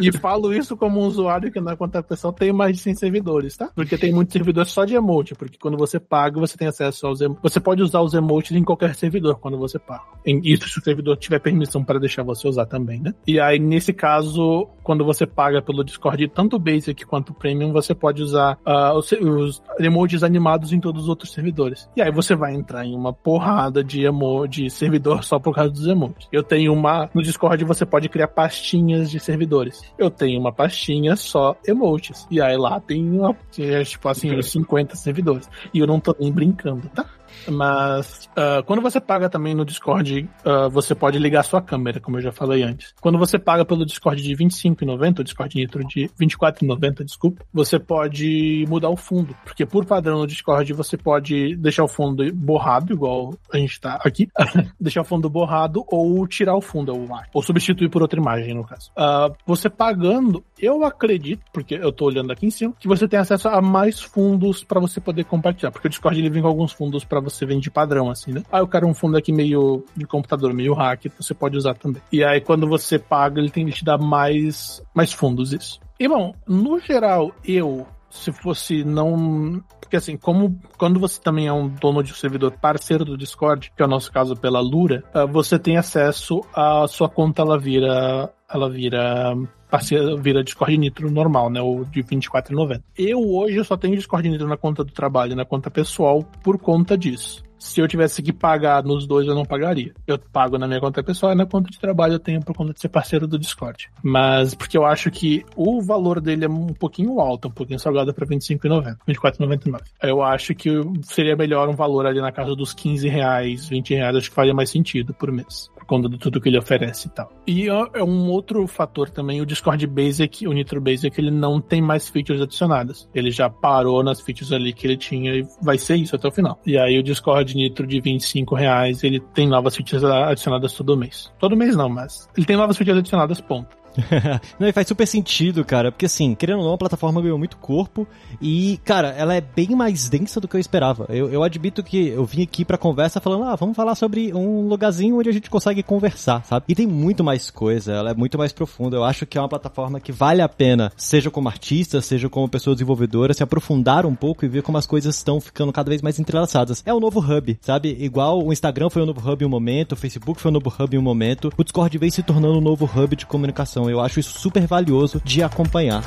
E 0.00 0.12
falo 0.12 0.52
isso 0.54 0.76
como 0.76 1.00
um 1.00 1.06
usuário 1.06 1.50
que 1.50 1.60
na 1.60 1.76
pessoal 2.02 2.32
tem 2.32 2.52
mais 2.52 2.76
de 2.76 2.82
100 2.82 2.94
servidores, 2.94 3.56
tá? 3.56 3.70
Porque 3.74 3.98
tem 3.98 4.12
muitos 4.12 4.32
servidores 4.32 4.70
só 4.70 4.84
de 4.84 4.94
emote. 4.94 5.34
Porque 5.34 5.58
quando 5.58 5.76
você 5.76 5.98
paga, 5.98 6.38
você 6.38 6.56
tem 6.56 6.68
acesso 6.68 7.06
aos 7.06 7.20
emotes. 7.20 7.42
Você 7.42 7.60
pode 7.60 7.82
usar 7.82 8.00
os 8.00 8.14
emotes 8.14 8.56
em 8.56 8.64
qualquer 8.64 8.94
servidor 8.94 9.38
quando 9.38 9.58
você 9.58 9.78
paga. 9.78 10.04
Isso 10.24 10.68
se 10.68 10.78
o 10.78 10.82
servidor 10.82 11.16
tiver 11.16 11.38
permissão 11.38 11.84
para 11.84 11.98
deixar 11.98 12.22
você 12.22 12.48
usar 12.48 12.66
também, 12.66 13.00
né? 13.00 13.14
E 13.26 13.40
aí, 13.40 13.58
nesse 13.58 13.92
caso, 13.96 14.68
quando 14.82 15.04
você 15.04 15.26
paga 15.26 15.60
pelo 15.60 15.82
Discord, 15.82 16.28
tanto 16.28 16.56
o 16.56 16.58
Basic 16.58 17.04
quanto 17.04 17.30
o 17.30 17.34
Premium, 17.34 17.72
você 17.72 17.94
pode 17.94 18.22
usar 18.22 18.58
uh, 18.64 18.96
os, 18.96 19.10
os, 19.10 19.62
emojis 19.80 20.22
animados 20.22 20.72
em 20.72 20.78
todos 20.78 21.04
os 21.04 21.08
outros 21.08 21.32
servidores. 21.32 21.88
E 21.96 22.02
aí 22.02 22.12
você 22.12 22.36
vai 22.36 22.54
entrar 22.54 22.84
em 22.84 22.94
uma 22.94 23.12
porrada 23.12 23.82
de 23.82 24.04
emoji, 24.04 24.46
de 24.46 24.70
servidor 24.70 25.24
só 25.24 25.38
por 25.38 25.54
causa 25.54 25.70
dos 25.70 25.86
emojis. 25.86 26.28
Eu 26.30 26.42
tenho 26.42 26.72
uma. 26.72 27.10
No 27.12 27.22
Discord 27.22 27.64
você 27.64 27.84
pode 27.84 28.08
criar 28.08 28.28
pastinhas 28.28 29.10
de 29.10 29.18
servidores. 29.18 29.82
Eu 29.98 30.10
tenho 30.10 30.38
uma 30.38 30.52
pastinha 30.52 31.16
só 31.16 31.56
emojis. 31.66 32.26
E 32.30 32.40
aí 32.40 32.56
lá 32.56 32.78
tem 32.78 33.02
uma, 33.18 33.34
tipo 33.50 34.08
assim, 34.08 34.36
uns 34.36 34.50
50 34.50 34.94
servidores. 34.94 35.48
E 35.72 35.78
eu 35.80 35.86
não 35.86 35.98
tô 35.98 36.14
nem 36.18 36.32
brincando, 36.32 36.88
tá? 36.88 37.06
Mas 37.48 38.28
uh, 38.36 38.62
quando 38.64 38.82
você 38.82 39.00
paga 39.00 39.28
também 39.28 39.54
no 39.54 39.64
Discord, 39.64 40.28
uh, 40.44 40.70
você 40.70 40.94
pode 40.94 41.18
ligar 41.18 41.42
sua 41.42 41.62
câmera, 41.62 42.00
como 42.00 42.18
eu 42.18 42.22
já 42.22 42.32
falei 42.32 42.62
antes. 42.62 42.94
Quando 43.00 43.18
você 43.18 43.38
paga 43.38 43.64
pelo 43.64 43.84
Discord 43.84 44.22
de 44.22 44.34
R$25,90, 44.34 45.20
o 45.20 45.24
Discord 45.24 45.56
Nitro 45.56 45.84
de 45.84 46.10
R$24,90, 46.18 47.04
desculpa, 47.04 47.44
você 47.52 47.78
pode 47.78 48.64
mudar 48.68 48.90
o 48.90 48.96
fundo. 48.96 49.36
Porque 49.44 49.64
por 49.64 49.84
padrão 49.84 50.18
no 50.18 50.26
Discord 50.26 50.72
você 50.72 50.96
pode 50.96 51.56
deixar 51.56 51.84
o 51.84 51.88
fundo 51.88 52.24
borrado, 52.34 52.92
igual 52.92 53.34
a 53.52 53.58
gente 53.58 53.80
tá 53.80 54.00
aqui. 54.04 54.28
deixar 54.80 55.02
o 55.02 55.04
fundo 55.04 55.28
borrado 55.28 55.84
ou 55.88 56.26
tirar 56.26 56.56
o 56.56 56.60
fundo, 56.60 56.92
ou, 56.92 57.08
ou 57.32 57.42
substituir 57.42 57.88
por 57.88 58.02
outra 58.02 58.20
imagem, 58.20 58.54
no 58.54 58.64
caso. 58.64 58.90
Uh, 58.96 59.34
você 59.46 59.68
pagando, 59.68 60.44
eu 60.58 60.84
acredito, 60.84 61.42
porque 61.52 61.74
eu 61.74 61.92
tô 61.92 62.06
olhando 62.06 62.32
aqui 62.32 62.46
em 62.46 62.50
cima, 62.50 62.74
que 62.78 62.88
você 62.88 63.06
tem 63.06 63.18
acesso 63.18 63.48
a 63.48 63.60
mais 63.60 64.00
fundos 64.00 64.64
para 64.64 64.80
você 64.80 65.00
poder 65.00 65.24
compartilhar. 65.24 65.70
Porque 65.70 65.86
o 65.86 65.90
Discord 65.90 66.18
ele 66.18 66.30
vem 66.30 66.42
com 66.42 66.48
alguns 66.48 66.72
fundos 66.72 67.04
para 67.04 67.15
você 67.20 67.44
vende 67.46 67.70
padrão, 67.70 68.10
assim, 68.10 68.32
né? 68.32 68.42
Ah, 68.50 68.58
eu 68.58 68.68
quero 68.68 68.86
um 68.86 68.94
fundo 68.94 69.16
aqui 69.16 69.32
meio 69.32 69.84
de 69.96 70.06
computador, 70.06 70.52
meio 70.52 70.74
hack, 70.74 71.06
você 71.18 71.34
pode 71.34 71.56
usar 71.56 71.74
também. 71.74 72.02
E 72.12 72.22
aí, 72.24 72.40
quando 72.40 72.66
você 72.66 72.98
paga, 72.98 73.40
ele 73.40 73.50
tem 73.50 73.66
que 73.66 73.72
te 73.72 73.84
dar 73.84 73.98
mais, 73.98 74.82
mais 74.94 75.12
fundos, 75.12 75.52
isso. 75.52 75.80
E 75.98 76.06
bom, 76.06 76.34
no 76.46 76.78
geral, 76.78 77.32
eu, 77.44 77.86
se 78.10 78.32
fosse 78.32 78.84
não. 78.84 79.62
Porque 79.80 79.96
assim, 79.96 80.16
como 80.16 80.58
quando 80.78 80.98
você 80.98 81.20
também 81.20 81.46
é 81.46 81.52
um 81.52 81.68
dono 81.68 82.02
de 82.02 82.12
um 82.12 82.16
servidor 82.16 82.52
parceiro 82.52 83.04
do 83.04 83.16
Discord, 83.16 83.72
que 83.76 83.82
é 83.82 83.86
o 83.86 83.88
nosso 83.88 84.10
caso 84.12 84.36
pela 84.36 84.60
Lura, 84.60 85.04
ah, 85.14 85.26
você 85.26 85.58
tem 85.58 85.76
acesso 85.76 86.40
à 86.54 86.86
sua 86.88 87.08
conta, 87.08 87.42
ela 87.42 87.58
vira. 87.58 88.32
Ela 88.48 88.70
vira 88.70 89.34
parceira, 89.68 90.16
vira 90.16 90.44
Discord 90.44 90.76
Nitro 90.78 91.10
normal, 91.10 91.50
né? 91.50 91.60
O 91.60 91.84
de 91.84 92.00
R$24,90. 92.00 92.82
Eu 92.96 93.18
hoje 93.18 93.62
só 93.64 93.76
tenho 93.76 93.96
Discord 93.96 94.28
Nitro 94.28 94.46
na 94.46 94.56
conta 94.56 94.84
do 94.84 94.92
trabalho, 94.92 95.34
na 95.34 95.44
conta 95.44 95.70
pessoal, 95.70 96.22
por 96.42 96.58
conta 96.58 96.96
disso. 96.96 97.45
Se 97.58 97.80
eu 97.80 97.88
tivesse 97.88 98.22
que 98.22 98.32
pagar 98.32 98.82
nos 98.82 99.06
dois, 99.06 99.26
eu 99.26 99.34
não 99.34 99.44
pagaria. 99.44 99.92
Eu 100.06 100.18
pago 100.18 100.58
na 100.58 100.66
minha 100.66 100.80
conta 100.80 101.02
pessoal 101.02 101.32
e 101.32 101.34
na 101.34 101.46
conta 101.46 101.70
de 101.70 101.78
trabalho 101.78 102.14
eu 102.14 102.18
tenho 102.18 102.40
por 102.40 102.54
conta 102.54 102.72
de 102.72 102.80
ser 102.80 102.88
parceiro 102.88 103.26
do 103.26 103.38
Discord. 103.38 103.88
Mas 104.02 104.54
porque 104.54 104.76
eu 104.76 104.84
acho 104.84 105.10
que 105.10 105.44
o 105.56 105.80
valor 105.80 106.20
dele 106.20 106.44
é 106.44 106.48
um 106.48 106.68
pouquinho 106.68 107.20
alto, 107.20 107.48
um 107.48 107.50
pouquinho 107.50 107.78
salgado 107.78 108.12
para 108.12 108.26
R$25,90, 108.26 108.96
R$24,99. 109.06 109.80
Eu 110.02 110.22
acho 110.22 110.54
que 110.54 110.70
seria 111.02 111.36
melhor 111.36 111.68
um 111.68 111.74
valor 111.74 112.06
ali 112.06 112.20
na 112.20 112.32
casa 112.32 112.54
dos 112.54 112.72
15 112.72 113.08
reais, 113.08 113.66
20 113.68 113.94
reais, 113.94 114.16
acho 114.16 114.28
que 114.28 114.34
faria 114.34 114.54
mais 114.54 114.70
sentido 114.70 115.14
por 115.14 115.30
mês 115.32 115.70
conta 115.86 116.08
de 116.08 116.18
tudo 116.18 116.40
que 116.40 116.48
ele 116.48 116.58
oferece 116.58 117.08
e 117.08 117.10
tal. 117.10 117.32
E 117.46 117.68
é 117.68 118.02
um 118.02 118.28
outro 118.28 118.66
fator 118.66 119.08
também, 119.08 119.40
o 119.40 119.46
Discord 119.46 119.86
Basic, 119.86 120.46
o 120.46 120.52
Nitro 120.52 120.80
Basic, 120.80 121.18
ele 121.18 121.30
não 121.30 121.60
tem 121.60 121.80
mais 121.80 122.08
features 122.08 122.40
adicionadas. 122.40 123.08
Ele 123.14 123.30
já 123.30 123.48
parou 123.48 124.02
nas 124.02 124.20
features 124.20 124.52
ali 124.52 124.72
que 124.72 124.86
ele 124.86 124.96
tinha 124.96 125.34
e 125.34 125.46
vai 125.62 125.78
ser 125.78 125.96
isso 125.96 126.16
até 126.16 126.28
o 126.28 126.32
final. 126.32 126.60
E 126.66 126.76
aí 126.78 126.98
o 126.98 127.02
Discord 127.02 127.54
Nitro 127.54 127.86
de 127.86 128.00
25 128.00 128.54
reais, 128.54 129.02
ele 129.04 129.20
tem 129.20 129.48
novas 129.48 129.76
features 129.76 130.04
adicionadas 130.04 130.72
todo 130.72 130.96
mês. 130.96 131.32
Todo 131.38 131.56
mês 131.56 131.76
não, 131.76 131.88
mas 131.88 132.28
ele 132.36 132.46
tem 132.46 132.56
novas 132.56 132.76
features 132.76 132.98
adicionadas, 132.98 133.40
ponto. 133.40 133.76
não, 134.58 134.68
e 134.68 134.72
faz 134.72 134.86
super 134.86 135.06
sentido, 135.06 135.64
cara, 135.64 135.90
porque 135.90 136.06
assim, 136.06 136.34
querendo 136.34 136.60
ou 136.60 136.64
não, 136.64 136.74
a 136.74 136.78
plataforma 136.78 137.20
ganhou 137.20 137.38
muito 137.38 137.56
corpo 137.56 138.06
e, 138.40 138.78
cara, 138.84 139.08
ela 139.08 139.34
é 139.34 139.40
bem 139.40 139.70
mais 139.70 140.08
densa 140.08 140.40
do 140.40 140.48
que 140.48 140.56
eu 140.56 140.60
esperava. 140.60 141.06
Eu, 141.08 141.30
eu 141.30 141.42
admito 141.42 141.82
que 141.82 142.08
eu 142.08 142.24
vim 142.24 142.42
aqui 142.42 142.64
pra 142.64 142.78
conversa 142.78 143.20
falando, 143.20 143.44
ah, 143.44 143.56
vamos 143.56 143.76
falar 143.76 143.94
sobre 143.94 144.32
um 144.34 144.68
lugarzinho 144.68 145.18
onde 145.18 145.28
a 145.28 145.32
gente 145.32 145.50
consegue 145.50 145.82
conversar, 145.82 146.44
sabe? 146.44 146.66
E 146.68 146.74
tem 146.74 146.86
muito 146.86 147.24
mais 147.24 147.50
coisa, 147.50 147.92
ela 147.92 148.10
é 148.10 148.14
muito 148.14 148.36
mais 148.38 148.52
profunda. 148.52 148.96
Eu 148.96 149.04
acho 149.04 149.26
que 149.26 149.38
é 149.38 149.40
uma 149.40 149.48
plataforma 149.48 150.00
que 150.00 150.12
vale 150.12 150.42
a 150.42 150.48
pena, 150.48 150.92
seja 150.96 151.30
como 151.30 151.48
artista, 151.48 152.00
seja 152.00 152.28
como 152.28 152.48
pessoa 152.48 152.74
desenvolvedora, 152.74 153.34
se 153.34 153.42
aprofundar 153.42 154.06
um 154.06 154.14
pouco 154.14 154.44
e 154.44 154.48
ver 154.48 154.62
como 154.62 154.78
as 154.78 154.86
coisas 154.86 155.16
estão 155.16 155.40
ficando 155.40 155.72
cada 155.72 155.88
vez 155.88 156.02
mais 156.02 156.18
entrelaçadas. 156.18 156.82
É 156.84 156.92
o 156.92 157.00
novo 157.00 157.20
hub, 157.20 157.58
sabe? 157.60 157.96
Igual 157.98 158.44
o 158.44 158.52
Instagram 158.52 158.90
foi 158.90 159.02
o 159.02 159.06
novo 159.06 159.20
hub 159.20 159.42
em 159.42 159.46
um 159.46 159.50
momento, 159.50 159.92
o 159.92 159.96
Facebook 159.96 160.40
foi 160.40 160.50
o 160.50 160.54
novo 160.54 160.72
hub 160.78 160.94
em 160.94 160.98
um 160.98 161.02
momento, 161.02 161.50
o 161.56 161.64
Discord 161.64 161.96
vem 161.98 162.10
se 162.10 162.22
tornando 162.22 162.58
o 162.58 162.60
novo 162.60 162.84
hub 162.84 163.16
de 163.16 163.26
comunicação. 163.26 163.85
Eu 163.88 164.00
acho 164.00 164.20
isso 164.20 164.38
super 164.38 164.66
valioso 164.66 165.20
de 165.24 165.42
acompanhar. 165.42 166.02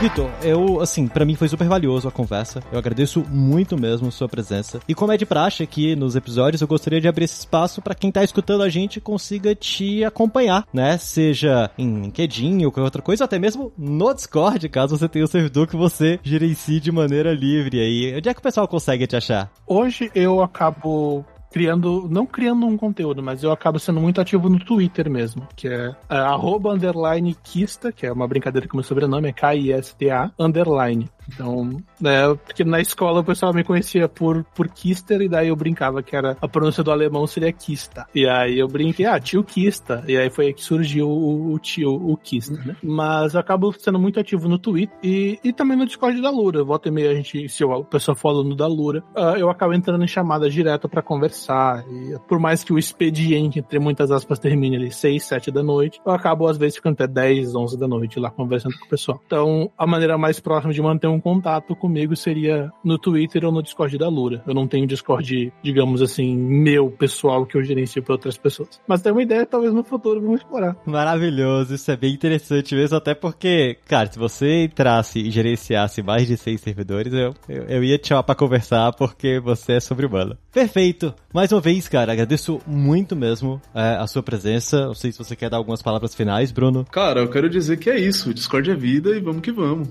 Vitor, 0.00 0.30
eu, 0.44 0.80
assim, 0.80 1.08
para 1.08 1.24
mim 1.24 1.34
foi 1.34 1.48
super 1.48 1.66
valioso 1.66 2.06
a 2.06 2.12
conversa. 2.12 2.62
Eu 2.70 2.78
agradeço 2.78 3.26
muito 3.28 3.76
mesmo 3.76 4.12
sua 4.12 4.28
presença. 4.28 4.78
E 4.86 4.94
como 4.94 5.10
é 5.10 5.16
de 5.16 5.26
praxe 5.26 5.64
aqui 5.64 5.96
nos 5.96 6.14
episódios, 6.14 6.62
eu 6.62 6.68
gostaria 6.68 7.00
de 7.00 7.08
abrir 7.08 7.24
esse 7.24 7.40
espaço 7.40 7.82
para 7.82 7.96
quem 7.96 8.12
tá 8.12 8.22
escutando 8.22 8.62
a 8.62 8.68
gente 8.68 9.00
consiga 9.00 9.56
te 9.56 10.04
acompanhar, 10.04 10.64
né? 10.72 10.96
Seja 10.98 11.68
em 11.76 12.02
LinkedIn 12.02 12.64
ou 12.64 12.70
qualquer 12.70 12.84
outra 12.84 13.02
coisa, 13.02 13.24
até 13.24 13.40
mesmo 13.40 13.72
no 13.76 14.14
Discord, 14.14 14.68
caso 14.68 14.96
você 14.96 15.08
tenha 15.08 15.24
um 15.24 15.28
servidor 15.28 15.66
que 15.66 15.76
você 15.76 16.20
gerencie 16.22 16.78
de 16.78 16.92
maneira 16.92 17.34
livre 17.34 17.80
aí. 17.80 18.14
Onde 18.16 18.28
é 18.28 18.34
que 18.34 18.38
o 18.38 18.42
pessoal 18.42 18.68
consegue 18.68 19.04
te 19.04 19.16
achar? 19.16 19.50
Hoje 19.66 20.12
eu 20.14 20.40
acabo 20.40 21.24
criando, 21.50 22.08
não 22.10 22.26
criando 22.26 22.66
um 22.66 22.76
conteúdo, 22.76 23.22
mas 23.22 23.42
eu 23.42 23.50
acabo 23.50 23.78
sendo 23.78 24.00
muito 24.00 24.20
ativo 24.20 24.48
no 24.48 24.58
Twitter 24.58 25.10
mesmo, 25.10 25.46
que 25.56 25.68
é, 25.68 25.94
é 26.08 26.16
arroba 26.16 26.72
underline 26.72 27.34
Kista, 27.42 27.92
que 27.92 28.06
é 28.06 28.12
uma 28.12 28.28
brincadeira 28.28 28.68
com 28.68 28.76
meu 28.76 28.84
sobrenome, 28.84 29.28
é 29.28 29.32
K-I-S-T-A, 29.32 30.30
underline. 30.38 31.08
Então, 31.32 31.82
né, 32.00 32.34
porque 32.44 32.64
na 32.64 32.80
escola 32.80 33.20
o 33.20 33.24
pessoal 33.24 33.52
me 33.52 33.64
conhecia 33.64 34.08
por, 34.08 34.44
por 34.54 34.68
Kister, 34.68 35.20
e 35.20 35.28
daí 35.28 35.48
eu 35.48 35.56
brincava 35.56 36.02
que 36.02 36.16
era 36.16 36.36
a 36.40 36.48
pronúncia 36.48 36.82
do 36.82 36.90
alemão 36.90 37.26
seria 37.26 37.52
Kista. 37.52 38.06
E 38.14 38.26
aí 38.28 38.58
eu 38.58 38.68
brinquei, 38.68 39.06
ah, 39.06 39.20
tio 39.20 39.44
Kista. 39.44 40.04
E 40.06 40.16
aí 40.16 40.30
foi 40.30 40.46
aí 40.46 40.54
que 40.54 40.62
surgiu 40.62 41.08
o, 41.08 41.52
o 41.52 41.58
tio, 41.58 41.92
o 41.92 42.16
Kista, 42.16 42.54
né? 42.54 42.76
Mas 42.82 43.34
eu 43.34 43.40
acabo 43.40 43.72
sendo 43.72 43.98
muito 43.98 44.18
ativo 44.18 44.48
no 44.48 44.58
Twitter 44.58 44.96
e, 45.02 45.38
e 45.44 45.52
também 45.52 45.76
no 45.76 45.86
Discord 45.86 46.20
da 46.20 46.30
Lura. 46.30 46.64
Volta 46.64 46.88
e 46.88 46.92
meia 46.92 47.10
a 47.10 47.14
gente, 47.14 47.48
se 47.48 47.64
o 47.64 47.84
pessoal 47.84 48.16
falando 48.16 48.54
da 48.54 48.66
Lura, 48.66 49.02
uh, 49.16 49.36
eu 49.36 49.50
acabo 49.50 49.74
entrando 49.74 50.02
em 50.02 50.08
chamada 50.08 50.48
direta 50.48 50.88
para 50.88 51.02
conversar. 51.02 51.84
E 51.88 52.18
por 52.26 52.38
mais 52.38 52.64
que 52.64 52.72
o 52.72 52.78
expediente, 52.78 53.58
entre 53.58 53.78
muitas 53.78 54.10
aspas, 54.10 54.38
termine 54.38 54.76
ali 54.76 54.90
6, 54.90 55.22
7 55.24 55.50
da 55.50 55.62
noite, 55.62 56.00
eu 56.04 56.12
acabo 56.12 56.46
às 56.46 56.56
vezes 56.56 56.76
ficando 56.76 56.94
até 56.94 57.06
10, 57.06 57.54
11 57.54 57.78
da 57.78 57.88
noite 57.88 58.18
lá 58.18 58.30
conversando 58.30 58.78
com 58.78 58.86
o 58.86 58.88
pessoal. 58.88 59.20
Então, 59.26 59.70
a 59.76 59.86
maneira 59.86 60.16
mais 60.16 60.40
próxima 60.40 60.72
de 60.72 60.82
manter 60.82 61.06
um 61.06 61.17
um 61.18 61.20
contato 61.20 61.74
comigo 61.74 62.16
seria 62.16 62.70
no 62.82 62.96
Twitter 62.98 63.44
ou 63.44 63.52
no 63.52 63.62
Discord 63.62 63.98
da 63.98 64.08
Lura. 64.08 64.42
Eu 64.46 64.54
não 64.54 64.66
tenho 64.66 64.86
Discord, 64.86 65.52
digamos 65.62 66.00
assim, 66.00 66.36
meu 66.36 66.90
pessoal 66.90 67.44
que 67.44 67.56
eu 67.56 67.62
gerencio 67.62 68.02
para 68.02 68.14
outras 68.14 68.38
pessoas. 68.38 68.80
Mas 68.86 69.02
tem 69.02 69.12
uma 69.12 69.22
ideia, 69.22 69.44
talvez 69.44 69.74
no 69.74 69.82
futuro 69.82 70.20
vamos 70.20 70.40
explorar. 70.40 70.76
Maravilhoso, 70.86 71.74
isso 71.74 71.90
é 71.90 71.96
bem 71.96 72.14
interessante 72.14 72.74
mesmo, 72.74 72.96
até 72.96 73.14
porque, 73.14 73.76
cara, 73.86 74.10
se 74.10 74.18
você 74.18 74.64
entrasse 74.64 75.18
e 75.18 75.30
gerenciasse 75.30 76.02
mais 76.02 76.26
de 76.26 76.36
seis 76.36 76.60
servidores, 76.60 77.12
eu, 77.12 77.34
eu, 77.48 77.64
eu 77.64 77.84
ia 77.84 77.98
te 77.98 78.08
chamar 78.08 78.22
pra 78.22 78.34
conversar 78.34 78.92
porque 78.92 79.40
você 79.40 79.74
é 79.74 79.80
sobre-humano. 79.80 80.38
Perfeito! 80.52 81.14
Mais 81.32 81.52
uma 81.52 81.60
vez, 81.60 81.88
cara, 81.88 82.12
agradeço 82.12 82.60
muito 82.66 83.14
mesmo 83.14 83.60
é, 83.74 83.96
a 83.96 84.06
sua 84.06 84.22
presença. 84.22 84.86
Não 84.86 84.94
sei 84.94 85.12
se 85.12 85.18
você 85.18 85.36
quer 85.36 85.50
dar 85.50 85.56
algumas 85.56 85.82
palavras 85.82 86.14
finais, 86.14 86.52
Bruno. 86.52 86.84
Cara, 86.90 87.20
eu 87.20 87.28
quero 87.28 87.50
dizer 87.50 87.76
que 87.78 87.90
é 87.90 87.98
isso. 87.98 88.32
Discord 88.32 88.70
é 88.70 88.74
vida 88.74 89.10
e 89.16 89.20
vamos 89.20 89.42
que 89.42 89.52
vamos. 89.52 89.88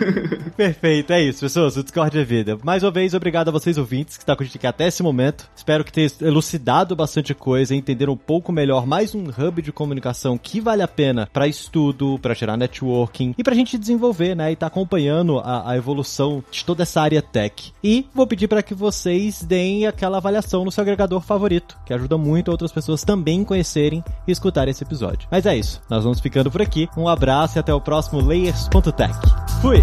Perfeito, 0.60 1.10
é 1.14 1.22
isso, 1.22 1.40
pessoas. 1.40 1.74
O 1.78 1.82
Discord 1.82 2.18
é 2.18 2.22
vida. 2.22 2.58
Mais 2.62 2.82
uma 2.82 2.90
vez, 2.90 3.14
obrigado 3.14 3.48
a 3.48 3.50
vocês 3.50 3.78
ouvintes 3.78 4.18
que 4.18 4.22
estão 4.22 4.36
com 4.36 4.42
a 4.42 4.44
gente 4.44 4.58
aqui 4.58 4.66
até 4.66 4.88
esse 4.88 5.02
momento. 5.02 5.48
Espero 5.56 5.82
que 5.82 5.90
tenha 5.90 6.06
elucidado 6.20 6.94
bastante 6.94 7.32
coisa, 7.32 7.74
entenderam 7.74 8.12
um 8.12 8.16
pouco 8.18 8.52
melhor 8.52 8.86
mais 8.86 9.14
um 9.14 9.24
hub 9.24 9.62
de 9.62 9.72
comunicação 9.72 10.36
que 10.36 10.60
vale 10.60 10.82
a 10.82 10.86
pena 10.86 11.26
para 11.32 11.48
estudo, 11.48 12.18
para 12.20 12.34
gerar 12.34 12.58
networking 12.58 13.34
e 13.38 13.42
pra 13.42 13.54
gente 13.54 13.78
desenvolver, 13.78 14.34
né? 14.34 14.52
E 14.52 14.56
tá 14.56 14.66
acompanhando 14.66 15.38
a, 15.38 15.70
a 15.70 15.78
evolução 15.78 16.44
de 16.50 16.62
toda 16.62 16.82
essa 16.82 17.00
área 17.00 17.22
tech. 17.22 17.72
E 17.82 18.04
vou 18.14 18.26
pedir 18.26 18.46
para 18.46 18.62
que 18.62 18.74
vocês 18.74 19.42
deem 19.42 19.86
aquela 19.86 20.18
avaliação 20.18 20.62
no 20.62 20.70
seu 20.70 20.82
agregador 20.82 21.22
favorito, 21.22 21.78
que 21.86 21.94
ajuda 21.94 22.18
muito 22.18 22.50
outras 22.50 22.70
pessoas 22.70 23.02
também 23.02 23.44
conhecerem 23.44 24.04
e 24.28 24.30
escutarem 24.30 24.72
esse 24.72 24.84
episódio. 24.84 25.26
Mas 25.30 25.46
é 25.46 25.56
isso, 25.56 25.80
nós 25.88 26.04
vamos 26.04 26.20
ficando 26.20 26.50
por 26.50 26.60
aqui. 26.60 26.86
Um 26.98 27.08
abraço 27.08 27.56
e 27.56 27.60
até 27.60 27.72
o 27.72 27.80
próximo 27.80 28.20
Layers.tech. 28.20 29.14
Fui! 29.62 29.82